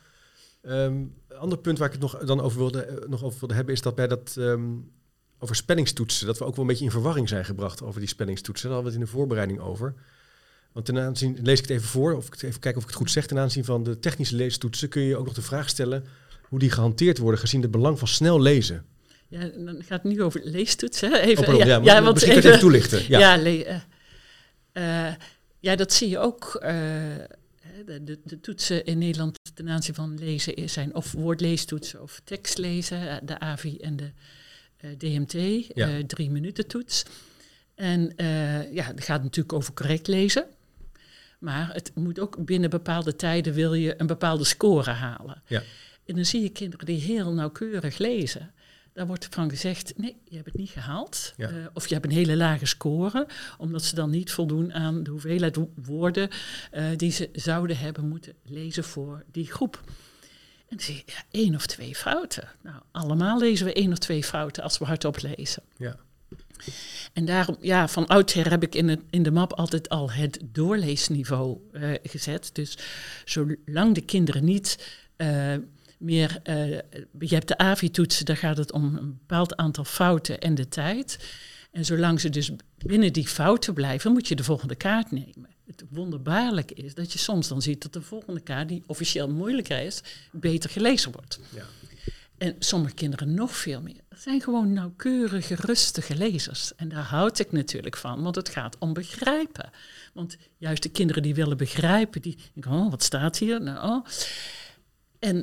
Een 0.62 1.14
ander 1.38 1.58
punt 1.58 1.78
waar 1.78 1.86
ik 1.86 1.92
het 1.92 2.02
nog, 2.02 2.18
dan 2.18 2.40
over 2.40 2.58
wilde, 2.58 2.82
eh, 2.82 3.08
nog 3.08 3.22
over 3.24 3.38
wilde 3.38 3.54
hebben, 3.54 3.74
is 3.74 3.82
dat 3.82 3.94
bij 3.94 4.06
dat 4.06 4.34
ehm, 4.38 4.62
over 5.38 5.56
spellingstoetsen, 5.56 6.26
dat 6.26 6.38
we 6.38 6.44
ook 6.44 6.54
wel 6.54 6.60
een 6.64 6.70
beetje 6.70 6.84
in 6.84 6.90
verwarring 6.90 7.28
zijn 7.28 7.44
gebracht 7.44 7.82
over 7.82 8.00
die 8.00 8.08
spellingstoetsen. 8.08 8.68
Daar 8.68 8.74
hadden 8.76 8.92
we 8.92 8.98
het 8.98 9.08
in 9.08 9.12
de 9.12 9.18
voorbereiding 9.20 9.60
over. 9.60 9.94
Want 10.74 10.86
ten 10.86 10.98
aanzien, 10.98 11.38
lees 11.42 11.58
ik 11.58 11.68
het 11.68 11.76
even 11.76 11.88
voor, 11.88 12.14
of 12.16 12.26
ik 12.26 12.34
even 12.42 12.60
kijken 12.60 12.76
of 12.76 12.82
ik 12.82 12.88
het 12.88 12.98
goed 12.98 13.10
zeg. 13.10 13.26
Ten 13.26 13.38
aanzien 13.38 13.64
van 13.64 13.82
de 13.82 13.98
technische 13.98 14.36
leestoetsen 14.36 14.88
kun 14.88 15.02
je 15.02 15.16
ook 15.16 15.24
nog 15.24 15.34
de 15.34 15.42
vraag 15.42 15.68
stellen 15.68 16.04
hoe 16.48 16.58
die 16.58 16.70
gehanteerd 16.70 17.18
worden 17.18 17.40
gezien 17.40 17.62
het 17.62 17.70
belang 17.70 17.98
van 17.98 18.08
snel 18.08 18.40
lezen. 18.40 18.84
Ja, 19.28 19.40
dan 19.56 19.74
gaat 19.82 20.02
het 20.02 20.12
nu 20.12 20.22
over 20.22 20.40
leestoetsen. 20.44 21.12
Even, 21.20 21.30
Oh, 21.30 21.44
pardon, 21.48 21.66
ja, 21.66 22.02
want 22.02 22.14
misschien 22.14 22.36
even 22.36 22.58
toelichten. 22.58 23.02
Ja. 23.08 23.18
Ja, 23.18 23.42
le- 23.42 23.80
eh, 24.72 25.08
eh, 25.08 25.14
ja, 25.60 25.76
dat 25.76 25.92
zie 25.92 26.08
je 26.08 26.18
ook. 26.18 26.54
eh, 26.54 26.72
hè, 27.60 27.84
de, 27.86 28.04
de, 28.04 28.18
de 28.24 28.40
toetsen 28.40 28.84
in 28.84 28.98
Nederland 28.98 29.38
ten 29.54 29.68
aanzien 29.68 29.94
van 29.94 30.18
lezen 30.18 30.70
zijn 30.70 30.94
of 30.94 31.12
woordleestoetsen 31.12 32.02
of 32.02 32.20
tekstlezen, 32.24 33.08
eh, 33.08 33.16
de 33.22 33.38
AVI 33.38 33.76
en 33.76 33.96
de 33.96 34.10
eh, 34.76 34.90
DMT, 34.98 35.34
eh, 35.34 36.04
drie 36.06 36.30
minuten 36.30 36.66
toets. 36.66 37.02
En 37.74 38.16
eh, 38.16 38.72
ja, 38.72 38.84
het 38.84 39.04
gaat 39.04 39.22
natuurlijk 39.22 39.52
over 39.54 39.72
correct 39.74 40.06
lezen. 40.06 40.44
Maar 41.44 41.70
het 41.72 41.90
moet 41.94 42.18
ook 42.20 42.44
binnen 42.44 42.70
bepaalde 42.70 43.16
tijden 43.16 43.52
wil 43.52 43.74
je 43.74 43.94
een 44.00 44.06
bepaalde 44.06 44.44
score 44.44 44.90
halen. 44.90 45.42
Ja. 45.46 45.62
En 46.06 46.14
dan 46.14 46.24
zie 46.24 46.42
je 46.42 46.48
kinderen 46.48 46.86
die 46.86 47.00
heel 47.00 47.32
nauwkeurig 47.32 47.98
lezen. 47.98 48.52
Daar 48.92 49.06
wordt 49.06 49.28
van 49.30 49.50
gezegd, 49.50 49.92
nee, 49.96 50.16
je 50.24 50.34
hebt 50.34 50.46
het 50.46 50.56
niet 50.56 50.70
gehaald. 50.70 51.32
Ja. 51.36 51.48
Eh, 51.48 51.54
of 51.72 51.86
je 51.86 51.94
hebt 51.94 52.06
een 52.06 52.12
hele 52.12 52.36
lage 52.36 52.66
score, 52.66 53.26
omdat 53.58 53.82
ze 53.82 53.94
dan 53.94 54.10
niet 54.10 54.30
voldoen 54.32 54.72
aan 54.72 55.02
de 55.02 55.10
hoeveelheid 55.10 55.56
wo- 55.56 55.72
woorden 55.74 56.28
eh, 56.70 56.84
die 56.96 57.10
ze 57.10 57.28
zouden 57.32 57.78
hebben 57.78 58.08
moeten 58.08 58.32
lezen 58.44 58.84
voor 58.84 59.24
die 59.32 59.46
groep. 59.52 59.80
En 60.68 60.76
dan 60.76 60.80
zie 60.80 60.94
je 60.94 61.02
ja, 61.06 61.22
één 61.30 61.54
of 61.54 61.66
twee 61.66 61.94
fouten. 61.94 62.48
Nou, 62.62 62.76
allemaal 62.92 63.38
lezen 63.38 63.66
we 63.66 63.72
één 63.72 63.92
of 63.92 63.98
twee 63.98 64.24
fouten 64.24 64.62
als 64.62 64.78
we 64.78 64.84
hardop 64.84 65.22
lezen. 65.22 65.62
Ja. 65.76 65.96
En 67.12 67.24
daarom, 67.24 67.56
ja, 67.60 67.88
van 67.88 68.06
oudsher 68.06 68.50
heb 68.50 68.62
ik 68.62 68.74
in, 68.74 68.88
het, 68.88 69.00
in 69.10 69.22
de 69.22 69.30
map 69.30 69.52
altijd 69.52 69.88
al 69.88 70.10
het 70.10 70.38
doorleesniveau 70.44 71.58
eh, 71.72 71.90
gezet. 72.02 72.50
Dus 72.52 72.78
zolang 73.24 73.94
de 73.94 74.00
kinderen 74.00 74.44
niet 74.44 74.88
eh, 75.16 75.54
meer... 75.98 76.40
eh, 76.42 76.68
je 77.18 77.34
hebt 77.34 77.48
de 77.48 77.58
AVI-toetsen, 77.58 78.24
daar 78.24 78.36
gaat 78.36 78.56
het 78.56 78.72
om 78.72 78.96
een 78.96 79.18
bepaald 79.18 79.56
aantal 79.56 79.84
fouten 79.84 80.40
en 80.40 80.54
de 80.54 80.68
tijd. 80.68 81.18
En 81.72 81.84
zolang 81.84 82.20
ze 82.20 82.30
dus 82.30 82.50
binnen 82.78 83.12
die 83.12 83.28
fouten 83.28 83.74
blijven, 83.74 84.12
moet 84.12 84.28
je 84.28 84.34
de 84.34 84.44
volgende 84.44 84.74
kaart 84.74 85.10
nemen. 85.10 85.48
Het 85.66 85.84
wonderbaarlijke 85.90 86.74
is 86.74 86.94
dat 86.94 87.12
je 87.12 87.18
soms 87.18 87.48
dan 87.48 87.62
ziet 87.62 87.82
dat 87.82 87.92
de 87.92 88.02
volgende 88.02 88.40
kaart, 88.40 88.68
die 88.68 88.82
officieel 88.86 89.30
moeilijker 89.30 89.80
is, 89.80 90.00
beter 90.32 90.70
gelezen 90.70 91.12
wordt. 91.12 91.38
Ja. 91.54 91.64
En 92.38 92.56
sommige 92.58 92.94
kinderen 92.94 93.34
nog 93.34 93.56
veel 93.56 93.80
meer. 93.80 94.00
Het 94.08 94.20
zijn 94.20 94.40
gewoon 94.40 94.72
nauwkeurige, 94.72 95.54
rustige 95.54 96.16
lezers. 96.16 96.74
En 96.74 96.88
daar 96.88 97.02
houd 97.02 97.38
ik 97.38 97.52
natuurlijk 97.52 97.96
van, 97.96 98.22
want 98.22 98.34
het 98.34 98.48
gaat 98.48 98.76
om 98.78 98.92
begrijpen. 98.92 99.70
Want 100.12 100.36
juist 100.58 100.82
de 100.82 100.88
kinderen 100.88 101.22
die 101.22 101.34
willen 101.34 101.56
begrijpen, 101.56 102.22
die 102.22 102.38
denken, 102.52 102.72
oh, 102.72 102.90
wat 102.90 103.02
staat 103.02 103.38
hier? 103.38 103.62
Nou, 103.62 103.88
oh. 103.88 104.06
En 105.18 105.36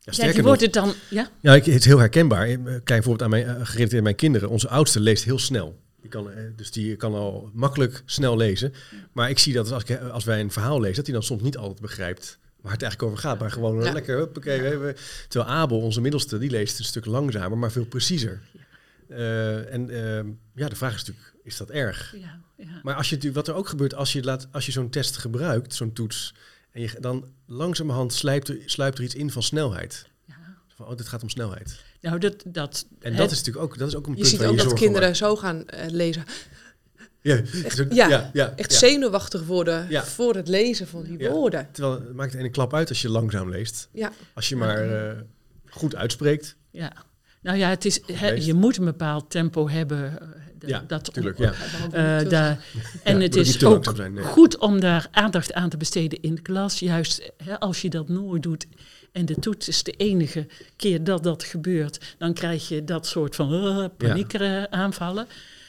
Ja, 0.00 0.26
ja, 0.26 0.26
nog, 0.26 0.44
worden 0.44 0.72
dan, 0.72 0.92
ja, 1.10 1.30
Ja, 1.40 1.54
ik, 1.54 1.64
het 1.64 1.74
is 1.74 1.84
heel 1.84 1.98
herkenbaar. 1.98 2.48
Eh, 2.48 2.56
Kijk 2.64 2.84
bijvoorbeeld 2.84 3.22
aan 3.22 3.30
mijn, 3.30 3.44
eh, 3.46 3.96
aan 3.96 4.02
mijn 4.02 4.14
kinderen. 4.14 4.48
Onze 4.48 4.68
oudste 4.68 5.00
leest 5.00 5.24
heel 5.24 5.38
snel. 5.38 5.80
Die 6.00 6.10
kan, 6.10 6.30
eh, 6.30 6.44
dus 6.56 6.70
die 6.70 6.96
kan 6.96 7.14
al 7.14 7.50
makkelijk 7.52 8.02
snel 8.04 8.36
lezen. 8.36 8.72
Maar 9.12 9.30
ik 9.30 9.38
zie 9.38 9.52
dat 9.52 9.72
als, 9.72 9.84
ik, 9.84 10.00
als 10.00 10.24
wij 10.24 10.40
een 10.40 10.50
verhaal 10.50 10.80
lezen, 10.80 10.96
dat 10.96 11.06
hij 11.06 11.14
dan 11.14 11.24
soms 11.24 11.42
niet 11.42 11.56
altijd 11.56 11.80
begrijpt 11.80 12.38
waar 12.62 12.72
het 12.72 12.82
eigenlijk 12.82 13.02
over 13.12 13.18
gaat. 13.18 13.38
Maar 13.38 13.50
gewoon 13.50 13.82
Ja. 13.82 13.92
lekker, 13.92 14.94
Terwijl 15.28 15.52
Abel, 15.52 15.80
onze 15.80 16.00
middelste, 16.00 16.38
die 16.38 16.50
leest 16.50 16.78
een 16.78 16.84
stuk 16.84 17.04
langzamer, 17.06 17.58
maar 17.58 17.72
veel 17.72 17.86
preciezer. 17.86 18.40
Eh, 19.08 19.72
en 19.72 19.90
eh, 19.90 20.24
ja, 20.54 20.68
de 20.68 20.76
vraag 20.76 20.94
is 20.94 20.98
natuurlijk, 20.98 21.34
is 21.42 21.56
dat 21.56 21.70
erg? 21.70 22.14
ja, 22.16 22.40
ja. 22.56 22.80
Maar 22.82 22.94
als 22.94 23.10
je, 23.10 23.32
wat 23.32 23.48
er 23.48 23.54
ook 23.54 23.68
gebeurt 23.68 23.94
als 23.94 24.12
je, 24.12 24.22
laat, 24.22 24.48
als 24.52 24.66
je 24.66 24.72
zo'n 24.72 24.90
test 24.90 25.16
gebruikt, 25.16 25.74
zo'n 25.74 25.92
toets, 25.92 26.34
en 26.70 26.80
je, 26.80 26.96
dan 27.00 27.28
langzamerhand 27.46 28.12
sluipt 28.12 28.48
er, 28.48 28.56
sluipt 28.66 28.98
er 28.98 29.04
iets 29.04 29.14
in 29.14 29.30
van 29.30 29.42
snelheid. 29.42 30.06
ja. 30.26 30.34
Van, 30.74 30.86
oh, 30.86 30.96
dit 30.96 31.08
gaat 31.08 31.22
om 31.22 31.28
snelheid. 31.28 31.80
Nou, 32.00 32.18
dat, 32.18 32.42
dat, 32.46 32.86
En 33.00 33.16
dat 33.16 33.30
is 33.30 33.36
natuurlijk 33.38 33.64
ook, 33.64 33.78
dat 33.78 33.88
is 33.88 33.94
ook 33.94 34.06
een 34.06 34.12
Je 34.12 34.18
punt 34.18 34.28
ziet 34.28 34.44
ook 34.44 34.56
je 34.58 34.64
dat 34.64 34.72
kinderen 34.72 35.16
zo 35.16 35.36
gaan 35.36 35.66
eh, 35.66 35.90
lezen. 35.90 36.24
Ja, 37.22 37.40
zo- 37.70 37.84
ja, 37.90 38.08
ja, 38.08 38.30
ja, 38.32 38.52
Echt 38.56 38.72
ja. 38.72 38.78
zenuwachtig 38.78 39.44
worden 39.46 39.86
Ja. 39.88 40.04
voor 40.04 40.34
het 40.34 40.48
lezen 40.48 40.86
van 40.86 41.02
die 41.02 41.18
Ja. 41.18 41.30
woorden. 41.30 41.68
Terwijl 41.72 41.94
het 41.94 42.12
maakt 42.14 42.32
de 42.32 42.38
ene 42.38 42.50
klap 42.50 42.74
uit 42.74 42.88
als 42.88 43.02
je 43.02 43.08
langzaam 43.08 43.50
leest. 43.50 43.88
Ja, 43.92 44.12
Als 44.34 44.48
je 44.48 44.56
maar 44.56 45.08
eh, 45.08 45.18
goed 45.70 45.94
uitspreekt. 45.96 46.56
ja. 46.70 46.92
Nou 47.42 47.58
ja, 47.58 47.68
het 47.68 47.84
is, 47.84 48.00
je 48.44 48.54
moet 48.54 48.76
een 48.76 48.84
bepaald 48.84 49.30
tempo 49.30 49.68
hebben. 49.68 50.20
eh, 50.20 50.68
Ja, 50.68 50.84
dat 50.86 51.12
tuurlijk, 51.14 51.38
om- 51.38 51.44
ja. 51.44 51.52
eh, 52.20 52.28
daar, 52.28 52.64
en 53.02 53.16
Ja, 53.16 53.22
het 53.22 53.36
is 53.36 53.54
ook 53.64 53.72
langzaam 53.72 53.96
zijn, 53.96 54.12
nee. 54.12 54.24
goed 54.24 54.58
om 54.58 54.80
daar 54.80 55.08
aandacht 55.10 55.52
aan 55.52 55.68
te 55.68 55.76
besteden 55.76 56.20
in 56.20 56.34
de 56.34 56.42
klas. 56.42 56.78
Juist 56.78 57.32
hè, 57.44 57.60
als 57.60 57.82
je 57.82 57.90
dat 57.90 58.08
nooit 58.08 58.42
doet 58.42 58.66
en 59.12 59.26
de 59.26 59.34
toets 59.34 59.68
is 59.68 59.82
de 59.82 59.92
enige 59.92 60.46
keer 60.76 61.04
dat 61.04 61.22
dat 61.22 61.42
gebeurt, 61.44 62.14
dan 62.18 62.34
krijg 62.34 62.68
je 62.68 62.84
dat 62.84 63.06
soort 63.06 63.34
van 63.34 63.54
uh, 63.54 63.84
paniekaanvallen. 63.96 65.26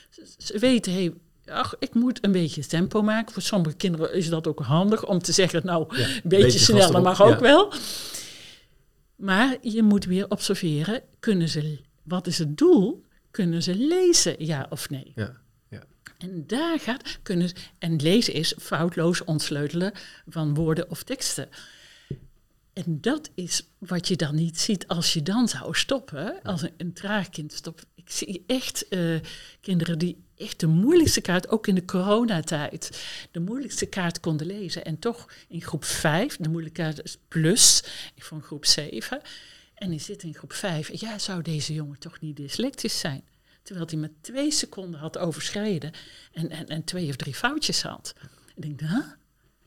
Ze, 0.09 0.21
ze 0.37 0.59
weten, 0.59 0.93
hey, 0.93 1.13
ach, 1.45 1.75
ik 1.79 1.93
moet 1.93 2.23
een 2.23 2.31
beetje 2.31 2.65
tempo 2.65 3.01
maken. 3.01 3.33
Voor 3.33 3.41
sommige 3.41 3.75
kinderen 3.75 4.13
is 4.13 4.29
dat 4.29 4.47
ook 4.47 4.59
handig 4.59 5.05
om 5.05 5.19
te 5.19 5.31
zeggen, 5.31 5.61
nou, 5.65 5.97
Ja, 5.97 6.07
een 6.07 6.21
beetje, 6.23 6.59
sneller 6.59 7.01
mag 7.01 7.21
ook 7.21 7.29
ja. 7.29 7.39
wel. 7.39 7.73
Maar 9.15 9.57
je 9.61 9.83
moet 9.83 10.05
weer 10.05 10.29
observeren, 10.29 11.01
kunnen 11.19 11.49
ze, 11.49 11.79
wat 12.03 12.27
is 12.27 12.37
het 12.37 12.57
doel? 12.57 13.05
Kunnen 13.31 13.63
ze 13.63 13.75
lezen, 13.75 14.45
ja 14.45 14.65
of 14.69 14.89
nee? 14.89 15.11
Ja, 15.15 15.41
En 16.17 16.43
daar 16.47 16.79
gaat, 16.79 17.19
kunnen 17.23 17.49
ze, 17.49 17.55
en 17.79 18.01
lezen 18.01 18.33
is 18.33 18.55
foutloos 18.59 19.23
ontsleutelen 19.23 19.91
van 20.27 20.53
woorden 20.53 20.89
of 20.89 21.03
teksten. 21.03 21.49
En 22.73 23.01
dat 23.01 23.29
is 23.33 23.67
wat 23.77 24.07
je 24.07 24.15
dan 24.15 24.35
niet 24.35 24.59
ziet 24.59 24.87
als 24.87 25.13
je 25.13 25.23
dan 25.23 25.47
zou 25.47 25.75
stoppen. 25.75 26.41
Als 26.43 26.61
een, 26.61 26.73
een 26.77 26.93
traag 26.93 27.29
kind 27.29 27.53
stopt. 27.53 27.85
Ik 27.95 28.11
zie 28.11 28.43
echt 28.47 28.87
eh, 28.87 29.19
kinderen 29.61 29.99
die 29.99 30.23
echt 30.37 30.59
de 30.59 30.67
moeilijkste 30.67 31.21
kaart, 31.21 31.49
ook 31.49 31.67
in 31.67 31.75
de 31.75 31.85
coronatijd, 31.85 33.03
de 33.31 33.39
moeilijkste 33.39 33.85
kaart 33.85 34.19
konden 34.19 34.47
lezen. 34.47 34.85
En 34.85 34.99
toch 34.99 35.29
in 35.47 35.61
groep 35.61 35.85
5, 35.85 36.37
de 36.37 36.49
moeilijke 36.49 36.81
kaart 36.81 37.03
is 37.03 37.17
plus, 37.27 37.83
ik 38.15 38.23
vond 38.23 38.43
groep 38.43 38.65
7. 38.65 39.21
En 39.75 39.89
die 39.89 39.99
zit 39.99 40.23
in 40.23 40.33
groep 40.33 40.53
5. 40.53 40.99
Ja, 40.99 41.19
zou 41.19 41.41
deze 41.41 41.73
jongen 41.73 41.99
toch 41.99 42.19
niet 42.19 42.35
dyslectisch 42.35 42.99
zijn? 42.99 43.23
Terwijl 43.63 43.87
hij 43.87 43.97
met 43.97 44.11
twee 44.21 44.51
seconden 44.51 44.99
had 44.99 45.17
overschreden 45.17 45.91
en, 46.31 46.49
en, 46.49 46.67
en 46.67 46.83
twee 46.83 47.09
of 47.09 47.15
drie 47.15 47.33
foutjes 47.33 47.81
had. 47.81 48.13
Ik 48.55 48.61
denk, 48.61 48.79
huh? 48.79 49.05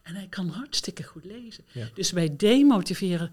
En 0.06 0.14
hij 0.14 0.26
kan 0.28 0.48
hartstikke 0.48 1.02
goed 1.02 1.24
lezen. 1.24 1.64
Ja. 1.72 1.88
Dus 1.94 2.10
wij 2.10 2.36
demotiveren 2.36 3.30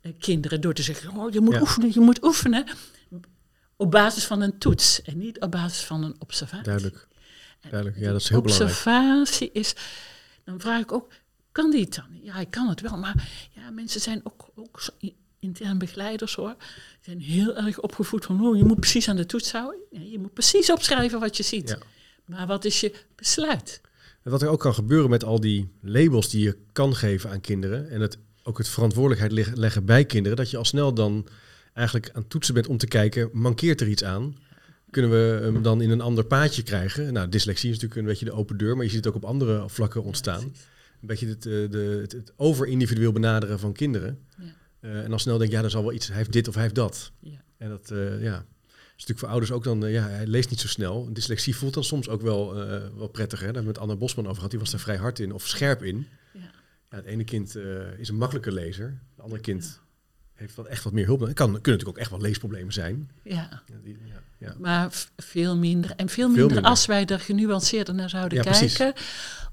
eh, 0.00 0.12
kinderen 0.18 0.60
door 0.60 0.74
te 0.74 0.82
zeggen, 0.82 1.16
oh, 1.16 1.32
je 1.32 1.40
moet 1.40 1.54
Ja. 1.54 1.60
oefenen, 1.60 1.90
je 1.92 2.00
moet 2.00 2.24
oefenen. 2.24 2.64
Op 3.76 3.90
basis 3.90 4.24
van 4.24 4.40
een 4.40 4.58
toets 4.58 5.02
en 5.02 5.18
niet 5.18 5.40
op 5.40 5.50
basis 5.50 5.82
van 5.84 6.02
een 6.04 6.14
observatie. 6.18 6.64
Duidelijk. 6.64 7.08
Duidelijk. 7.70 7.98
Ja, 8.00 8.12
dat 8.12 8.20
is 8.20 8.28
heel 8.28 8.40
belangrijk. 8.40 8.70
Observatie 8.70 9.50
is, 9.52 9.74
dan 10.44 10.60
vraag 10.60 10.80
ik 10.80 10.92
ook, 10.92 11.12
kan 11.52 11.70
die 11.70 11.80
het 11.80 11.94
dan? 11.94 12.20
Ja, 12.22 12.32
hij 12.32 12.46
kan 12.46 12.68
het 12.68 12.80
wel, 12.80 12.96
maar 12.96 13.48
ja, 13.54 13.70
mensen 13.70 14.00
zijn 14.00 14.20
ook, 14.24 14.50
ook 14.54 14.82
intern 15.38 15.78
begeleiders 15.78 16.34
hoor. 16.34 16.56
Zijn 17.00 17.20
heel 17.20 17.56
erg 17.56 17.80
opgevoed 17.80 18.24
van, 18.24 18.46
oh, 18.46 18.56
je 18.56 18.64
moet 18.64 18.80
precies 18.80 19.08
aan 19.08 19.16
de 19.16 19.26
toets 19.26 19.52
houden. 19.52 19.80
Je 20.10 20.18
moet 20.18 20.32
precies 20.32 20.70
opschrijven 20.70 21.20
wat 21.20 21.36
je 21.36 21.42
ziet. 21.42 21.68
Ja. 21.68 21.78
Maar 22.24 22.46
wat 22.46 22.64
is 22.64 22.80
je 22.80 22.94
besluit? 23.16 23.80
En 24.22 24.30
wat 24.30 24.42
er 24.42 24.48
ook 24.48 24.60
kan 24.60 24.74
gebeuren 24.74 25.10
met 25.10 25.24
al 25.24 25.40
die 25.40 25.68
labels 25.80 26.30
die 26.30 26.42
je 26.42 26.56
kan 26.72 26.94
geven 26.94 27.30
aan 27.30 27.40
kinderen 27.40 27.88
en 27.90 28.00
het, 28.00 28.18
ook 28.42 28.58
het 28.58 28.68
verantwoordelijkheid 28.68 29.32
leg- 29.32 29.54
leggen 29.54 29.84
bij 29.84 30.04
kinderen, 30.04 30.36
dat 30.36 30.50
je 30.50 30.56
al 30.56 30.64
snel 30.64 30.94
dan 30.94 31.26
eigenlijk 31.72 32.10
aan 32.12 32.20
het 32.20 32.30
toetsen 32.30 32.54
bent 32.54 32.66
om 32.66 32.76
te 32.76 32.86
kijken, 32.86 33.30
mankeert 33.32 33.80
er 33.80 33.88
iets 33.88 34.04
aan? 34.04 34.36
Kunnen 34.90 35.10
we 35.10 35.38
hem 35.42 35.62
dan 35.62 35.80
in 35.80 35.90
een 35.90 36.00
ander 36.00 36.24
paadje 36.24 36.62
krijgen? 36.62 37.12
Nou, 37.12 37.28
dyslexie 37.28 37.70
is 37.70 37.74
natuurlijk 37.74 38.00
een 38.00 38.06
beetje 38.06 38.24
de 38.24 38.32
open 38.32 38.56
deur, 38.56 38.74
maar 38.76 38.84
je 38.84 38.90
ziet 38.90 39.04
het 39.04 39.14
ook 39.14 39.22
op 39.22 39.28
andere 39.28 39.68
vlakken 39.68 40.02
ontstaan. 40.02 40.42
Een 40.42 41.06
beetje 41.06 41.26
het, 41.28 41.46
eh, 41.46 41.52
de, 41.52 41.98
het, 42.00 42.12
het 42.12 42.32
over-individueel 42.36 43.12
benaderen 43.12 43.58
van 43.58 43.72
kinderen. 43.72 44.18
Ja. 44.38 44.44
Eh, 44.80 45.02
en 45.04 45.10
dan 45.10 45.20
snel 45.20 45.38
denk 45.38 45.50
je, 45.50 45.56
ja, 45.56 45.62
er 45.62 45.70
zal 45.70 45.82
wel 45.82 45.92
iets, 45.92 46.08
hij 46.08 46.16
heeft 46.16 46.32
dit 46.32 46.48
of 46.48 46.54
hij 46.54 46.62
heeft 46.62 46.74
dat. 46.74 47.12
Ja. 47.20 47.42
En 47.56 47.68
dat, 47.68 47.90
eh, 47.90 48.22
ja, 48.22 48.44
natuurlijk 49.00 49.18
voor 49.18 49.28
ouders 49.28 49.52
ook 49.52 49.64
dan, 49.64 49.84
eh, 49.84 49.92
ja, 49.92 50.08
hij 50.08 50.26
leest 50.26 50.50
niet 50.50 50.60
zo 50.60 50.68
snel. 50.68 51.12
Dyslexie 51.12 51.56
voelt 51.56 51.74
dan 51.74 51.84
soms 51.84 52.08
ook 52.08 52.22
wel, 52.22 52.62
eh, 52.62 52.88
wel 52.96 53.08
prettig. 53.08 53.40
Hè? 53.40 53.46
Daar 53.46 53.54
hebben 53.54 53.72
we 53.72 53.78
met 53.80 53.88
Anna 53.88 53.96
Bosman 53.96 54.24
over 54.24 54.36
gehad. 54.36 54.50
Die 54.50 54.60
was 54.60 54.70
daar 54.70 54.80
vrij 54.80 54.96
hard 54.96 55.18
in 55.18 55.32
of 55.32 55.46
scherp 55.46 55.82
in. 55.82 56.06
Ja. 56.32 56.40
Ja, 56.90 56.96
het 56.96 57.04
ene 57.04 57.24
kind 57.24 57.56
eh, 57.56 57.98
is 57.98 58.08
een 58.08 58.16
makkelijker 58.16 58.52
lezer. 58.52 59.00
Het 59.14 59.24
andere 59.24 59.40
kind 59.40 59.80
heeft 60.34 60.54
wat, 60.54 60.66
echt 60.66 60.84
wat 60.84 60.92
meer 60.92 61.06
hulp. 61.06 61.20
Het 61.20 61.32
kan, 61.32 61.46
kunnen 61.46 61.62
natuurlijk 61.62 61.88
ook 61.88 61.98
echt 61.98 62.10
wel 62.10 62.20
leesproblemen 62.20 62.72
zijn. 62.72 63.10
Ja, 63.22 63.62
Ja, 63.66 63.76
die, 63.82 63.98
ja, 64.04 64.22
ja. 64.38 64.54
maar 64.58 64.90
veel 65.16 65.56
minder. 65.56 65.92
En 65.96 66.08
veel 66.08 66.28
minder, 66.28 66.46
minder. 66.46 66.70
als 66.70 66.86
wij 66.86 67.06
er 67.06 67.20
genuanceerder 67.20 67.94
naar 67.94 68.10
zouden 68.10 68.42
precies. 68.42 68.76
kijken. 68.76 69.02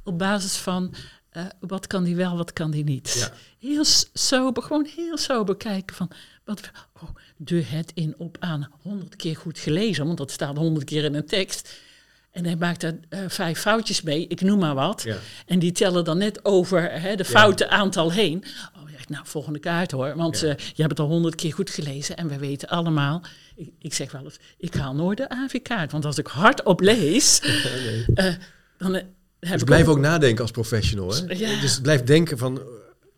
Op 0.03 0.17
basis 0.17 0.57
van, 0.57 0.93
eh, 1.37 1.45
wat 1.59 1.87
kan 1.87 2.03
die 2.03 2.15
wel, 2.15 2.37
wat 2.37 2.53
kan 2.53 2.71
die 2.71 2.83
niet. 2.83 3.13
Ja. 3.19 3.31
Heel 3.69 3.83
sober, 4.13 4.63
gewoon 4.63 4.87
heel 4.95 5.17
sober 5.17 5.57
kijken 5.57 5.95
van, 5.95 6.11
wat, 6.45 6.61
oh, 7.01 7.09
de 7.37 7.63
het 7.63 7.91
in 7.93 8.15
op 8.17 8.37
aan 8.39 8.69
honderd 8.81 9.15
keer 9.15 9.35
goed 9.35 9.59
gelezen, 9.59 10.05
want 10.05 10.17
dat 10.17 10.31
staat 10.31 10.57
honderd 10.57 10.85
keer 10.85 11.03
in 11.03 11.15
een 11.15 11.25
tekst. 11.25 11.73
En 12.31 12.45
hij 12.45 12.55
maakt 12.55 12.83
er 12.83 12.99
eh, 13.09 13.19
vijf 13.27 13.59
foutjes 13.59 14.01
mee, 14.01 14.27
ik 14.27 14.41
noem 14.41 14.59
maar 14.59 14.75
wat. 14.75 15.03
Ja. 15.03 15.17
En 15.45 15.59
die 15.59 15.71
tellen 15.71 16.03
dan 16.05 16.17
net 16.17 16.45
over 16.45 16.91
hè, 17.01 17.15
de 17.15 17.25
foute 17.25 17.69
aantal 17.69 18.11
heen. 18.11 18.43
Oh, 18.75 18.89
ja, 18.89 18.97
nou, 19.07 19.25
volgende 19.27 19.59
kaart 19.59 19.91
hoor. 19.91 20.15
Want 20.15 20.39
Ja. 20.39 20.47
eh, 20.47 20.57
je 20.57 20.81
hebt 20.81 20.89
het 20.89 20.99
al 20.99 21.07
honderd 21.07 21.35
keer 21.35 21.53
goed 21.53 21.69
gelezen. 21.69 22.17
En 22.17 22.27
we 22.27 22.37
weten 22.37 22.67
allemaal, 22.67 23.21
ik, 23.55 23.69
ik 23.79 23.93
zeg 23.93 24.11
wel 24.11 24.23
eens, 24.23 24.37
ik 24.57 24.73
haal 24.73 24.95
nooit 24.95 25.17
de 25.17 25.29
AV-kaart. 25.29 25.91
Want 25.91 26.05
als 26.05 26.17
ik 26.17 26.27
hardop 26.27 26.79
lees, 26.81 27.41
Nee. 28.13 28.37
dan 28.77 29.01
Dus 29.51 29.61
ik 29.61 29.65
blijf 29.65 29.87
ook 29.87 29.99
nadenken 29.99 30.41
als 30.41 30.51
professional. 30.51 31.13
Hè? 31.13 31.33
Ja. 31.33 31.61
Dus 31.61 31.81
blijf 31.81 32.03
denken 32.03 32.37
van, 32.37 32.61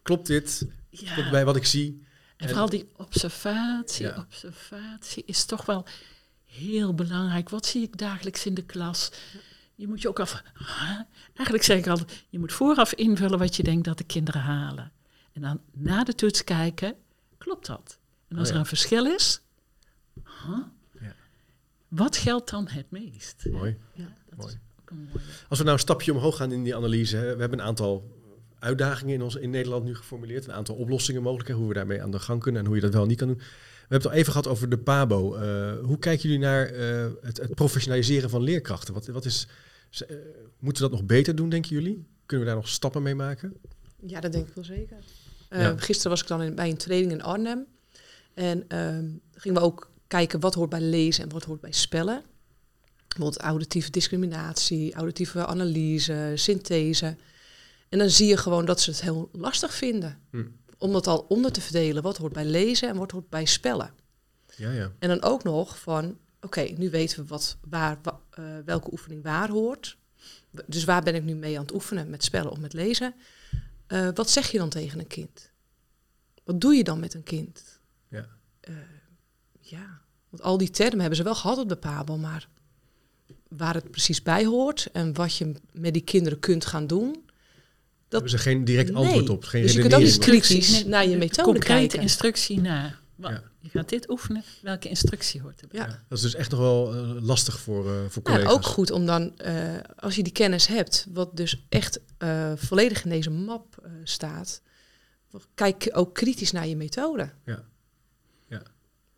klopt 0.01 0.27
dit? 0.27 0.65
Ja. 0.89 1.13
Klopt 1.13 1.31
bij 1.31 1.45
wat 1.45 1.55
ik 1.55 1.65
zie? 1.65 2.07
En 2.37 2.47
vooral 2.47 2.69
die 2.69 2.89
observatie, 2.95 4.05
Ja. 4.05 4.17
observatie 4.17 5.23
is 5.25 5.45
toch 5.45 5.65
wel 5.65 5.85
heel 6.45 6.93
belangrijk. 6.93 7.49
Wat 7.49 7.65
zie 7.65 7.83
ik 7.83 7.97
dagelijks 7.97 8.45
in 8.45 8.53
de 8.53 8.63
klas? 8.63 9.11
Je 9.75 9.87
moet 9.87 10.01
je 10.01 10.07
ook 10.07 10.19
af... 10.19 10.43
Huh? 10.57 10.99
Eigenlijk 11.33 11.63
zeg 11.63 11.77
ik 11.77 11.87
altijd, 11.87 12.25
je 12.29 12.39
moet 12.39 12.53
vooraf 12.53 12.93
invullen 12.93 13.39
wat 13.39 13.55
je 13.55 13.63
denkt 13.63 13.85
dat 13.85 13.97
de 13.97 14.03
kinderen 14.03 14.41
halen. 14.41 14.91
En 15.33 15.41
dan 15.41 15.61
na 15.73 16.03
de 16.03 16.15
toets 16.15 16.43
kijken, 16.43 16.95
klopt 17.37 17.65
dat? 17.65 17.97
En 18.27 18.37
als 18.37 18.47
Oh 18.47 18.53
er 18.53 18.59
een 18.59 18.65
verschil 18.65 19.05
is, 19.05 19.41
huh? 20.23 20.57
Wat 21.87 22.17
geldt 22.17 22.49
dan 22.49 22.67
het 22.67 22.91
meest? 22.91 23.45
Mooi. 23.51 23.77
Ja, 23.93 24.13
dat 24.29 24.37
Mooi. 24.39 24.53
is 24.53 24.59
Als 25.49 25.57
we 25.57 25.63
nou 25.63 25.75
een 25.75 25.79
stapje 25.83 26.13
omhoog 26.13 26.35
gaan 26.37 26.51
in 26.51 26.63
die 26.63 26.75
analyse. 26.75 27.15
hè, 27.15 27.33
We 27.35 27.39
hebben 27.41 27.59
een 27.59 27.65
aantal 27.65 28.17
uitdagingen 28.59 29.13
in, 29.13 29.21
ons, 29.21 29.35
in 29.35 29.49
Nederland 29.49 29.83
nu 29.85 29.95
geformuleerd. 29.95 30.47
Een 30.47 30.53
aantal 30.53 30.75
oplossingen 30.75 31.21
mogelijk. 31.21 31.49
hè, 31.49 31.55
Hoe 31.55 31.67
we 31.67 31.73
daarmee 31.73 32.01
aan 32.01 32.11
de 32.11 32.19
gang 32.19 32.41
kunnen 32.41 32.61
en 32.61 32.67
hoe 32.67 32.75
je 32.75 32.81
dat 32.81 32.93
wel 32.93 33.01
en 33.01 33.07
niet 33.07 33.17
kan 33.17 33.27
doen. 33.27 33.37
We 33.37 33.95
hebben 33.95 33.97
het 33.97 34.05
al 34.07 34.11
even 34.21 34.31
gehad 34.31 34.47
over 34.47 34.69
de 34.69 34.77
PABO. 34.77 35.35
Eh, 35.35 35.73
hoe 35.85 35.99
kijken 35.99 36.23
jullie 36.29 36.43
naar 36.45 36.65
eh, 36.65 37.07
het, 37.21 37.37
het 37.37 37.55
professionaliseren 37.55 38.29
van 38.29 38.41
leerkrachten? 38.41 38.93
Wat, 38.93 39.07
wat 39.07 39.25
is, 39.25 39.47
eh, 40.07 40.15
moeten 40.59 40.83
we 40.83 40.89
dat 40.89 40.99
nog 40.99 41.07
beter 41.07 41.35
doen, 41.35 41.49
denken 41.49 41.71
jullie? 41.71 42.05
Kunnen 42.25 42.45
we 42.45 42.51
daar 42.51 42.61
nog 42.61 42.69
stappen 42.71 43.01
mee 43.03 43.15
maken? 43.15 43.53
Ja, 44.05 44.19
dat 44.19 44.31
denk 44.31 44.47
ik 44.47 44.53
wel 44.53 44.63
zeker. 44.63 44.97
Eh, 45.49 45.61
Ja. 45.61 45.73
Gisteren 45.77 46.11
was 46.11 46.21
ik 46.21 46.27
dan 46.27 46.41
in, 46.41 46.55
bij 46.55 46.69
een 46.69 46.77
training 46.77 47.11
in 47.11 47.21
Arnhem. 47.21 47.65
En 48.33 48.63
ehm, 48.67 49.05
gingen 49.33 49.57
we 49.61 49.63
ook 49.67 49.89
kijken 50.07 50.39
wat 50.39 50.53
hoort 50.53 50.69
bij 50.69 50.81
lezen 50.81 51.23
en 51.23 51.29
wat 51.29 51.43
hoort 51.43 51.61
bij 51.61 51.71
spellen. 51.71 52.21
Bijvoorbeeld 53.19 53.49
auditieve 53.51 53.91
discriminatie, 53.91 54.93
auditieve 54.93 55.45
analyse, 55.45 56.31
synthese. 56.35 57.15
En 57.89 57.97
dan 57.99 58.09
zie 58.09 58.27
je 58.27 58.37
gewoon 58.37 58.65
dat 58.65 58.81
ze 58.81 58.89
het 58.89 59.01
heel 59.01 59.29
lastig 59.31 59.73
vinden. 59.73 60.19
Hm. 60.29 60.45
Om 60.77 60.91
dat 60.91 61.07
al 61.07 61.19
onder 61.29 61.51
te 61.51 61.61
verdelen. 61.61 62.03
Wat 62.03 62.17
hoort 62.17 62.33
bij 62.33 62.45
lezen 62.45 62.89
en 62.89 62.95
wat 62.97 63.11
hoort 63.11 63.29
bij 63.29 63.45
spellen. 63.45 63.91
Ja, 64.55 64.71
ja. 64.71 64.91
En 64.99 65.09
dan 65.09 65.21
ook 65.21 65.43
nog 65.43 65.79
van, 65.79 66.17
oké, 66.41 66.61
nu 66.61 66.89
weten 66.89 67.19
we 67.19 67.25
wat, 67.27 67.57
waar, 67.69 67.97
wa- 68.01 68.19
eh, 68.29 68.43
welke 68.65 68.91
oefening 68.91 69.23
waar 69.23 69.49
hoort. 69.49 69.97
Dus 70.65 70.83
waar 70.83 71.03
ben 71.03 71.15
ik 71.15 71.23
nu 71.23 71.35
mee 71.35 71.55
aan 71.57 71.65
het 71.65 71.73
oefenen, 71.73 72.09
met 72.09 72.23
spellen 72.23 72.51
of 72.51 72.59
met 72.59 72.73
lezen? 72.73 73.13
Eh, 73.87 74.09
wat 74.13 74.29
zeg 74.29 74.51
je 74.51 74.57
dan 74.57 74.69
tegen 74.69 74.99
een 74.99 75.07
kind? 75.07 75.51
Wat 76.43 76.61
doe 76.61 76.73
je 76.75 76.83
dan 76.83 76.99
met 76.99 77.13
een 77.13 77.23
kind? 77.23 77.79
Ja. 78.07 78.27
Eh, 78.59 78.73
ja, 79.59 80.01
want 80.29 80.43
al 80.43 80.57
die 80.57 80.69
termen 80.69 80.99
hebben 80.99 81.17
ze 81.17 81.23
wel 81.23 81.35
gehad 81.35 81.57
op 81.57 81.69
de 81.69 81.75
Pabel, 81.77 82.17
maar 82.17 82.49
waar 83.49 83.73
het 83.73 83.91
precies 83.91 84.21
bij 84.23 84.45
hoort 84.45 84.87
en 84.93 85.13
wat 85.13 85.35
je 85.35 85.51
met 85.71 85.93
die 85.93 86.03
kinderen 86.03 86.39
kunt 86.39 86.65
gaan 86.65 86.87
doen. 86.87 87.11
Dat, 87.11 88.21
hebben 88.21 88.29
ze 88.29 88.37
geen 88.37 88.65
direct 88.65 88.91
Nee. 88.91 88.97
antwoord 89.03 89.29
op. 89.29 89.43
Geen 89.43 89.61
Dus 89.61 89.73
je 89.73 89.81
kunt 89.81 89.93
ook 89.93 89.99
niet 90.01 90.17
kritisch 90.17 90.71
Nee, 90.71 90.85
naar 90.85 91.03
je 91.03 91.09
de 91.09 91.17
methode 91.17 91.43
Concrete 91.51 91.77
kijken. 91.79 91.99
instructie 92.01 92.61
na. 92.61 92.95
Wa- 93.15 93.29
Ja. 93.29 93.43
Je 93.61 93.69
gaat 93.69 93.89
dit 93.89 94.09
oefenen, 94.09 94.43
welke 94.61 94.89
instructie 94.89 95.41
hoort 95.41 95.61
erbij? 95.61 95.79
Ja. 95.79 95.85
Ja, 95.87 96.03
dat 96.07 96.17
is 96.17 96.23
dus 96.23 96.35
echt 96.35 96.51
nog 96.51 96.59
wel 96.59 96.93
eh, 96.95 97.21
lastig 97.23 97.59
voor, 97.59 97.85
eh 97.87 97.91
voor 98.09 98.21
Nou, 98.23 98.35
collega's. 98.37 98.53
ook 98.53 98.65
goed 98.65 98.91
om 98.91 99.05
dan, 99.05 99.37
eh, 99.37 99.53
als 99.95 100.15
je 100.15 100.23
die 100.23 100.33
kennis 100.33 100.67
hebt, 100.67 101.07
wat 101.13 101.37
dus 101.37 101.65
echt 101.69 101.99
eh, 102.17 102.51
volledig 102.55 103.03
in 103.03 103.09
deze 103.09 103.29
map 103.29 103.77
eh, 103.83 103.91
staat, 104.03 104.61
kijk 105.55 105.89
ook 105.91 106.13
kritisch 106.15 106.51
naar 106.51 106.67
je 106.67 106.75
methode. 106.75 107.29
Ja. 107.45 107.63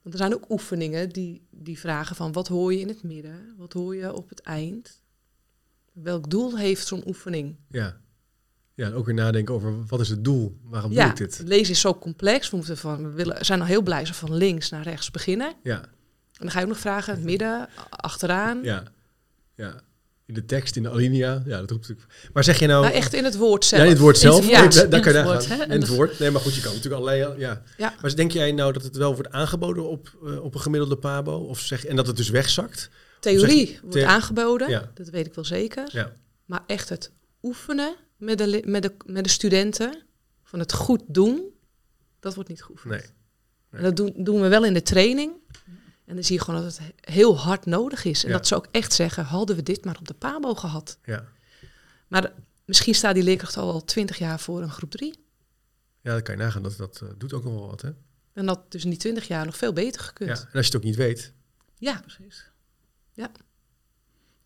Want 0.02 0.14
er 0.14 0.20
zijn 0.20 0.34
ook 0.34 0.50
oefeningen 0.50 1.10
die, 1.10 1.48
die 1.50 1.80
vragen 1.80 2.16
van 2.16 2.32
wat 2.32 2.48
hoor 2.48 2.74
je 2.74 2.80
in 2.80 2.88
het 2.88 3.04
midden, 3.04 3.54
wat 3.58 3.74
hoor 3.74 3.96
je 3.96 4.14
op 4.14 4.30
het 4.30 4.40
eind, 4.42 5.02
welk 5.94 6.30
doel 6.30 6.58
heeft 6.58 6.88
zo'n 6.88 7.08
oefening. 7.08 7.56
Ja. 7.70 8.02
ja, 8.74 8.86
en 8.86 8.94
ook 8.94 9.06
weer 9.06 9.16
nadenken 9.16 9.54
over 9.54 9.86
wat 9.86 10.00
is 10.00 10.10
het 10.10 10.24
doel? 10.24 10.60
Waarom 10.64 10.92
ja, 10.92 11.02
doe 11.02 11.12
ik 11.12 11.18
dit? 11.18 11.48
lezen 11.48 11.74
is 11.74 11.80
zo 11.80 11.96
complex. 11.96 12.50
We, 12.50 12.56
moeten 12.56 12.78
van, 12.78 13.04
we 13.04 13.10
willen, 13.10 13.46
zijn 13.46 13.60
al 13.60 13.66
heel 13.66 13.82
blij 13.82 14.06
we 14.06 14.14
van 14.14 14.36
links 14.36 14.70
naar 14.70 14.84
rechts 14.84 15.12
beginnen. 15.12 15.54
Ja, 15.64 15.82
En 15.82 15.90
dan 16.48 16.52
ga 16.52 16.60
je 16.60 16.66
ook 16.66 16.72
nog 16.72 16.80
vragen, 16.80 17.14
het 17.14 17.24
midden, 17.24 17.70
achteraan. 17.90 18.64
ja, 18.64 18.84
ja. 19.56 19.82
In 20.32 20.38
de 20.38 20.46
tekst, 20.46 20.76
in 20.76 20.84
de 20.84 20.90
alinea. 20.90 21.42
Ja, 21.46 21.60
dat 21.60 21.70
roept 21.72 21.88
natuurlijk. 21.88 22.30
Maar 22.34 22.44
zeg 22.44 22.60
je 22.60 22.68
nou... 22.68 22.84
Nou, 22.84 22.96
echt 22.96 23.14
in 23.14 23.24
het 23.24 23.36
woord 23.38 23.66
zelf. 23.66 23.80
Ja, 23.82 23.86
in 23.88 23.94
het 23.94 24.02
woord 24.02 24.18
zelf. 24.18 24.50
Ja. 24.50 24.60
Nee, 24.68 24.88
daar- 24.88 25.02
kan 25.02 25.14
je 25.14 25.24
woord, 25.24 25.46
gaan. 25.46 25.62
In 25.62 25.70
En 25.70 25.80
het 25.82 25.90
woord. 25.90 26.20
Nee, 26.20 26.32
maar 26.32 26.42
goed, 26.42 26.56
je 26.56 26.62
kan 26.62 26.74
natuurlijk 26.74 27.02
allerlei... 27.02 27.40
Ja. 27.40 27.62
Ja. 27.78 27.96
Maar 28.02 28.16
denk 28.16 28.32
jij 28.32 28.52
nou 28.52 28.74
dat 28.74 28.84
het 28.84 28.96
wel 28.98 29.14
wordt 29.16 29.32
aangeboden 29.32 29.90
op, 29.90 30.18
eh, 30.26 30.44
op 30.44 30.54
een 30.56 30.62
gemiddelde 30.62 30.98
pabo? 30.98 31.38
Of 31.38 31.60
zeg, 31.60 31.86
en 31.86 31.96
dat 31.96 32.08
het 32.08 32.18
dus 32.18 32.30
wegzakt? 32.30 32.90
Theorie 33.20 33.80
wordt 33.82 33.96
the- 33.98 34.06
aangeboden, 34.06 34.70
Ja. 34.70 34.92
dat 34.94 35.10
weet 35.10 35.26
ik 35.26 35.34
wel 35.34 35.46
zeker. 35.46 35.90
Ja. 35.92 36.12
Maar 36.46 36.64
echt 36.68 36.90
het 36.90 37.12
oefenen 37.44 37.96
met 38.18 38.38
de, 38.38 38.62
met, 38.66 38.82
de, 38.82 38.92
met 39.06 39.24
de 39.24 39.30
studenten, 39.30 40.04
van 40.44 40.60
het 40.60 40.74
goed 40.74 41.02
doen, 41.08 41.42
dat 42.20 42.34
wordt 42.36 42.50
niet 42.50 42.64
geoefend. 42.64 42.94
Nee. 42.94 43.04
En 43.72 43.84
dat 43.84 43.96
doen, 43.96 44.14
doen 44.18 44.42
we 44.42 44.48
wel 44.48 44.66
in 44.66 44.74
de 44.74 44.82
training. 44.82 45.32
En 46.12 46.18
dan 46.18 46.26
zie 46.26 46.36
je 46.38 46.44
gewoon 46.44 46.62
dat 46.64 46.78
het 46.78 46.92
heel 47.02 47.38
hard 47.40 47.66
nodig 47.66 48.04
is. 48.06 48.24
En 48.24 48.30
Ja. 48.30 48.38
dat 48.38 48.48
ze 48.48 48.56
ook 48.56 48.68
echt 48.72 48.94
zeggen, 48.94 49.24
hadden 49.24 49.56
we 49.56 49.64
dit 49.64 49.86
maar 49.86 49.98
op 50.00 50.08
de 50.08 50.14
PABO 50.14 50.54
gehad. 50.56 50.98
Ja. 51.06 51.26
Maar 52.08 52.32
misschien 52.66 52.96
staat 52.96 53.14
die 53.16 53.24
leerkracht 53.24 53.58
al 53.58 53.84
twintig 53.84 54.18
jaar 54.18 54.40
voor 54.40 54.62
een 54.62 54.70
groep 54.72 54.92
drie. 54.92 55.14
Ja, 56.02 56.12
dan 56.12 56.22
kan 56.22 56.36
je 56.38 56.42
nagaan. 56.42 56.64
Dat, 56.64 56.78
dat 56.78 57.02
eh, 57.04 57.10
doet 57.18 57.34
ook 57.34 57.44
nog 57.44 57.54
wel 57.54 57.68
wat, 57.68 57.82
hè? 57.82 57.90
En 58.34 58.46
dat 58.46 58.72
dus 58.72 58.84
in 58.84 58.90
die 58.90 59.00
twintig 59.00 59.28
jaar 59.28 59.46
nog 59.46 59.58
veel 59.58 59.74
beter 59.74 60.02
gekund. 60.02 60.30
Ja. 60.30 60.36
En 60.36 60.42
als 60.54 60.66
je 60.66 60.72
het 60.72 60.76
ook 60.76 60.84
niet 60.84 60.96
weet. 60.96 61.34
Ja, 61.78 62.02
Precies. 62.06 62.46
Ja. 63.14 63.32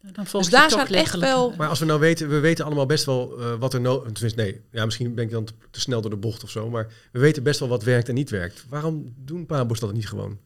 Dan 0.02 0.26
volg 0.26 0.44
Dus 0.44 0.52
daar 0.52 0.70
toch 0.70 0.88
zijn 0.88 0.94
echt 1.02 1.16
wel- 1.20 1.56
Maar 1.56 1.70
als 1.70 1.80
we 1.80 1.86
nou 1.86 2.00
weten, 2.00 2.30
we 2.30 2.40
weten 2.40 2.66
allemaal 2.66 2.86
best 2.86 3.06
wel 3.06 3.40
eh, 3.40 3.56
wat 3.60 3.74
er 3.74 3.82
nodig... 3.82 4.12
Tenminste, 4.12 4.42
nee. 4.42 4.62
Ja, 4.72 4.86
misschien 4.86 5.14
ben 5.16 5.24
ik 5.24 5.32
dan 5.32 5.46
te, 5.46 5.54
te 5.72 5.80
snel 5.80 6.02
door 6.02 6.10
de 6.10 6.18
bocht 6.18 6.44
of 6.44 6.50
zo. 6.50 6.70
Maar 6.70 6.88
we 7.12 7.20
weten 7.20 7.44
best 7.44 7.60
wel 7.60 7.70
wat 7.70 7.84
werkt 7.84 8.08
en 8.10 8.16
niet 8.16 8.30
werkt. 8.30 8.66
Waarom 8.70 9.14
doen 9.18 9.46
pabo's 9.46 9.80
dat 9.80 9.94
niet 9.94 10.08
gewoon? 10.08 10.40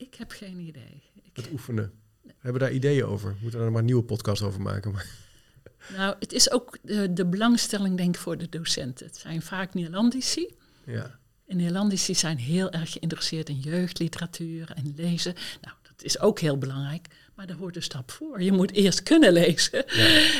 Ik, 0.00 0.14
heb 0.14 0.30
geen 0.30 0.58
idee. 0.58 1.02
Ik, 1.14 1.30
Het 1.32 1.50
oefenen. 1.52 1.92
We 2.22 2.32
hebben 2.38 2.60
daar 2.60 2.72
ideeën 2.72 3.04
over. 3.04 3.30
We 3.32 3.38
moeten 3.42 3.60
daar 3.60 3.70
maar 3.70 3.80
een 3.80 3.86
nieuwe 3.86 4.02
podcast 4.02 4.42
over 4.42 4.60
maken. 4.60 4.92
Maar, 4.92 5.06
nou, 5.96 6.16
het 6.18 6.32
is 6.32 6.50
ook 6.50 6.78
de, 6.82 7.12
de 7.12 7.26
belangstelling, 7.26 7.96
denk 7.96 8.14
ik, 8.14 8.20
voor 8.20 8.38
de 8.38 8.48
docenten. 8.48 9.06
Het 9.06 9.16
zijn 9.16 9.42
vaak 9.42 9.74
Nederlandici. 9.74 10.54
ja. 10.84 11.18
En 11.46 11.56
Nederlandici 11.56 12.14
zijn 12.14 12.38
heel 12.38 12.70
erg 12.70 12.92
geïnteresseerd 12.92 13.48
in 13.48 13.58
jeugdliteratuur 13.58 14.70
en 14.74 14.92
lezen. 14.96 15.34
Nou, 15.60 15.74
dat 15.82 16.02
is 16.02 16.18
ook 16.18 16.40
heel 16.40 16.58
belangrijk. 16.58 17.06
Maar 17.34 17.46
daar 17.46 17.56
hoort 17.56 17.76
een 17.76 17.82
stap 17.82 18.10
voor. 18.10 18.42
Je 18.42 18.52
moet 18.52 18.72
eerst 18.72 19.02
kunnen 19.02 19.32
lezen 19.32 19.84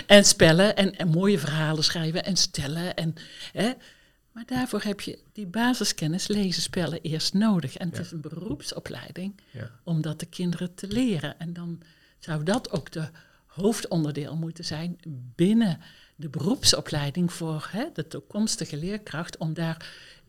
en 0.07 0.25
spellen 0.25 0.77
en, 0.77 0.97
en 0.97 1.09
mooie 1.09 1.39
verhalen 1.39 1.85
schrijven 1.85 2.25
en 2.25 2.37
stellen. 2.37 2.95
En, 2.95 3.15
hè. 3.53 3.73
Maar 4.33 4.45
daarvoor 4.47 4.83
heb 4.83 5.01
je 5.01 5.19
die 5.33 5.47
basiskennis 5.47 6.27
lezen, 6.27 6.63
spellen 6.63 7.01
eerst 7.03 7.35
nodig. 7.35 7.77
En 7.77 7.87
het 7.89 7.97
Ja. 7.97 8.03
is 8.03 8.11
een 8.11 8.21
beroepsopleiding 8.21 9.35
Ja. 9.51 9.71
om 9.85 10.01
dat 10.03 10.21
de 10.21 10.27
kinderen 10.27 10.75
te 10.75 10.89
leren. 10.89 11.39
En 11.39 11.53
dan 11.53 11.83
zou 12.19 12.43
dat 12.43 12.71
ook 12.71 12.91
de 12.93 13.09
hoofdonderdeel 13.47 14.37
moeten 14.37 14.65
zijn 14.65 14.99
binnen 15.37 15.81
de 16.17 16.29
beroepsopleiding 16.29 17.33
voor 17.33 17.69
hè, 17.71 17.85
de 17.93 18.09
toekomstige 18.09 18.77
leerkracht, 18.77 19.37
om 19.37 19.55
daar 19.55 19.87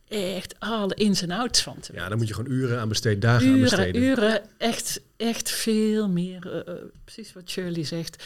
echt 0.07 0.59
alle 0.59 0.93
ins 0.95 1.21
en 1.21 1.31
outs 1.31 1.61
van 1.61 1.79
te 1.79 1.93
ja, 1.93 2.07
daar 2.09 2.17
moet 2.17 2.27
je 2.27 2.33
gewoon 2.33 2.51
uren 2.51 2.79
aan 2.79 2.87
besteden, 2.87 3.19
dagen 3.19 3.47
aan 3.47 3.53
Uren, 3.53 3.61
besteden. 3.61 4.01
uren, 4.01 4.41
echt, 4.57 5.01
echt 5.17 5.49
veel 5.49 6.09
meer, 6.09 6.51
eh, 6.65 6.73
eh, 6.73 6.81
precies 7.03 7.33
wat 7.33 7.49
Shirley 7.49 7.83
zegt, 7.83 8.23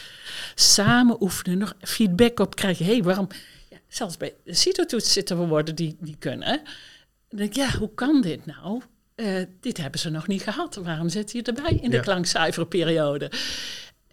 samen 0.54 1.22
oefenen, 1.22 1.58
nog 1.58 1.74
feedback 1.80 2.40
op 2.40 2.54
krijgen. 2.56 2.84
Hé, 2.84 2.92
hey, 2.92 3.02
waarom, 3.02 3.28
zelfs 3.96 4.16
bij 4.16 4.34
de 4.44 4.54
CITO-toets 4.54 5.12
zitten 5.12 5.38
we 5.38 5.46
woorden 5.46 5.74
die, 5.74 5.96
die 6.00 6.16
kunnen. 6.18 6.60
Dan 7.28 7.38
denk 7.38 7.50
ik, 7.50 7.56
ja, 7.56 7.78
hoe 7.78 7.94
kan 7.94 8.20
dit 8.20 8.46
nou? 8.46 8.82
Eh, 9.14 9.42
dit 9.60 9.76
hebben 9.76 10.00
ze 10.00 10.10
nog 10.10 10.26
niet 10.26 10.42
gehad. 10.42 10.74
Waarom 10.74 11.08
zit 11.08 11.32
je 11.32 11.42
erbij 11.42 11.78
in 11.82 11.90
de 11.90 11.96
Ja. 11.96 12.02
klankcijferperiode? 12.02 13.24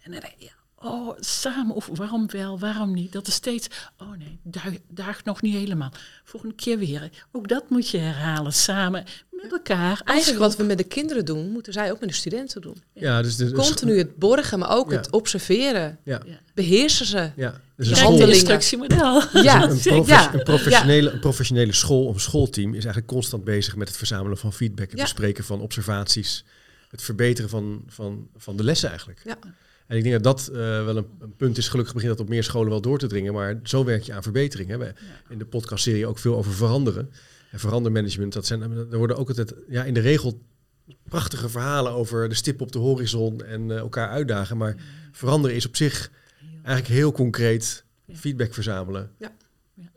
En 0.02 0.10
dan 0.10 0.20
denk 0.20 0.32
ik, 0.32 0.42
ja, 0.42 0.52
oh, 0.84 1.16
samen 1.20 1.74
of 1.74 1.88
waarom 1.92 2.26
wel, 2.30 2.58
waarom 2.58 2.94
niet? 2.94 3.12
Dat 3.12 3.26
is 3.26 3.34
steeds, 3.34 3.66
oh 3.98 4.10
nee, 4.18 4.38
daag, 4.42 4.72
daag 4.88 5.24
nog 5.24 5.42
niet 5.42 5.54
helemaal. 5.54 5.92
Volgende 6.24 6.54
keer 6.54 6.78
weer. 6.78 7.10
Ook 7.32 7.48
dat 7.48 7.70
moet 7.70 7.88
je 7.88 7.98
herhalen, 7.98 8.52
samen 8.52 9.04
met 9.30 9.52
elkaar. 9.52 10.00
eigenlijk 10.04 10.40
wat 10.40 10.56
we 10.56 10.62
met 10.62 10.78
de 10.78 10.84
kinderen 10.84 11.24
doen, 11.24 11.50
moeten 11.50 11.72
zij 11.72 11.90
ook 11.92 12.00
met 12.00 12.08
de 12.08 12.14
studenten 12.14 12.60
doen. 12.60 12.76
Ja, 12.92 13.22
dus 13.22 13.36
de, 13.36 13.52
Continu 13.52 13.98
het 13.98 14.16
borgen, 14.16 14.58
maar 14.58 14.70
ook 14.76 14.90
Ja. 14.90 14.96
het 14.96 15.10
observeren. 15.10 15.98
Ja. 16.04 16.20
Beheersen 16.54 17.06
ze. 17.06 17.30
ja. 17.36 17.60
Dus 17.76 17.88
een 17.88 17.96
school, 17.96 18.28
instructiemodel. 18.28 19.22
Ja, 19.42 19.62
een, 19.62 19.78
profes- 19.80 20.06
ja, 20.06 20.34
een 20.34 20.42
professionele, 20.42 21.10
een 21.10 21.20
professionele 21.20 21.72
school 21.72 22.04
of 22.06 22.20
schoolteam 22.20 22.68
is 22.68 22.84
eigenlijk 22.84 23.06
constant 23.06 23.44
bezig 23.44 23.76
met 23.76 23.88
het 23.88 23.96
verzamelen 23.96 24.38
van 24.38 24.52
feedback, 24.52 24.88
het 24.90 24.96
Ja. 24.98 25.02
bespreken 25.04 25.44
van 25.44 25.60
observaties, 25.60 26.44
het 26.90 27.02
verbeteren 27.02 27.50
van, 27.50 27.82
van, 27.86 28.28
van 28.36 28.56
de 28.56 28.64
lessen 28.64 28.88
eigenlijk. 28.88 29.20
Ja. 29.24 29.36
En 29.86 29.96
ik 29.96 30.02
denk 30.02 30.22
dat 30.22 30.36
dat 30.36 30.48
eh, 30.48 30.56
wel 30.84 30.96
een, 30.96 31.06
een 31.20 31.36
punt 31.36 31.58
is. 31.58 31.68
Gelukkig 31.68 31.94
begint 31.94 32.12
dat 32.12 32.20
op 32.20 32.28
meer 32.28 32.44
scholen 32.44 32.70
wel 32.70 32.80
door 32.80 32.98
te 32.98 33.06
dringen, 33.06 33.32
maar 33.32 33.60
zo 33.62 33.84
werk 33.84 34.02
je 34.02 34.12
aan 34.12 34.22
verbetering. 34.22 34.68
Hè. 34.68 34.78
We 34.78 34.92
in 35.28 35.38
de 35.38 35.44
podcastserie 35.44 36.06
ook 36.06 36.18
veel 36.18 36.36
over 36.36 36.52
veranderen. 36.52 37.10
En 37.50 37.58
verandermanagement, 37.58 38.32
dat 38.32 38.46
zijn, 38.46 38.62
er 38.62 38.98
worden 38.98 39.16
ook 39.16 39.28
altijd 39.28 39.54
ja, 39.68 39.84
in 39.84 39.94
de 39.94 40.00
regel 40.00 40.40
prachtige 41.08 41.48
verhalen 41.48 41.92
over 41.92 42.28
de 42.28 42.34
stip 42.34 42.60
op 42.60 42.72
de 42.72 42.78
horizon 42.78 43.44
en 43.44 43.70
eh, 43.70 43.76
elkaar 43.76 44.08
uitdagen. 44.08 44.56
Maar 44.56 44.76
veranderen 45.12 45.56
is 45.56 45.66
op 45.66 45.76
zich 45.76 46.10
eigenlijk 46.54 46.86
heel 46.86 47.12
concreet 47.12 47.84
feedback 48.12 48.54
verzamelen, 48.54 49.10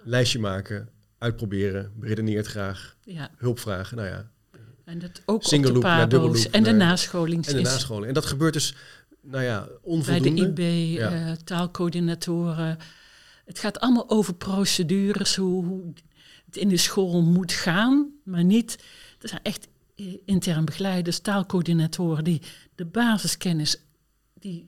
lijstje 0.03 0.39
maken, 0.39 0.89
uitproberen, 1.17 1.91
beredeneert 1.95 2.47
graag, 2.47 2.95
Ja, 3.03 3.31
hulp 3.37 3.59
vragen. 3.59 3.97
Nou 3.97 4.09
ja, 4.09 4.29
en 4.85 4.99
dat 4.99 5.21
ook 5.25 5.43
Single 5.43 5.67
op 5.67 5.75
de 5.75 5.81
loop 5.81 5.89
naar 5.89 6.09
loop 6.09 6.35
en 6.51 6.63
de 6.63 6.71
nascholing. 6.71 7.47
en 7.47 7.55
de 7.55 7.61
nascholing. 7.61 8.07
En 8.07 8.13
dat 8.13 8.25
gebeurt 8.25 8.53
dus, 8.53 8.75
nou 9.29 9.43
ja, 9.43 9.59
bij 9.59 9.69
de 9.73 9.79
onvoldoende. 9.81 10.41
IB, 10.63 10.97
Ja. 10.97 11.11
eh, 11.11 11.31
taalcoördinatoren. 11.31 12.77
Het 13.45 13.59
gaat 13.59 13.79
allemaal 13.79 14.09
over 14.09 14.35
procedures, 14.35 15.35
hoe, 15.35 15.65
hoe 15.65 15.93
het 16.45 16.55
in 16.57 16.69
de 16.69 16.77
school 16.77 17.21
moet 17.21 17.51
gaan, 17.51 18.11
maar 18.23 18.43
niet. 18.43 18.77
Er 19.21 19.29
zijn 19.29 19.41
echt 19.43 19.67
eh, 19.95 20.05
intern 20.25 20.65
begeleiders, 20.65 21.19
taalcoördinatoren 21.19 22.23
die 22.23 22.41
de 22.75 22.85
basiskennis 22.85 23.77
die 24.33 24.67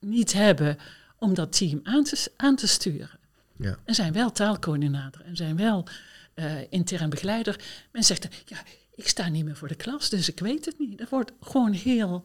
niet 0.00 0.32
hebben 0.32 0.76
om 1.18 1.34
dat 1.34 1.56
team 1.58 1.80
aan 1.82 2.04
te, 2.04 2.30
aan 2.36 2.56
te 2.56 2.66
sturen. 2.66 3.18
Ja. 3.56 3.78
En 3.84 3.94
zijn 3.94 4.12
wel 4.12 4.32
taalcoördinator 4.32 5.22
en 5.22 5.36
zijn 5.36 5.56
wel 5.56 5.86
eh, 6.34 6.72
intern 6.72 7.10
begeleider. 7.10 7.60
Men 7.92 8.04
zegt, 8.04 8.28
ja, 8.46 8.56
ik 8.94 9.08
sta 9.08 9.28
niet 9.28 9.44
meer 9.44 9.56
voor 9.56 9.68
de 9.68 9.74
klas, 9.74 10.08
dus 10.08 10.28
ik 10.28 10.38
weet 10.40 10.64
het 10.64 10.78
niet. 10.78 10.98
Dat 10.98 11.08
wordt 11.08 11.32
gewoon 11.40 11.72
heel, 11.72 12.24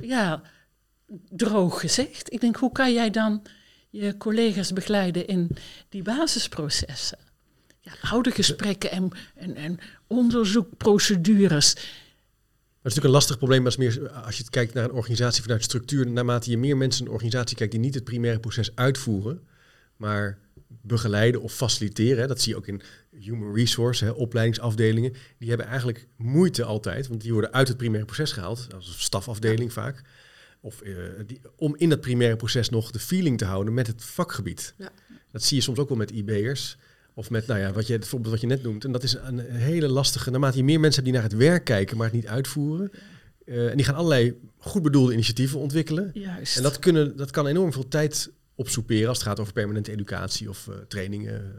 ja, 0.00 0.42
droog 1.28 1.80
gezegd. 1.80 2.32
Ik 2.32 2.40
denk, 2.40 2.56
hoe 2.56 2.72
kan 2.72 2.92
jij 2.92 3.10
dan 3.10 3.42
je 3.90 4.16
collega's 4.16 4.72
begeleiden 4.72 5.26
in 5.26 5.50
die 5.88 6.02
basisprocessen? 6.02 7.18
Ja, 7.80 7.92
oude 8.02 8.30
gesprekken 8.30 8.90
en, 8.90 9.10
en, 9.34 9.54
en 9.54 9.78
onderzoekprocedures. 10.06 11.74
Dat 11.74 12.92
is 12.92 12.98
natuurlijk 12.98 13.04
een 13.04 13.10
lastig 13.10 13.38
probleem, 13.38 13.66
is 13.66 13.76
meer 13.76 14.10
als 14.10 14.36
je 14.36 14.42
het 14.42 14.52
kijkt 14.52 14.74
naar 14.74 14.84
een 14.84 14.92
organisatie 14.92 15.42
vanuit 15.42 15.62
structuur. 15.62 16.06
Naarmate 16.06 16.50
je 16.50 16.58
meer 16.58 16.76
mensen 16.76 17.00
in 17.00 17.06
een 17.06 17.12
organisatie 17.12 17.56
kijkt 17.56 17.72
die 17.72 17.80
niet 17.80 17.94
het 17.94 18.04
primaire 18.04 18.40
proces 18.40 18.76
uitvoeren, 18.76 19.46
maar 19.96 20.38
begeleiden 20.82 21.42
of 21.42 21.52
faciliteren. 21.52 22.18
Hè, 22.18 22.26
dat 22.26 22.40
zie 22.40 22.52
je 22.52 22.58
ook 22.58 22.66
in 22.66 22.82
human 23.10 23.54
resource, 23.54 24.04
hè, 24.04 24.10
opleidingsafdelingen. 24.10 25.12
Die 25.38 25.48
hebben 25.48 25.66
eigenlijk 25.66 26.06
moeite 26.16 26.64
altijd, 26.64 27.08
want 27.08 27.20
die 27.20 27.32
worden 27.32 27.52
uit 27.52 27.68
het 27.68 27.76
primaire 27.76 28.06
proces 28.06 28.32
gehaald, 28.32 28.66
als 28.74 29.02
stafafdeling 29.02 29.72
vaak. 29.72 30.02
Of, 30.64 30.80
eh, 30.80 30.94
die, 31.26 31.40
om 31.56 31.74
in 31.76 31.88
dat 31.88 32.00
primaire 32.00 32.36
proces 32.36 32.68
nog 32.68 32.90
de 32.90 32.98
feeling 32.98 33.38
te 33.38 33.44
houden 33.44 33.74
met 33.74 33.86
het 33.86 34.04
vakgebied. 34.04 34.74
Ja. 34.78 34.90
Dat 35.30 35.42
zie 35.42 35.56
je 35.56 35.62
soms 35.62 35.78
ook 35.78 35.88
wel 35.88 35.96
met 35.96 36.10
IB'ers. 36.10 36.76
Of 37.14 37.30
met, 37.30 37.46
nou 37.46 37.60
ja, 37.60 37.72
wat 37.72 37.86
je, 37.86 37.98
bijvoorbeeld 37.98 38.32
wat 38.32 38.40
je 38.40 38.46
net 38.46 38.62
noemt. 38.62 38.84
En 38.84 38.92
dat 38.92 39.02
is 39.02 39.14
een 39.14 39.38
hele 39.38 39.88
lastige, 39.88 40.30
naarmate 40.30 40.56
je 40.56 40.64
meer 40.64 40.80
mensen 40.80 41.02
hebt 41.02 41.14
die 41.14 41.22
naar 41.22 41.30
het 41.30 41.40
werk 41.40 41.64
kijken, 41.64 41.96
maar 41.96 42.06
het 42.06 42.14
niet 42.14 42.26
uitvoeren. 42.26 42.90
eh, 43.44 43.70
en 43.70 43.76
die 43.76 43.84
gaan 43.84 43.94
allerlei 43.94 44.40
goed 44.58 44.82
bedoelde 44.82 45.12
initiatieven 45.12 45.58
ontwikkelen. 45.58 46.10
Juist. 46.14 46.56
En 46.56 46.62
dat, 46.62 46.78
kunnen, 46.78 47.16
dat 47.16 47.30
kan 47.30 47.46
enorm 47.46 47.72
veel 47.72 47.88
tijd 47.88 48.30
opsoeperen 48.54 49.08
als 49.08 49.18
het 49.18 49.26
gaat 49.26 49.40
over 49.40 49.52
permanente 49.52 49.92
educatie 49.92 50.48
of 50.48 50.68
eh, 50.68 50.74
trainingen. 50.88 51.54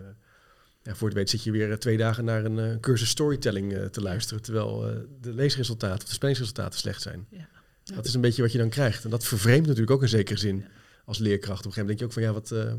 Ja, 0.84 0.96
voor 0.96 1.08
het 1.08 1.18
weet 1.18 1.30
zit 1.30 1.44
je 1.44 1.52
weer 1.52 1.80
twee 1.80 1.98
dagen 1.98 2.26
naar 2.26 2.46
een 2.46 2.80
cursus 2.80 3.10
storytelling 3.10 3.90
te 3.92 4.02
luisteren, 4.02 4.42
terwijl 4.42 4.80
de 5.22 5.34
leesresultaten 5.34 6.02
of 6.04 6.08
de 6.08 6.14
spellingsresultaten 6.14 6.80
slecht 6.80 7.02
zijn. 7.02 7.26
Ja. 7.30 7.48
Dat 7.94 8.06
is 8.06 8.14
een 8.14 8.22
beetje 8.22 8.42
wat 8.42 8.52
je 8.52 8.58
dan 8.58 8.70
krijgt. 8.70 9.04
En 9.04 9.10
dat 9.10 9.26
vervreemdt 9.26 9.64
natuurlijk 9.68 9.92
ook 9.92 10.02
in 10.02 10.08
zekere 10.10 10.40
zin 10.40 10.66
als 11.06 11.18
leerkracht. 11.18 11.60
Op 11.60 11.66
een 11.66 11.72
gegeven 11.74 11.82
moment 11.82 12.00
denk 12.00 12.00
je 12.00 12.06
ook 12.06 12.12
van 12.12 12.22
ja, 12.24 12.34
wat, 12.34 12.52
eh, 12.68 12.74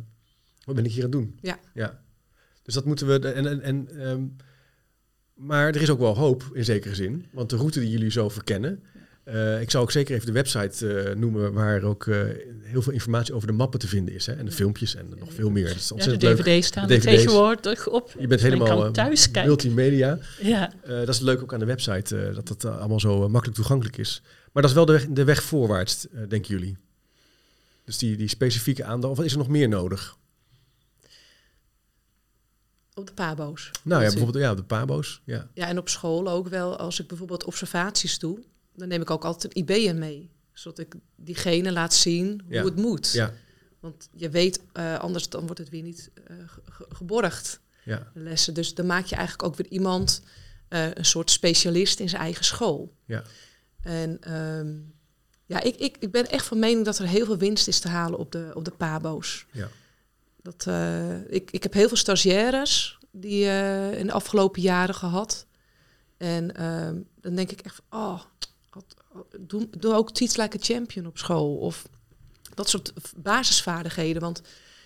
wat 0.64 0.74
ben 0.74 0.84
ik 0.84 0.90
hier 0.92 1.04
aan 1.04 1.10
het 1.10 1.18
doen? 1.20 1.38
Ja. 1.42 1.58
ja. 1.74 2.00
Dus 2.62 2.74
dat 2.74 2.84
moeten 2.84 3.06
we. 3.06 3.18
En, 3.28 3.46
en, 3.46 3.60
en, 3.60 3.88
ehm, 4.00 4.22
maar 5.34 5.66
er 5.68 5.82
is 5.82 5.90
ook 5.90 5.98
wel 5.98 6.16
hoop 6.16 6.50
in 6.52 6.64
zekere 6.64 6.94
zin. 6.94 7.26
Want 7.32 7.50
de 7.50 7.56
route 7.56 7.80
die 7.80 7.90
jullie 7.90 8.10
zo 8.10 8.28
verkennen. 8.28 8.82
eh, 9.24 9.60
ik 9.60 9.70
zou 9.70 9.82
ook 9.84 9.90
zeker 9.90 10.14
even 10.14 10.26
de 10.26 10.32
website 10.32 10.88
eh, 10.92 11.14
noemen 11.16 11.52
waar 11.52 11.82
ook 11.82 12.04
heel 12.62 12.82
veel 12.82 12.92
informatie 12.92 13.34
over 13.34 13.46
de 13.46 13.52
mappen 13.54 13.78
te 13.80 13.88
vinden 13.88 14.14
is. 14.14 14.26
Hè? 14.26 14.32
En 14.32 14.44
de 14.44 14.52
filmpjes 14.52 14.94
en 14.94 15.08
nog 15.18 15.32
veel 15.32 15.50
meer. 15.50 15.66
Dat 15.68 15.76
is 15.76 15.82
Ja, 15.82 15.88
de 15.88 15.94
ontzettend 15.94 16.22
leuk. 16.22 16.36
dvd's 16.46 16.66
staan 16.66 16.86
De 16.88 16.94
DVD's. 16.96 17.04
tegenwoordig 17.04 17.88
op. 17.88 18.14
Je 18.18 18.26
bent 18.26 18.40
helemaal 18.40 18.78
kan 18.82 18.92
thuis 18.92 19.30
multimedia. 19.30 20.18
Ja, 20.40 20.72
dat 20.86 21.08
is 21.08 21.20
leuk 21.20 21.42
ook 21.42 21.52
aan 21.52 21.58
de 21.60 21.64
website, 21.64 22.30
dat 22.34 22.48
dat 22.48 22.64
allemaal 22.64 23.00
zo 23.00 23.28
makkelijk 23.28 23.56
toegankelijk 23.56 23.96
is. 23.96 24.22
Maar 24.56 24.64
dat 24.64 24.74
is 24.74 24.80
wel 24.80 24.86
de 24.86 24.92
weg, 24.92 25.06
de 25.08 25.24
weg 25.24 25.42
voorwaarts, 25.42 26.08
eh, 26.08 26.20
denken 26.28 26.50
jullie. 26.50 26.76
Dus 27.84 27.98
die, 27.98 28.16
die 28.16 28.28
specifieke 28.28 28.84
aandacht, 28.84 29.18
of 29.18 29.24
is 29.24 29.32
er 29.32 29.38
nog 29.38 29.48
meer 29.48 29.68
nodig? 29.68 30.16
Op 32.94 33.06
de 33.06 33.12
pabo's. 33.12 33.70
Nou 33.82 34.02
ja, 34.02 34.08
bijvoorbeeld 34.08 34.44
ja, 34.44 34.54
de 34.54 34.62
pabo's. 34.64 35.20
Ja. 35.24 35.48
Ja, 35.54 35.66
en 35.68 35.78
op 35.78 35.88
school 35.88 36.28
ook 36.28 36.48
wel. 36.48 36.76
Als 36.78 37.00
ik 37.00 37.06
bijvoorbeeld 37.06 37.44
observaties 37.44 38.18
doe, 38.18 38.38
dan 38.74 38.88
neem 38.88 39.00
ik 39.00 39.10
ook 39.10 39.24
altijd 39.24 39.56
een 39.56 39.62
IB'er 39.62 39.94
mee. 39.96 40.30
Zodat 40.52 40.78
ik 40.78 40.94
diegene 41.16 41.72
laat 41.72 41.94
zien 41.94 42.40
hoe 42.44 42.54
Ja. 42.54 42.64
het 42.64 42.76
moet. 42.76 43.12
Ja, 43.12 43.32
Want 43.80 44.08
je 44.12 44.30
weet, 44.30 44.60
eh, 44.72 44.98
anders 44.98 45.28
dan 45.28 45.42
wordt 45.44 45.58
het 45.58 45.68
weer 45.68 45.82
niet 45.82 46.10
ge- 46.46 46.60
ge- 46.64 46.86
geborgd, 46.88 47.60
ja, 47.84 48.10
lessen. 48.14 48.54
Dus 48.54 48.74
dan 48.74 48.86
maak 48.86 49.04
je 49.06 49.14
eigenlijk 49.16 49.48
ook 49.48 49.56
weer 49.56 49.68
iemand, 49.70 50.22
een 50.68 51.04
soort 51.04 51.30
specialist 51.30 52.00
in 52.00 52.08
zijn 52.08 52.22
eigen 52.22 52.44
school. 52.44 52.94
ja. 53.04 53.22
En 53.86 54.18
ehm, 54.20 54.74
ja, 55.46 55.60
ik, 55.62 55.76
ik, 55.76 55.96
ik 56.00 56.10
ben 56.10 56.30
echt 56.30 56.46
van 56.46 56.58
mening 56.58 56.84
dat 56.84 56.98
er 56.98 57.06
heel 57.06 57.24
veel 57.24 57.36
winst 57.36 57.68
is 57.68 57.78
te 57.80 57.88
halen 57.88 58.18
op 58.18 58.32
de, 58.32 58.50
op 58.54 58.64
de 58.64 58.70
pabo's. 58.70 59.46
Ja. 59.52 59.68
Dat, 60.42 60.64
eh, 60.66 61.32
ik, 61.32 61.50
ik 61.50 61.62
heb 61.62 61.72
heel 61.72 61.88
veel 61.88 61.96
stagiaires 61.96 62.98
die 63.10 63.44
eh, 63.44 63.98
in 63.98 64.06
de 64.06 64.12
afgelopen 64.12 64.62
jaren 64.62 64.94
gehad. 64.94 65.46
En 66.16 66.56
ehm, 66.56 66.96
dan 67.20 67.34
denk 67.34 67.50
ik 67.50 67.60
echt, 67.60 67.74
van, 67.74 68.00
oh, 68.00 68.20
had- 68.70 68.96
doe, 69.40 69.68
doe 69.78 69.94
ook 69.94 70.10
Teach 70.12 70.36
Like 70.36 70.56
a 70.56 70.60
Champion 70.62 71.06
op 71.06 71.18
school. 71.18 71.56
Of 71.56 71.88
dat 72.54 72.68
soort 72.68 72.92
basisvaardigheden. 73.16 74.22
Want 74.22 74.42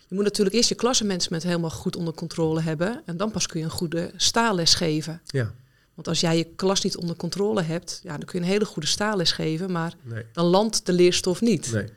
je 0.09 0.15
moet 0.15 0.25
natuurlijk 0.25 0.57
eerst 0.57 0.69
je 0.69 0.75
klassenmanagement 0.75 1.43
helemaal 1.43 1.71
goed 1.71 1.97
onder 1.97 2.15
controle 2.15 2.61
hebben. 2.61 3.03
En 3.07 3.17
dan 3.17 3.31
pas 3.31 3.47
kun 3.47 3.59
je 3.59 3.65
een 3.65 3.71
goede 3.71 4.13
staalles 4.17 4.75
geven. 4.75 5.21
Ja, 5.27 5.53
Want 5.95 6.09
als 6.09 6.21
jij 6.21 6.37
je 6.37 6.45
klas 6.45 6.83
niet 6.83 6.97
onder 6.97 7.17
controle 7.17 7.63
hebt, 7.63 8.01
ja, 8.03 8.17
dan 8.17 8.25
kun 8.25 8.39
je 8.39 8.45
een 8.45 8.53
hele 8.53 8.65
goede 8.65 8.89
staalles 8.89 9.33
geven. 9.33 9.73
Maar 9.73 9.95
nee. 10.03 10.25
dan 10.33 10.45
landt 10.45 10.87
de 10.87 10.93
leerstof 10.93 11.41
niet. 11.41 11.73
nee. 11.73 11.89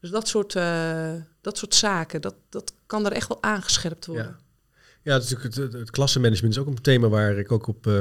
Dus 0.00 0.10
dat 0.10 0.28
soort, 0.28 0.54
eh, 0.54 1.12
dat 1.40 1.58
soort 1.58 1.74
zaken, 1.74 2.20
dat, 2.20 2.34
dat 2.48 2.72
kan 2.86 3.06
er 3.06 3.12
echt 3.12 3.28
wel 3.28 3.42
aangescherpt 3.42 4.06
worden. 4.06 4.24
Ja. 4.24 4.46
Ja, 5.02 5.16
natuurlijk 5.16 5.54
het, 5.54 5.72
het, 5.72 5.90
klassenmanagement 5.90 6.54
is 6.54 6.60
ook 6.60 6.66
een 6.66 6.82
thema 6.82 7.08
waar 7.08 7.38
ik 7.38 7.52
ook 7.52 7.66
op, 7.66 7.86
eh, 7.86 8.00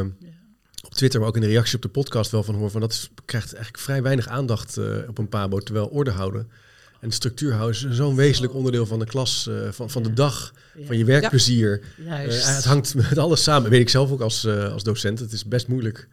op 0.85 0.93
Twitter, 0.93 1.19
maar 1.19 1.29
ook 1.29 1.35
in 1.35 1.41
de 1.41 1.47
reactie 1.47 1.75
op 1.75 1.81
de 1.81 1.89
podcast 1.89 2.31
wel 2.31 2.43
van 2.43 2.55
hoor. 2.55 2.69
Van 2.69 2.81
dat 2.81 2.91
is, 2.91 3.09
krijgt 3.25 3.53
eigenlijk 3.53 3.83
vrij 3.83 4.01
weinig 4.01 4.27
aandacht 4.27 4.77
eh, 4.77 4.97
op 5.07 5.17
een 5.17 5.29
pabo. 5.29 5.59
Terwijl 5.59 5.87
orde 5.87 6.11
houden 6.11 6.51
en 6.99 7.11
structuur 7.11 7.53
houden 7.53 7.89
is 7.89 7.95
zo'n 7.97 8.15
wezenlijk 8.15 8.53
onderdeel 8.53 8.85
van 8.85 8.99
de 8.99 9.05
klas, 9.05 9.47
eh, 9.47 9.71
van, 9.71 9.89
van 9.89 10.03
de 10.03 10.09
Ja. 10.09 10.15
dag, 10.15 10.53
Ja. 10.77 10.85
van 10.85 10.97
je 10.97 11.05
werkplezier. 11.05 11.83
Juist. 11.97 12.45
Eh, 12.47 12.55
het 12.55 12.65
hangt 12.65 12.95
met 12.95 13.17
alles 13.17 13.43
samen. 13.43 13.69
Weet 13.69 13.81
ik 13.81 13.89
zelf 13.89 14.11
ook 14.11 14.21
als, 14.21 14.43
eh, 14.45 14.71
als 14.73 14.83
docent. 14.83 15.19
Het 15.19 15.31
is 15.31 15.45
best 15.45 15.67
moeilijk. 15.67 16.07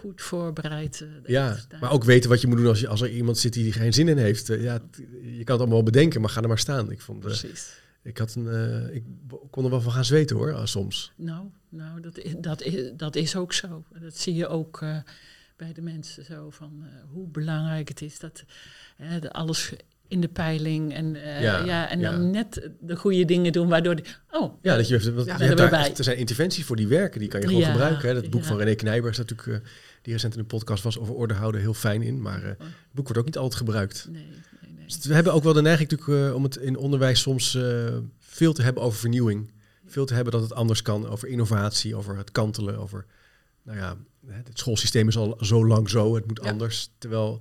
Goed 0.00 0.22
voorbereid. 0.22 1.04
Ja, 1.26 1.58
dat- 1.68 1.80
maar 1.80 1.90
ook 1.92 2.04
weten 2.04 2.30
wat 2.30 2.40
je 2.40 2.46
moet 2.46 2.56
doen 2.56 2.66
als, 2.66 2.80
je, 2.80 2.88
als 2.88 3.00
er 3.00 3.10
iemand 3.10 3.38
zit 3.38 3.52
die 3.52 3.66
er 3.66 3.72
geen 3.72 3.92
zin 3.92 4.08
in 4.08 4.18
heeft. 4.18 4.46
Ja, 4.46 4.54
je 4.56 4.80
kan 5.22 5.36
het 5.36 5.48
allemaal 5.48 5.68
wel 5.68 5.82
bedenken, 5.82 6.20
maar 6.20 6.30
ga 6.30 6.42
er 6.42 6.48
maar 6.48 6.58
staan. 6.58 6.90
Ik, 6.90 7.00
vond, 7.00 7.20
Precies. 7.20 7.68
ik, 8.02 8.18
had 8.18 8.34
een, 8.34 8.94
ik 8.94 9.02
kon 9.50 9.64
er 9.64 9.70
wel 9.70 9.80
van 9.80 9.92
gaan 9.92 10.04
zweten 10.04 10.36
hoor, 10.36 10.60
soms. 10.68 11.12
Nou, 11.16 11.46
nou 11.68 12.00
dat, 12.00 12.16
i- 12.18 12.36
dat, 12.40 12.64
i- 12.66 12.92
dat 12.96 13.16
is 13.16 13.36
ook 13.36 13.52
zo. 13.52 13.84
Dat 14.00 14.16
zie 14.16 14.34
je 14.34 14.46
ook 14.48 14.78
bij 15.56 15.72
de 15.72 15.82
mensen 15.82 16.24
zo 16.24 16.50
van 16.50 16.84
hoe 17.12 17.28
belangrijk 17.28 17.88
het 17.88 18.02
is 18.02 18.18
dat 18.18 18.44
hè, 18.96 19.18
de 19.20 19.32
alles 19.32 19.72
in 20.08 20.20
de 20.20 20.28
peiling 20.28 20.94
en, 20.94 21.16
eh, 21.16 21.42
Ja, 21.42 21.64
ja, 21.64 21.88
en 21.90 22.00
ja. 22.00 22.10
dan 22.10 22.30
net 22.30 22.70
de 22.80 22.96
goede 22.96 23.24
dingen 23.24 23.52
doen 23.52 23.68
waardoor 23.68 23.96
die, 23.96 24.04
oh 24.30 24.54
Ja, 24.62 24.76
dat 24.76 24.88
je, 24.88 25.12
want 25.14 25.26
Ja. 25.26 25.32
je 25.32 25.38
Ben 25.38 25.48
hebt 25.48 25.60
er 25.60 25.70
daar, 25.70 25.90
er 25.96 26.04
zijn 26.04 26.16
interventies 26.16 26.64
voor 26.64 26.76
die 26.76 26.86
werken, 26.86 27.20
die 27.20 27.28
kan 27.28 27.40
je 27.40 27.46
gewoon 27.46 27.62
Ja, 27.62 27.70
gebruiken. 27.70 28.08
Hè. 28.08 28.14
Dat 28.14 28.30
boek 28.30 28.40
ja. 28.42 28.46
van 28.46 28.56
René 28.58 28.74
Knijber 28.74 29.10
is 29.10 29.16
natuurlijk, 29.18 29.48
eh, 29.48 29.68
die 30.02 30.12
recent 30.12 30.34
in 30.34 30.40
de 30.40 30.46
podcast 30.46 30.82
was 30.82 30.98
over 30.98 31.14
orde 31.14 31.34
houden, 31.34 31.60
heel 31.60 31.74
fijn 31.74 32.02
in. 32.02 32.20
Maar 32.22 32.42
eh, 32.42 32.48
het 32.48 32.58
boek 32.92 33.04
wordt 33.04 33.18
ook 33.18 33.24
niet 33.24 33.36
altijd 33.36 33.54
gebruikt. 33.56 34.06
nee, 34.10 34.22
nee, 34.22 34.72
nee. 34.76 34.84
Dus 34.86 34.98
we 35.06 35.14
hebben 35.14 35.32
ook 35.32 35.42
wel 35.42 35.52
de 35.52 35.62
neiging 35.62 35.90
natuurlijk, 35.90 36.34
om 36.34 36.42
het 36.42 36.56
in 36.56 36.76
onderwijs 36.76 37.20
soms 37.20 37.58
veel 38.18 38.52
te 38.52 38.62
hebben 38.62 38.82
over 38.82 38.98
vernieuwing. 38.98 39.50
Veel 39.86 40.06
te 40.06 40.14
hebben 40.14 40.32
dat 40.32 40.42
het 40.42 40.52
anders 40.52 40.82
kan, 40.82 41.06
over 41.08 41.28
innovatie, 41.28 41.96
over 41.96 42.16
het 42.16 42.32
kantelen, 42.32 42.78
over, 42.78 43.04
nou 43.62 43.78
ja, 43.78 43.96
het 44.26 44.58
schoolsysteem 44.58 45.08
is 45.08 45.16
al 45.16 45.36
zo 45.40 45.66
lang 45.66 45.88
zo, 45.90 46.14
het 46.14 46.26
moet 46.26 46.40
Ja. 46.42 46.50
anders. 46.50 46.90
Terwijl 46.98 47.40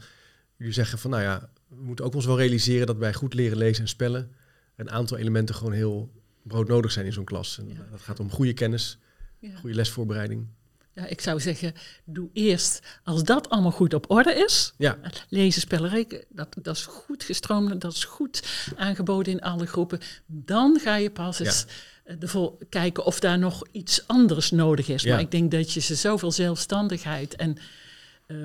jullie 0.55 0.73
zeggen 0.73 0.99
van, 0.99 1.11
nou 1.11 1.23
ja, 1.23 1.49
we 1.67 1.83
moeten 1.83 2.05
ook 2.05 2.15
ons 2.15 2.25
wel 2.25 2.37
realiseren 2.37 2.87
dat 2.87 2.99
bij 2.99 3.13
goed 3.13 3.33
leren 3.33 3.57
lezen 3.57 3.83
en 3.83 3.89
spellen 3.89 4.31
een 4.75 4.91
aantal 4.91 5.17
elementen 5.17 5.55
gewoon 5.55 5.73
heel 5.73 6.09
broodnodig 6.43 6.91
zijn 6.91 7.05
in 7.05 7.13
zo'n 7.13 7.23
klas. 7.25 7.57
En 7.57 7.67
Ja. 7.67 7.87
dat 7.91 8.01
gaat 8.01 8.19
om 8.19 8.31
goede 8.31 8.53
kennis, 8.53 8.97
Ja. 9.39 9.55
goede 9.55 9.75
lesvoorbereiding. 9.75 10.47
Ja, 10.93 11.05
ik 11.05 11.21
zou 11.21 11.39
zeggen, 11.39 11.73
doe 12.05 12.29
eerst, 12.33 12.99
als 13.03 13.23
dat 13.23 13.49
allemaal 13.49 13.71
goed 13.71 13.93
op 13.93 14.11
orde 14.11 14.33
is, 14.33 14.73
Ja, 14.77 14.97
lezen, 15.29 15.61
spellen, 15.61 15.89
rekenen, 15.89 16.23
dat, 16.29 16.55
dat 16.61 16.75
is 16.75 16.85
goed 16.85 17.23
gestroomd, 17.23 17.81
dat 17.81 17.93
is 17.93 18.03
goed 18.03 18.43
aangeboden 18.75 19.33
in 19.33 19.41
alle 19.41 19.65
groepen, 19.65 19.99
dan 20.25 20.79
ga 20.79 20.95
je 20.95 21.09
pas 21.11 21.39
eens 21.39 21.65
eh, 22.03 22.15
ervoor 22.19 22.57
kijken 22.69 23.05
of 23.05 23.19
daar 23.19 23.39
nog 23.39 23.63
iets 23.71 24.07
anders 24.07 24.51
nodig 24.51 24.87
is. 24.87 25.05
Maar 25.05 25.19
ik 25.19 25.31
denk 25.31 25.51
dat 25.51 25.73
je 25.73 25.79
ze 25.79 25.95
zoveel 25.95 26.31
zelfstandigheid 26.31 27.35
en 27.35 27.57
eh, 28.27 28.37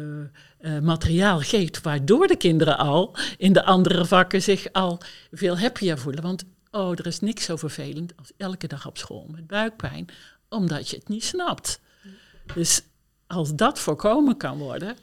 eh, 0.59 0.83
materiaal 0.83 1.41
geeft, 1.41 1.81
waardoor 1.83 2.27
de 2.27 2.37
kinderen 2.37 2.79
al 2.79 3.17
in 3.39 3.53
de 3.53 3.65
andere 3.65 4.05
vakken 4.07 4.43
zich 4.43 4.67
al 4.73 5.01
veel 5.33 5.59
happier 5.59 5.99
voelen. 5.99 6.23
Want 6.23 6.45
oh, 6.71 6.91
er 6.99 7.07
is 7.07 7.21
niks 7.21 7.45
zo 7.45 7.57
vervelend 7.57 8.13
als 8.17 8.33
elke 8.37 8.67
dag 8.67 8.87
op 8.87 8.99
school 8.99 9.27
met 9.31 9.47
buikpijn, 9.47 10.07
omdat 10.49 10.89
je 10.91 10.97
het 10.97 11.09
niet 11.09 11.25
snapt. 11.25 11.81
Dus 12.55 12.83
als 13.27 13.55
dat 13.55 13.79
voorkomen 13.79 14.37
kan 14.37 14.59
worden, 14.59 14.97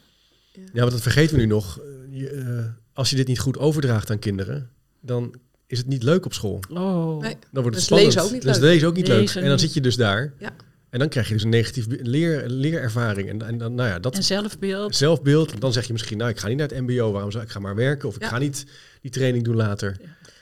ja 0.52 0.80
want 0.80 0.90
dat 0.90 1.00
vergeten 1.02 1.34
we 1.36 1.40
nu 1.40 1.46
nog. 1.46 1.78
Eh, 1.78 1.84
je, 2.18 2.70
als 2.92 3.10
je 3.10 3.16
dit 3.16 3.26
niet 3.26 3.38
goed 3.38 3.58
overdraagt 3.58 4.10
aan 4.10 4.18
kinderen, 4.18 4.70
dan 5.00 5.34
is 5.66 5.78
het 5.78 5.86
niet 5.86 6.02
leuk 6.02 6.24
op 6.24 6.32
school. 6.34 6.60
oh, 6.70 7.20
Nee. 7.20 7.36
Dan 7.50 7.62
wordt 7.62 7.64
het 7.64 7.74
Dus 7.74 7.84
spannend. 7.84 8.14
lezen 8.14 8.22
ook 8.22 8.32
niet 8.32 8.42
dus 8.42 8.56
leuk. 8.58 8.62
lezen 8.70 8.88
ook 8.88 8.94
niet 8.94 9.08
leuk. 9.08 9.28
En 9.30 9.40
dan 9.42 9.50
niet. 9.50 9.60
zit 9.60 9.74
je 9.74 9.80
dus 9.80 9.96
daar. 9.96 10.32
Ja. 10.38 10.50
En 10.90 10.98
dan 10.98 11.08
krijg 11.08 11.26
je 11.28 11.34
dus 11.34 11.42
een 11.42 11.48
negatief 11.48 11.86
leer, 11.88 12.48
leerervaring. 12.48 13.28
En, 13.28 13.42
en 13.42 13.58
dan, 13.58 13.74
nou 13.74 13.88
ja, 13.88 13.98
dat 13.98 14.14
en 14.16 14.22
zelfbeeld. 14.22 14.96
zelfbeeld. 14.96 15.60
Dan 15.60 15.72
zeg 15.72 15.86
je 15.86 15.92
misschien, 15.92 16.18
nou, 16.18 16.30
ik 16.30 16.38
ga 16.38 16.48
niet 16.48 16.56
naar 16.56 16.68
het 16.68 16.80
mbo. 16.80 17.12
Waarom 17.12 17.30
zou 17.30 17.44
ik 17.44 17.50
ga 17.50 17.58
maar 17.58 17.74
werken? 17.74 18.08
Of 18.08 18.14
ik 18.16 18.22
Ja. 18.22 18.28
ga 18.28 18.38
niet 18.38 18.64
die 19.00 19.10
training 19.10 19.44
doen 19.44 19.56
later. 19.56 19.96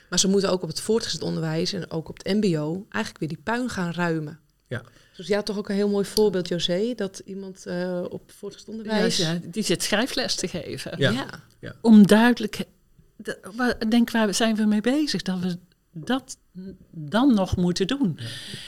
Maar 0.09 0.19
ze 0.19 0.27
moeten 0.27 0.51
ook 0.51 0.61
op 0.63 0.69
het 0.69 0.81
voortgezet 0.81 1.21
onderwijs 1.21 1.73
en 1.73 1.91
ook 1.91 2.09
op 2.09 2.17
het 2.17 2.33
mbo 2.35 2.85
eigenlijk 2.89 3.17
weer 3.19 3.29
die 3.29 3.39
puin 3.43 3.69
gaan 3.69 3.91
ruimen. 3.91 4.39
Ja. 4.67 4.81
Dus 5.15 5.27
jij 5.27 5.35
had 5.37 5.45
toch 5.45 5.57
ook 5.57 5.69
een 5.69 5.75
heel 5.75 5.89
mooi 5.89 6.05
voorbeeld, 6.05 6.47
José, 6.47 6.93
dat 6.95 7.21
iemand 7.25 7.65
eh, 7.65 8.03
op 8.09 8.31
voortgezet 8.37 8.69
onderwijs... 8.69 9.17
Ja, 9.17 9.31
ja, 9.31 9.39
die 9.43 9.63
zit 9.63 9.83
schrijfles 9.83 10.35
te 10.35 10.47
geven. 10.47 10.91
Ja. 10.97 11.25
ja. 11.59 11.75
Om 11.81 12.07
duidelijk, 12.07 12.65
denk 13.89 14.11
waar 14.11 14.33
zijn 14.33 14.55
we 14.55 14.65
mee 14.65 14.81
bezig? 14.81 15.21
Dat 15.21 15.39
we 15.39 15.57
dat 15.93 16.37
dan 16.91 17.33
nog 17.33 17.55
moeten 17.57 17.87
doen. 17.87 18.19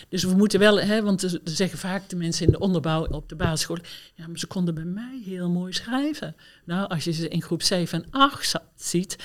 Dus 0.09 0.23
we 0.23 0.35
moeten 0.35 0.59
wel, 0.59 0.79
hè, 0.79 1.01
want 1.03 1.21
ze 1.21 1.41
zeggen 1.43 1.79
vaak 1.79 2.09
de 2.09 2.15
mensen 2.15 2.45
in 2.45 2.51
de 2.51 2.59
onderbouw 2.59 3.05
op 3.07 3.29
de 3.29 3.35
basisschool, 3.35 3.77
ja, 4.15 4.27
maar 4.27 4.39
ze 4.39 4.47
konden 4.47 4.73
bij 4.75 4.83
mij 4.83 5.21
heel 5.25 5.49
mooi 5.49 5.73
schrijven. 5.73 6.35
Nou, 6.65 6.89
als 6.89 7.03
je 7.03 7.11
ze 7.11 7.27
in 7.27 7.41
groep 7.41 7.61
7 7.61 8.03
en 8.03 8.11
8 8.11 8.49
za- 8.49 8.67
ziet, 8.75 9.15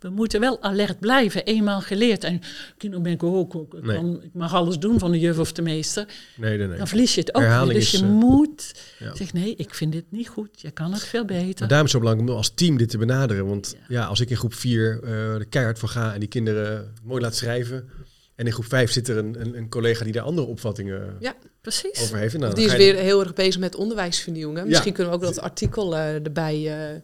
we 0.00 0.08
moeten 0.10 0.40
wel 0.40 0.62
alert 0.62 1.00
blijven, 1.00 1.44
eenmaal 1.44 1.80
geleerd. 1.80 2.24
En 2.24 2.40
kinderen 2.76 3.02
ben 3.04 3.12
ik 3.12 3.22
ook, 3.22 3.54
ook 3.54 3.74
ik, 3.74 3.82
Nee. 3.84 3.96
kan- 3.96 4.22
ik 4.22 4.30
mag 4.32 4.54
alles 4.54 4.78
doen 4.78 4.98
van 4.98 5.10
de 5.10 5.18
juf 5.18 5.38
of 5.38 5.52
de 5.52 5.62
meester. 5.62 6.06
Nee, 6.36 6.58
nee, 6.58 6.66
nee. 6.66 6.78
Dan 6.78 6.88
verlies 6.88 7.14
je 7.14 7.20
het 7.20 7.34
ook. 7.34 7.42
Herhaling 7.42 7.74
Dus 7.78 7.92
is, 7.92 8.00
je 8.00 8.04
eh, 8.06 8.10
moet 8.12 8.72
ja. 8.98 9.14
zeggen, 9.16 9.38
nee, 9.40 9.54
ik 9.56 9.74
vind 9.74 9.92
dit 9.92 10.04
niet 10.08 10.28
goed. 10.28 10.60
Je 10.60 10.70
kan 10.70 10.92
het 10.92 11.04
veel 11.04 11.24
beter. 11.24 11.58
Maar 11.58 11.68
daarom 11.68 11.86
is 11.86 11.92
het 11.92 12.02
zo 12.02 12.08
belangrijk 12.08 12.30
om 12.30 12.36
als 12.36 12.54
team 12.54 12.76
dit 12.76 12.88
te 12.88 12.98
benaderen. 12.98 13.46
Want 13.46 13.74
ja, 13.88 14.00
Ja. 14.00 14.04
als 14.04 14.20
ik 14.20 14.30
in 14.30 14.36
groep 14.36 14.54
4 14.54 15.02
er 15.04 15.46
keihard 15.46 15.78
voor 15.78 15.88
ga 15.88 16.12
en 16.14 16.20
die 16.20 16.28
kinderen 16.28 16.94
mooi 17.02 17.20
laat 17.22 17.36
schrijven. 17.36 17.88
En 18.34 18.46
in 18.46 18.52
groep 18.52 18.64
5 18.66 18.90
zit 18.90 19.08
er 19.08 19.16
een, 19.16 19.40
een, 19.40 19.56
een 19.56 19.68
collega 19.68 20.04
die 20.04 20.12
daar 20.12 20.22
andere 20.24 20.46
opvattingen 20.46 21.16
Ja. 21.18 21.34
Precies. 21.60 22.02
over 22.02 22.16
heeft. 22.18 22.40
Dan 22.40 22.54
Die 22.54 22.66
is 22.66 22.76
weer 22.76 22.96
heel 22.96 23.20
erg 23.20 23.32
bezig 23.34 23.60
met 23.60 23.74
onderwijsvernieuwingen. 23.74 24.66
Misschien 24.68 24.92
kunnen 24.92 25.12
we 25.12 25.18
ook 25.18 25.24
dat 25.24 25.40
artikel 25.40 25.96
eh, 25.96 26.14
erbij, 26.14 26.54
eh 26.54 27.00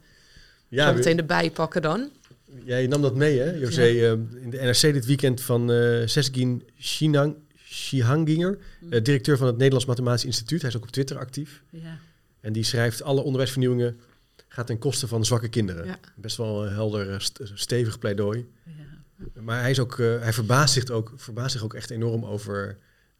ja, 0.69 0.93
meteen 0.93 1.19
erbij 1.19 1.51
pakken 1.51 1.83
dan. 1.83 2.11
Jij 2.65 2.87
nam 2.87 3.03
dat 3.03 3.15
mee, 3.15 3.39
hè, 3.39 3.51
José? 3.51 3.83
eh, 3.83 4.11
in 4.43 4.51
de 4.51 4.57
NRC 4.61 4.81
dit 4.81 5.07
weekend 5.07 5.41
van 5.41 5.73
eh 5.73 6.07
Sesgin 6.07 6.63
Shinang, 6.81 7.37
Shihanginger, 7.65 8.59
eh, 8.91 9.03
directeur 9.03 9.37
van 9.37 9.47
het 9.47 9.57
Nederlands 9.57 9.87
Mathematisch 9.87 10.25
Instituut. 10.25 10.61
Hij 10.61 10.71
is 10.71 10.77
ook 10.77 10.83
op 10.83 10.91
Twitter 10.91 11.19
actief. 11.19 11.63
Ja. 11.71 11.99
En 12.41 12.53
die 12.53 12.63
schrijft 12.65 13.03
alle 13.03 13.21
onderwijsvernieuwingen 13.21 14.01
gaat 14.49 14.67
ten 14.67 14.79
koste 14.79 15.09
van 15.09 15.25
zwakke 15.25 15.49
kinderen. 15.49 15.87
Ja. 15.87 15.99
Best 16.17 16.37
wel 16.37 16.67
een 16.67 16.73
helder, 16.73 17.11
eh, 17.11 17.19
st- 17.19 17.41
stevig 17.55 17.99
pleidooi. 17.99 18.47
Ja. 18.65 19.43
Maar 19.43 19.61
hij, 19.61 19.71
is 19.71 19.79
ook, 19.79 19.97
hij 19.99 20.33
verbaast, 20.33 20.75
zich 20.75 20.91
ook, 20.91 21.13
verbaast 21.17 21.53
zich 21.53 21.63
ook 21.65 21.75
echt 21.75 21.91
enorm 21.91 22.25
over 22.25 22.79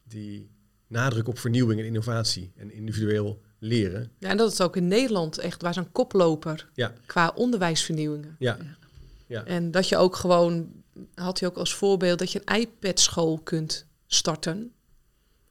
die 0.09 0.51
nadruk 0.87 1.29
op 1.29 1.39
vernieuwing 1.39 1.81
en 1.81 1.87
innovatie 1.87 2.53
en 2.57 2.73
individueel 2.73 3.41
leren. 3.59 4.11
Ja, 4.19 4.29
en 4.29 4.37
dat 4.37 4.53
is 4.53 4.61
ook 4.61 4.77
in 4.77 4.89
Nederland 4.89 5.39
echt, 5.39 5.63
waar 5.63 5.75
zijn 5.75 5.93
koploper 5.93 6.69
Ja. 6.75 6.93
qua 7.07 7.33
onderwijsvernieuwingen. 7.35 8.37
Ja, 8.39 8.59
Ja. 9.27 9.45
En 9.45 9.71
dat 9.71 9.89
je 9.89 9.97
ook 9.97 10.17
gewoon, 10.17 10.73
had 11.15 11.41
hij 11.41 11.49
ook 11.49 11.57
als 11.57 11.75
voorbeeld, 11.75 12.19
dat 12.19 12.33
je 12.33 12.43
een 12.45 12.61
iPad-school 12.61 13.39
kunt 13.39 13.87
starten. 14.07 14.73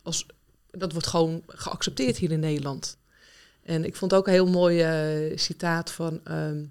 Als, 0.01 0.25
dat 0.71 0.91
wordt 0.91 1.07
gewoon 1.07 1.43
geaccepteerd 1.47 2.17
hier 2.17 2.31
in 2.31 2.39
Nederland. 2.39 2.97
En 3.63 3.85
ik 3.85 3.95
vond 3.95 4.13
ook 4.13 4.27
een 4.27 4.33
heel 4.33 4.49
mooi 4.49 4.81
eh, 4.81 5.37
citaat 5.37 5.91
van 5.91 6.19
ehm, 6.23 6.63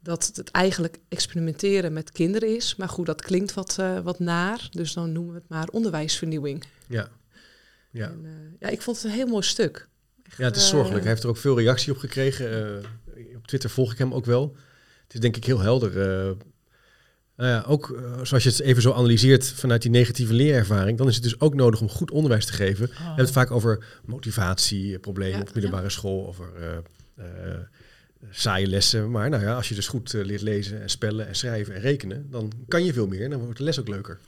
dat 0.00 0.32
het 0.34 0.50
eigenlijk 0.50 0.98
experimenteren 1.08 1.92
met 1.92 2.12
kinderen 2.12 2.56
is. 2.56 2.76
Maar 2.76 2.88
goed, 2.88 3.06
dat 3.06 3.22
klinkt 3.22 3.54
wat, 3.54 3.76
eh, 3.78 4.00
wat 4.00 4.18
naar, 4.18 4.68
dus 4.70 4.92
dan 4.92 5.12
noemen 5.12 5.32
we 5.32 5.38
het 5.38 5.48
maar 5.48 5.68
onderwijsvernieuwing. 5.68 6.64
ja. 6.86 7.08
ja. 7.90 8.06
En, 8.06 8.20
eh, 8.24 8.60
ja, 8.60 8.68
ik 8.68 8.82
vond 8.82 8.96
het 8.96 9.06
een 9.06 9.12
heel 9.12 9.26
mooi 9.26 9.42
stuk. 9.42 9.88
Echt, 10.22 10.36
Ja, 10.36 10.44
het 10.44 10.56
is 10.56 10.68
zorgelijk. 10.68 11.00
Hij 11.00 11.10
heeft 11.10 11.22
er 11.22 11.28
ook 11.28 11.36
veel 11.36 11.58
reactie 11.58 11.92
op 11.92 11.98
gekregen. 11.98 12.82
Op 13.36 13.46
Twitter 13.46 13.70
volg 13.70 13.92
ik 13.92 13.98
hem 13.98 14.14
ook 14.14 14.24
wel. 14.24 14.56
Het 15.06 15.14
is 15.14 15.20
denk 15.20 15.36
ik 15.36 15.44
heel 15.44 15.60
helder. 15.60 16.00
eh, 16.00 16.32
nou 17.36 17.50
ja, 17.50 17.64
ook 17.66 17.90
eh, 17.90 18.20
zoals 18.22 18.42
je 18.42 18.48
het 18.50 18.60
even 18.60 18.82
zo 18.82 18.92
analyseert 18.92 19.46
vanuit 19.52 19.82
die 19.82 19.90
negatieve 19.90 20.32
leerervaring, 20.34 20.98
dan 20.98 21.08
is 21.08 21.14
het 21.14 21.22
dus 21.22 21.40
ook 21.40 21.54
nodig 21.54 21.80
om 21.80 21.88
goed 21.88 22.10
onderwijs 22.10 22.46
te 22.46 22.52
geven. 22.52 22.86
We 22.86 22.94
hebben 22.94 23.24
het 23.24 23.30
vaak 23.30 23.50
over 23.50 23.84
motivatieproblemen 24.04 25.36
Ja, 25.38 25.40
op 25.40 25.54
middelbare 25.54 25.90
school, 25.90 26.26
over 26.26 26.48
eh, 26.60 26.76
eh, 27.26 27.58
saaie 28.30 28.66
lessen. 28.66 29.10
Maar 29.10 29.28
nou 29.30 29.42
ja, 29.42 29.54
als 29.54 29.68
je 29.68 29.74
dus 29.74 29.88
goed 29.88 30.14
eh, 30.14 30.24
leert 30.24 30.42
lezen 30.42 30.82
en 30.82 30.90
spellen 30.90 31.26
en 31.26 31.34
schrijven 31.34 31.74
en 31.74 31.80
rekenen, 31.80 32.30
dan 32.30 32.52
kan 32.68 32.84
je 32.84 32.92
veel 32.92 33.06
meer 33.06 33.22
en 33.22 33.30
dan 33.30 33.40
wordt 33.40 33.58
de 33.58 33.64
les 33.64 33.80
ook 33.80 33.88
leuker. 33.88 34.18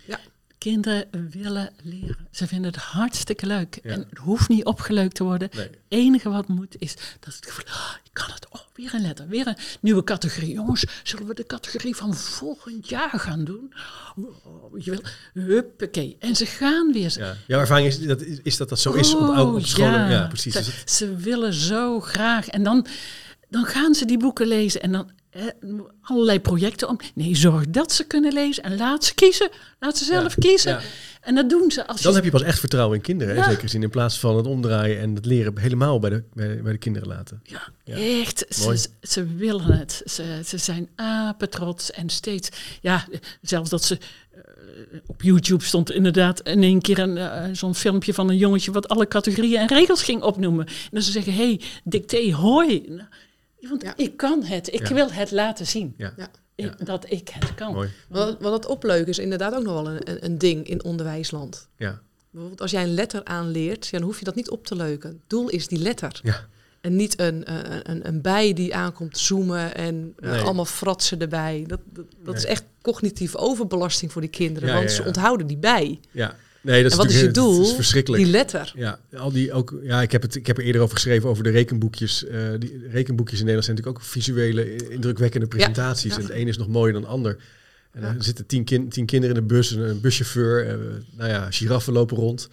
Kinderen 0.58 1.28
willen 1.30 1.70
leren. 1.82 2.28
Ze 2.30 2.46
vinden 2.46 2.72
het 2.72 2.80
hartstikke 2.80 3.46
leuk. 3.46 3.78
Ja. 3.82 3.90
En 3.90 4.06
het 4.10 4.18
hoeft 4.18 4.48
niet 4.48 4.64
opgeleukt 4.64 5.14
te 5.14 5.24
worden. 5.24 5.48
Nee. 5.52 5.64
Het 5.64 5.78
enige 5.88 6.28
wat 6.28 6.48
moet 6.48 6.76
is 6.78 6.94
dat 7.20 7.34
het 7.34 7.46
gevoel, 7.46 7.64
oh, 7.66 7.94
ik 8.04 8.10
kan 8.12 8.30
het, 8.34 8.46
oh, 8.50 8.60
weer 8.74 8.94
een 8.94 9.02
letter, 9.02 9.28
weer 9.28 9.46
een 9.46 9.56
nieuwe 9.80 10.04
categorie. 10.04 10.52
Jongens, 10.52 10.84
zullen 11.02 11.26
we 11.26 11.34
de 11.34 11.46
categorie 11.46 11.96
van 11.96 12.14
volgend 12.14 12.88
jaar 12.88 13.20
gaan 13.20 13.44
doen? 13.44 13.72
Oh, 14.16 14.84
je 14.84 14.90
wil, 14.90 15.00
huppakee. 15.44 16.16
En 16.18 16.36
ze 16.36 16.46
gaan 16.46 16.92
weer. 16.92 17.14
Ja. 17.18 17.36
Jouw 17.46 17.60
ervaring 17.60 17.88
is 17.88 18.00
dat, 18.00 18.22
is 18.42 18.56
dat 18.56 18.68
dat 18.68 18.78
zo 18.78 18.92
is 18.92 19.14
op, 19.14 19.36
ook 19.36 19.54
op 19.54 19.66
scholen? 19.66 20.10
Ja, 20.10 20.26
precies. 20.26 20.54
Ze, 20.54 20.60
Dus 20.60 20.96
ze 20.96 21.16
willen 21.16 21.52
zo 21.52 22.00
graag. 22.00 22.48
En 22.48 22.62
dan, 22.62 22.86
dan 23.48 23.64
gaan 23.64 23.94
ze 23.94 24.04
die 24.04 24.18
boeken 24.18 24.46
lezen 24.46 24.82
en 24.82 24.92
dan 24.92 25.10
eh, 25.30 25.42
allerlei 26.02 26.40
projecten 26.40 26.88
om. 26.88 26.96
Nee, 27.14 27.36
zorg 27.36 27.66
dat 27.68 27.92
ze 27.92 28.04
kunnen 28.04 28.32
lezen 28.32 28.62
en 28.62 28.76
laat 28.76 29.04
ze 29.04 29.14
kiezen. 29.14 29.48
Laat 29.80 29.98
ze 29.98 30.04
zelf 30.04 30.34
Ja, 30.34 30.48
kiezen. 30.48 30.70
ja. 30.72 30.80
En 31.20 31.34
dat 31.34 31.50
doen 31.50 31.70
ze 31.70 31.86
als 31.86 32.00
Dan 32.00 32.10
je 32.10 32.16
heb 32.16 32.26
je 32.26 32.30
pas 32.32 32.42
echt 32.42 32.58
vertrouwen 32.58 32.96
in 32.96 33.02
kinderen, 33.02 33.36
hè? 33.36 33.42
Zeker 33.44 33.60
gezien. 33.60 33.82
In 33.82 33.90
plaats 33.90 34.18
van 34.18 34.36
het 34.36 34.46
omdraaien 34.46 35.00
en 35.00 35.14
het 35.14 35.26
leren 35.26 35.58
helemaal 35.58 35.98
bij 35.98 36.10
de, 36.10 36.22
bij, 36.34 36.62
bij 36.62 36.72
de 36.72 36.78
kinderen 36.78 37.08
laten. 37.08 37.42
Ja, 37.44 37.68
echt. 38.20 38.44
Ze, 38.48 38.86
ze 39.02 39.26
willen 39.36 39.64
het. 39.78 40.02
Ze, 40.04 40.40
ze 40.46 40.58
zijn 40.58 40.88
apetrots 40.94 41.90
en 41.90 42.08
steeds... 42.08 42.48
Ja, 42.80 43.06
zelfs 43.42 43.70
dat 43.70 43.84
ze... 43.84 43.98
eh, 44.34 44.40
op 45.06 45.22
YouTube 45.22 45.64
stond 45.64 45.90
inderdaad 45.92 46.40
in 46.40 46.62
één 46.62 46.80
keer 46.80 46.98
een, 46.98 47.16
eh, 47.16 47.44
zo'n 47.52 47.74
filmpje 47.74 48.14
van 48.14 48.28
een 48.28 48.36
jongetje... 48.36 48.70
wat 48.72 48.88
alle 48.88 49.08
categorieën 49.08 49.60
en 49.60 49.66
regels 49.68 50.02
ging 50.02 50.22
opnoemen. 50.22 50.66
En 50.66 50.72
dat 50.90 51.02
ze 51.02 51.10
zeggen, 51.10 51.34
hey, 51.34 51.60
dicté, 51.84 52.32
hoi. 52.32 53.00
Want 53.60 53.82
Ja. 53.82 53.92
ik 53.96 54.16
kan 54.16 54.44
het. 54.44 54.72
Ik 54.72 54.88
Ja. 54.88 54.94
wil 54.94 55.10
het 55.12 55.30
laten 55.30 55.66
zien. 55.66 55.94
Ja, 55.96 56.12
Ja. 56.16 56.28
Ik- 56.54 56.74
Ja. 56.78 56.84
Dat 56.84 57.10
ik 57.10 57.28
het 57.28 57.54
kan. 57.54 57.72
mooi. 57.72 57.88
Wat, 58.08 58.36
wat 58.40 58.52
het 58.52 58.66
opleuken 58.66 59.08
is 59.08 59.18
inderdaad 59.18 59.54
ook 59.54 59.62
nog 59.64 59.82
wel 59.82 59.88
een, 59.92 60.24
een, 60.24 60.38
ding 60.38 60.66
in 60.68 60.84
onderwijsland. 60.84 61.68
Ja, 61.76 62.00
Bijvoorbeeld 62.30 62.60
als 62.60 62.70
jij 62.70 62.82
een 62.82 62.94
letter 62.94 63.24
aanleert, 63.24 63.86
ja, 63.86 63.98
dan 63.98 64.06
hoef 64.06 64.18
je 64.18 64.24
dat 64.24 64.34
niet 64.34 64.50
op 64.50 64.66
te 64.66 64.76
leuken. 64.76 65.08
Het 65.10 65.18
doel 65.26 65.48
is 65.48 65.68
die 65.68 65.78
letter. 65.78 66.20
ja. 66.22 66.46
En 66.80 66.96
niet 66.96 67.20
een, 67.20 67.44
eh, 67.44 67.56
een, 67.82 68.08
een, 68.08 68.20
bij 68.22 68.52
die 68.52 68.74
aankomt 68.74 69.18
zoomen 69.18 69.74
en 69.74 70.14
eh, 70.18 70.30
Nee. 70.30 70.40
allemaal 70.40 70.64
fratsen 70.64 71.20
erbij. 71.20 71.64
Dat, 71.66 71.80
dat, 71.84 72.04
dat 72.24 72.36
is 72.36 72.44
echt 72.44 72.64
cognitieve 72.82 73.36
overbelasting 73.38 74.12
voor 74.12 74.20
die 74.20 74.30
kinderen. 74.30 74.68
Ja, 74.68 74.74
want 74.74 74.88
ja, 74.90 74.94
ze 74.96 75.04
onthouden 75.04 75.46
die 75.46 75.56
bij. 75.56 76.00
ja. 76.10 76.34
Nee, 76.60 76.82
dat 76.82 76.92
is 76.92 76.98
en 76.98 77.04
wat 77.04 77.12
is 77.14 77.20
je 77.20 77.30
doel? 77.30 77.58
Het 77.58 77.66
is 77.68 77.74
verschrikkelijk. 77.74 78.22
Die 78.22 78.32
letter. 78.32 78.72
Ja, 78.76 78.98
al 79.16 79.32
die 79.32 79.52
ook, 79.52 79.78
ja 79.82 80.02
ik, 80.02 80.12
heb 80.12 80.22
het, 80.22 80.34
ik 80.34 80.46
heb 80.46 80.58
er 80.58 80.64
eerder 80.64 80.80
over 80.82 80.94
geschreven 80.94 81.28
over 81.28 81.42
de 81.44 81.50
rekenboekjes. 81.50 82.24
Eh, 82.26 82.40
die 82.58 82.80
rekenboekjes 82.90 83.38
in 83.40 83.46
Nederland 83.46 83.64
zijn 83.64 83.76
natuurlijk 83.76 84.04
ook 84.04 84.10
visuele, 84.10 84.74
i- 84.74 84.88
indrukwekkende 84.90 85.46
presentaties. 85.46 86.10
Ja. 86.10 86.16
En 86.16 86.22
het 86.26 86.32
een 86.34 86.48
is 86.48 86.56
nog 86.58 86.68
mooier 86.68 86.92
dan 86.92 87.02
de 87.02 87.08
ander. 87.08 87.36
En 87.92 88.02
er 88.02 88.14
zitten 88.18 88.46
tien, 88.46 88.64
kin- 88.64 88.88
tien 88.88 89.06
kinderen 89.06 89.36
in 89.36 89.42
de 89.42 89.54
bus, 89.54 89.70
een, 89.70 89.80
een 89.88 90.00
buschauffeur. 90.00 90.66
eh, 90.66 90.74
nou 91.16 91.30
ja, 91.30 91.50
giraffen 91.50 91.92
lopen 91.92 92.16
rond. 92.16 92.48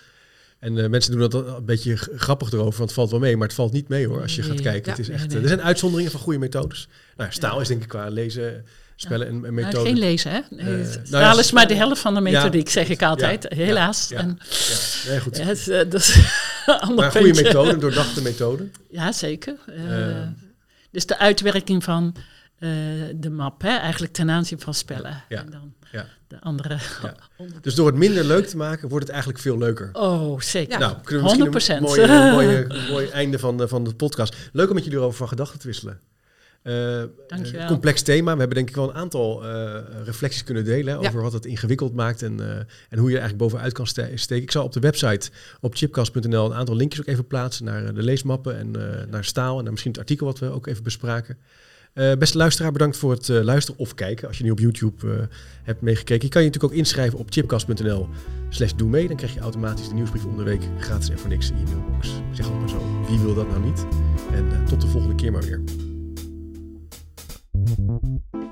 En 0.60 0.78
eh, 0.84 0.90
mensen 0.90 1.12
doen 1.12 1.30
dat 1.30 1.34
een 1.58 1.66
beetje 1.66 1.96
grappig 1.96 2.52
erover, 2.52 2.78
want 2.78 2.90
het 2.90 2.94
valt 2.94 3.12
wel 3.12 3.20
mee. 3.20 3.38
Maar 3.38 3.48
het 3.48 3.56
valt 3.56 3.72
niet 3.74 3.88
mee 3.88 4.08
hoor, 4.08 4.22
als 4.22 4.36
je 4.36 4.44
gaat 4.44 4.62
kijken. 4.62 4.84
Ja. 4.92 4.98
Het 4.98 5.00
is 5.00 5.10
echt, 5.10 5.28
nee. 5.28 5.42
Er 5.42 5.48
zijn 5.48 5.62
uitzonderingen 5.62 6.12
van 6.12 6.20
goede 6.22 6.40
methodes. 6.40 6.88
Nou 7.18 7.30
ja, 7.30 7.36
staal 7.36 7.56
Ja. 7.56 7.62
is 7.62 7.68
denk 7.68 7.82
ik 7.82 7.88
qua 7.88 8.10
lezen, 8.10 8.66
spellen 8.96 9.28
en, 9.28 9.34
en 9.34 9.42
Maar 9.42 9.52
methoden. 9.52 9.82
geen 9.86 9.98
lezen, 9.98 10.32
hè? 10.32 10.40
Nee, 10.50 10.66
Eh, 10.82 10.90
het- 10.92 11.10
nou 11.10 11.24
ja, 11.24 11.40
is 11.40 11.52
maar 11.52 11.68
de 11.68 11.74
helft 11.76 12.02
van 12.02 12.14
de 12.14 12.22
ja, 12.30 12.32
methodiek, 12.32 12.70
zeg 12.70 12.90
ik 12.90 13.02
altijd. 13.04 13.46
ja, 13.50 13.56
Helaas. 13.56 14.08
ja, 14.10 14.18
En, 14.18 14.40
Ja, 15.04 15.10
nee, 15.10 15.20
goed. 15.20 15.38
het, 15.44 15.66
dat 15.92 15.94
is 16.02 16.16
een 16.88 16.96
maar 16.96 17.12
goede 17.12 17.44
methoden, 17.44 17.80
doordachte 17.80 18.22
methoden. 18.22 18.74
Ja, 18.90 19.12
zeker. 19.12 19.56
Eh, 19.68 20.10
Eh. 20.22 20.28
dus 20.92 21.06
de 21.06 21.18
uitwerking 21.18 21.84
van 21.84 22.16
de 23.16 23.30
map, 23.30 23.62
hè, 23.62 23.70
eigenlijk 23.78 24.14
ten 24.14 24.30
aanzien 24.30 24.60
van 24.60 24.74
spellen. 24.74 25.24
Ja. 25.30 25.38
En 25.40 25.50
dan 25.50 25.74
de 26.28 26.42
andere. 26.42 26.78
Dus 27.62 27.76
door 27.76 27.86
het 27.88 27.96
minder 27.96 28.24
leuk 28.26 28.48
te 28.48 28.58
maken, 28.58 28.90
wordt 28.90 29.04
het 29.04 29.14
eigenlijk 29.14 29.44
veel 29.44 29.58
leuker. 29.58 29.90
Oh, 29.94 30.40
zeker. 30.42 30.80
Nou, 30.80 30.96
kunnen 31.04 31.24
we 31.38 31.50
misschien 31.52 31.76
100%. 31.78 31.82
een 31.82 31.82
mooie, 31.82 32.32
mooie, 32.32 32.68
mooi 32.92 33.08
einde 33.08 33.40
van 33.40 33.58
de, 33.58 33.68
van 33.68 33.84
de 33.84 33.94
podcast. 33.96 34.36
Leuk 34.52 34.68
om 34.70 34.74
met 34.76 34.84
jullie 34.84 35.00
erover 35.00 35.18
van 35.18 35.28
gedachten 35.28 35.60
te 35.60 35.68
wisselen. 35.68 36.00
Dankjewel. 37.28 37.62
eh, 37.62 37.68
complex 37.68 38.02
thema. 38.02 38.32
We 38.34 38.40
hebben 38.40 38.58
denk 38.58 38.70
ik 38.70 38.76
wel 38.76 38.90
een 38.90 38.96
aantal 38.96 39.44
eh, 39.46 39.82
reflecties 40.04 40.44
kunnen 40.44 40.64
delen 40.66 40.94
hè, 40.94 41.00
Ja. 41.00 41.08
over 41.08 41.22
wat 41.22 41.34
het 41.34 41.46
ingewikkeld 41.46 41.94
maakt 41.94 42.22
en, 42.22 42.40
eh, 42.40 42.56
en 42.90 42.98
hoe 42.98 43.10
je 43.10 43.16
er 43.16 43.22
eigenlijk 43.22 43.38
bovenuit 43.38 43.74
kan 43.74 43.88
ste- 43.88 44.12
steken. 44.16 44.44
Ik 44.44 44.52
zal 44.52 44.64
op 44.64 44.74
de 44.74 44.80
website 44.80 45.30
op 45.62 45.76
chipcast.nl 45.76 46.46
een 46.46 46.54
aantal 46.54 46.76
linkjes 46.76 47.02
ook 47.02 47.08
even 47.08 47.28
plaatsen 47.28 47.66
naar 47.66 47.86
eh, 47.86 47.96
de 47.96 48.04
leesmappen 48.04 48.58
en 48.58 48.72
naar 49.10 49.24
staal 49.26 49.58
en 49.58 49.62
naar 49.64 49.72
misschien 49.72 49.92
het 49.92 50.00
artikel 50.02 50.26
wat 50.26 50.40
we 50.40 50.50
ook 50.52 50.68
even 50.68 50.84
bespraken. 50.84 51.38
Beste 52.20 52.38
luisteraar, 52.38 52.72
bedankt 52.72 52.98
voor 52.98 53.12
het 53.12 53.28
luisteren 53.28 53.80
of 53.80 53.94
kijken. 53.96 54.28
Als 54.28 54.38
je 54.38 54.44
nu 54.44 54.52
op 54.52 54.60
YouTube 54.60 55.28
hebt 55.64 55.82
meegekeken. 55.82 56.26
Je 56.26 56.30
kan 56.34 56.42
je 56.42 56.48
natuurlijk 56.48 56.74
ook 56.74 56.80
inschrijven 56.80 57.20
op 57.20 57.28
chipcast.nl 57.32 58.08
slash 58.50 58.72
doe 58.76 58.90
mee. 58.90 59.08
Dan 59.08 59.18
krijg 59.18 59.34
je 59.34 59.40
automatisch 59.40 59.88
de 59.88 59.94
nieuwsbrief 59.94 60.26
om 60.26 60.38
de 60.38 60.44
week 60.44 60.62
gratis 60.80 61.10
en 61.10 61.20
voor 61.20 61.30
niks 61.30 61.50
in 61.50 61.58
je 61.58 61.64
mailbox. 61.66 62.08
Ik 62.08 62.36
zeg 62.36 62.46
altijd 62.46 62.60
maar 62.60 62.70
zo, 62.70 63.06
wie 63.10 63.20
wil 63.20 63.34
dat 63.34 63.48
nou 63.50 63.66
niet? 63.66 63.86
En 64.32 64.66
tot 64.66 64.82
de 64.82 64.88
volgende 64.88 65.16
keer 65.16 65.32
maar 65.32 65.44
weer. 65.44 65.62
thank 67.66 68.22
you 68.34 68.45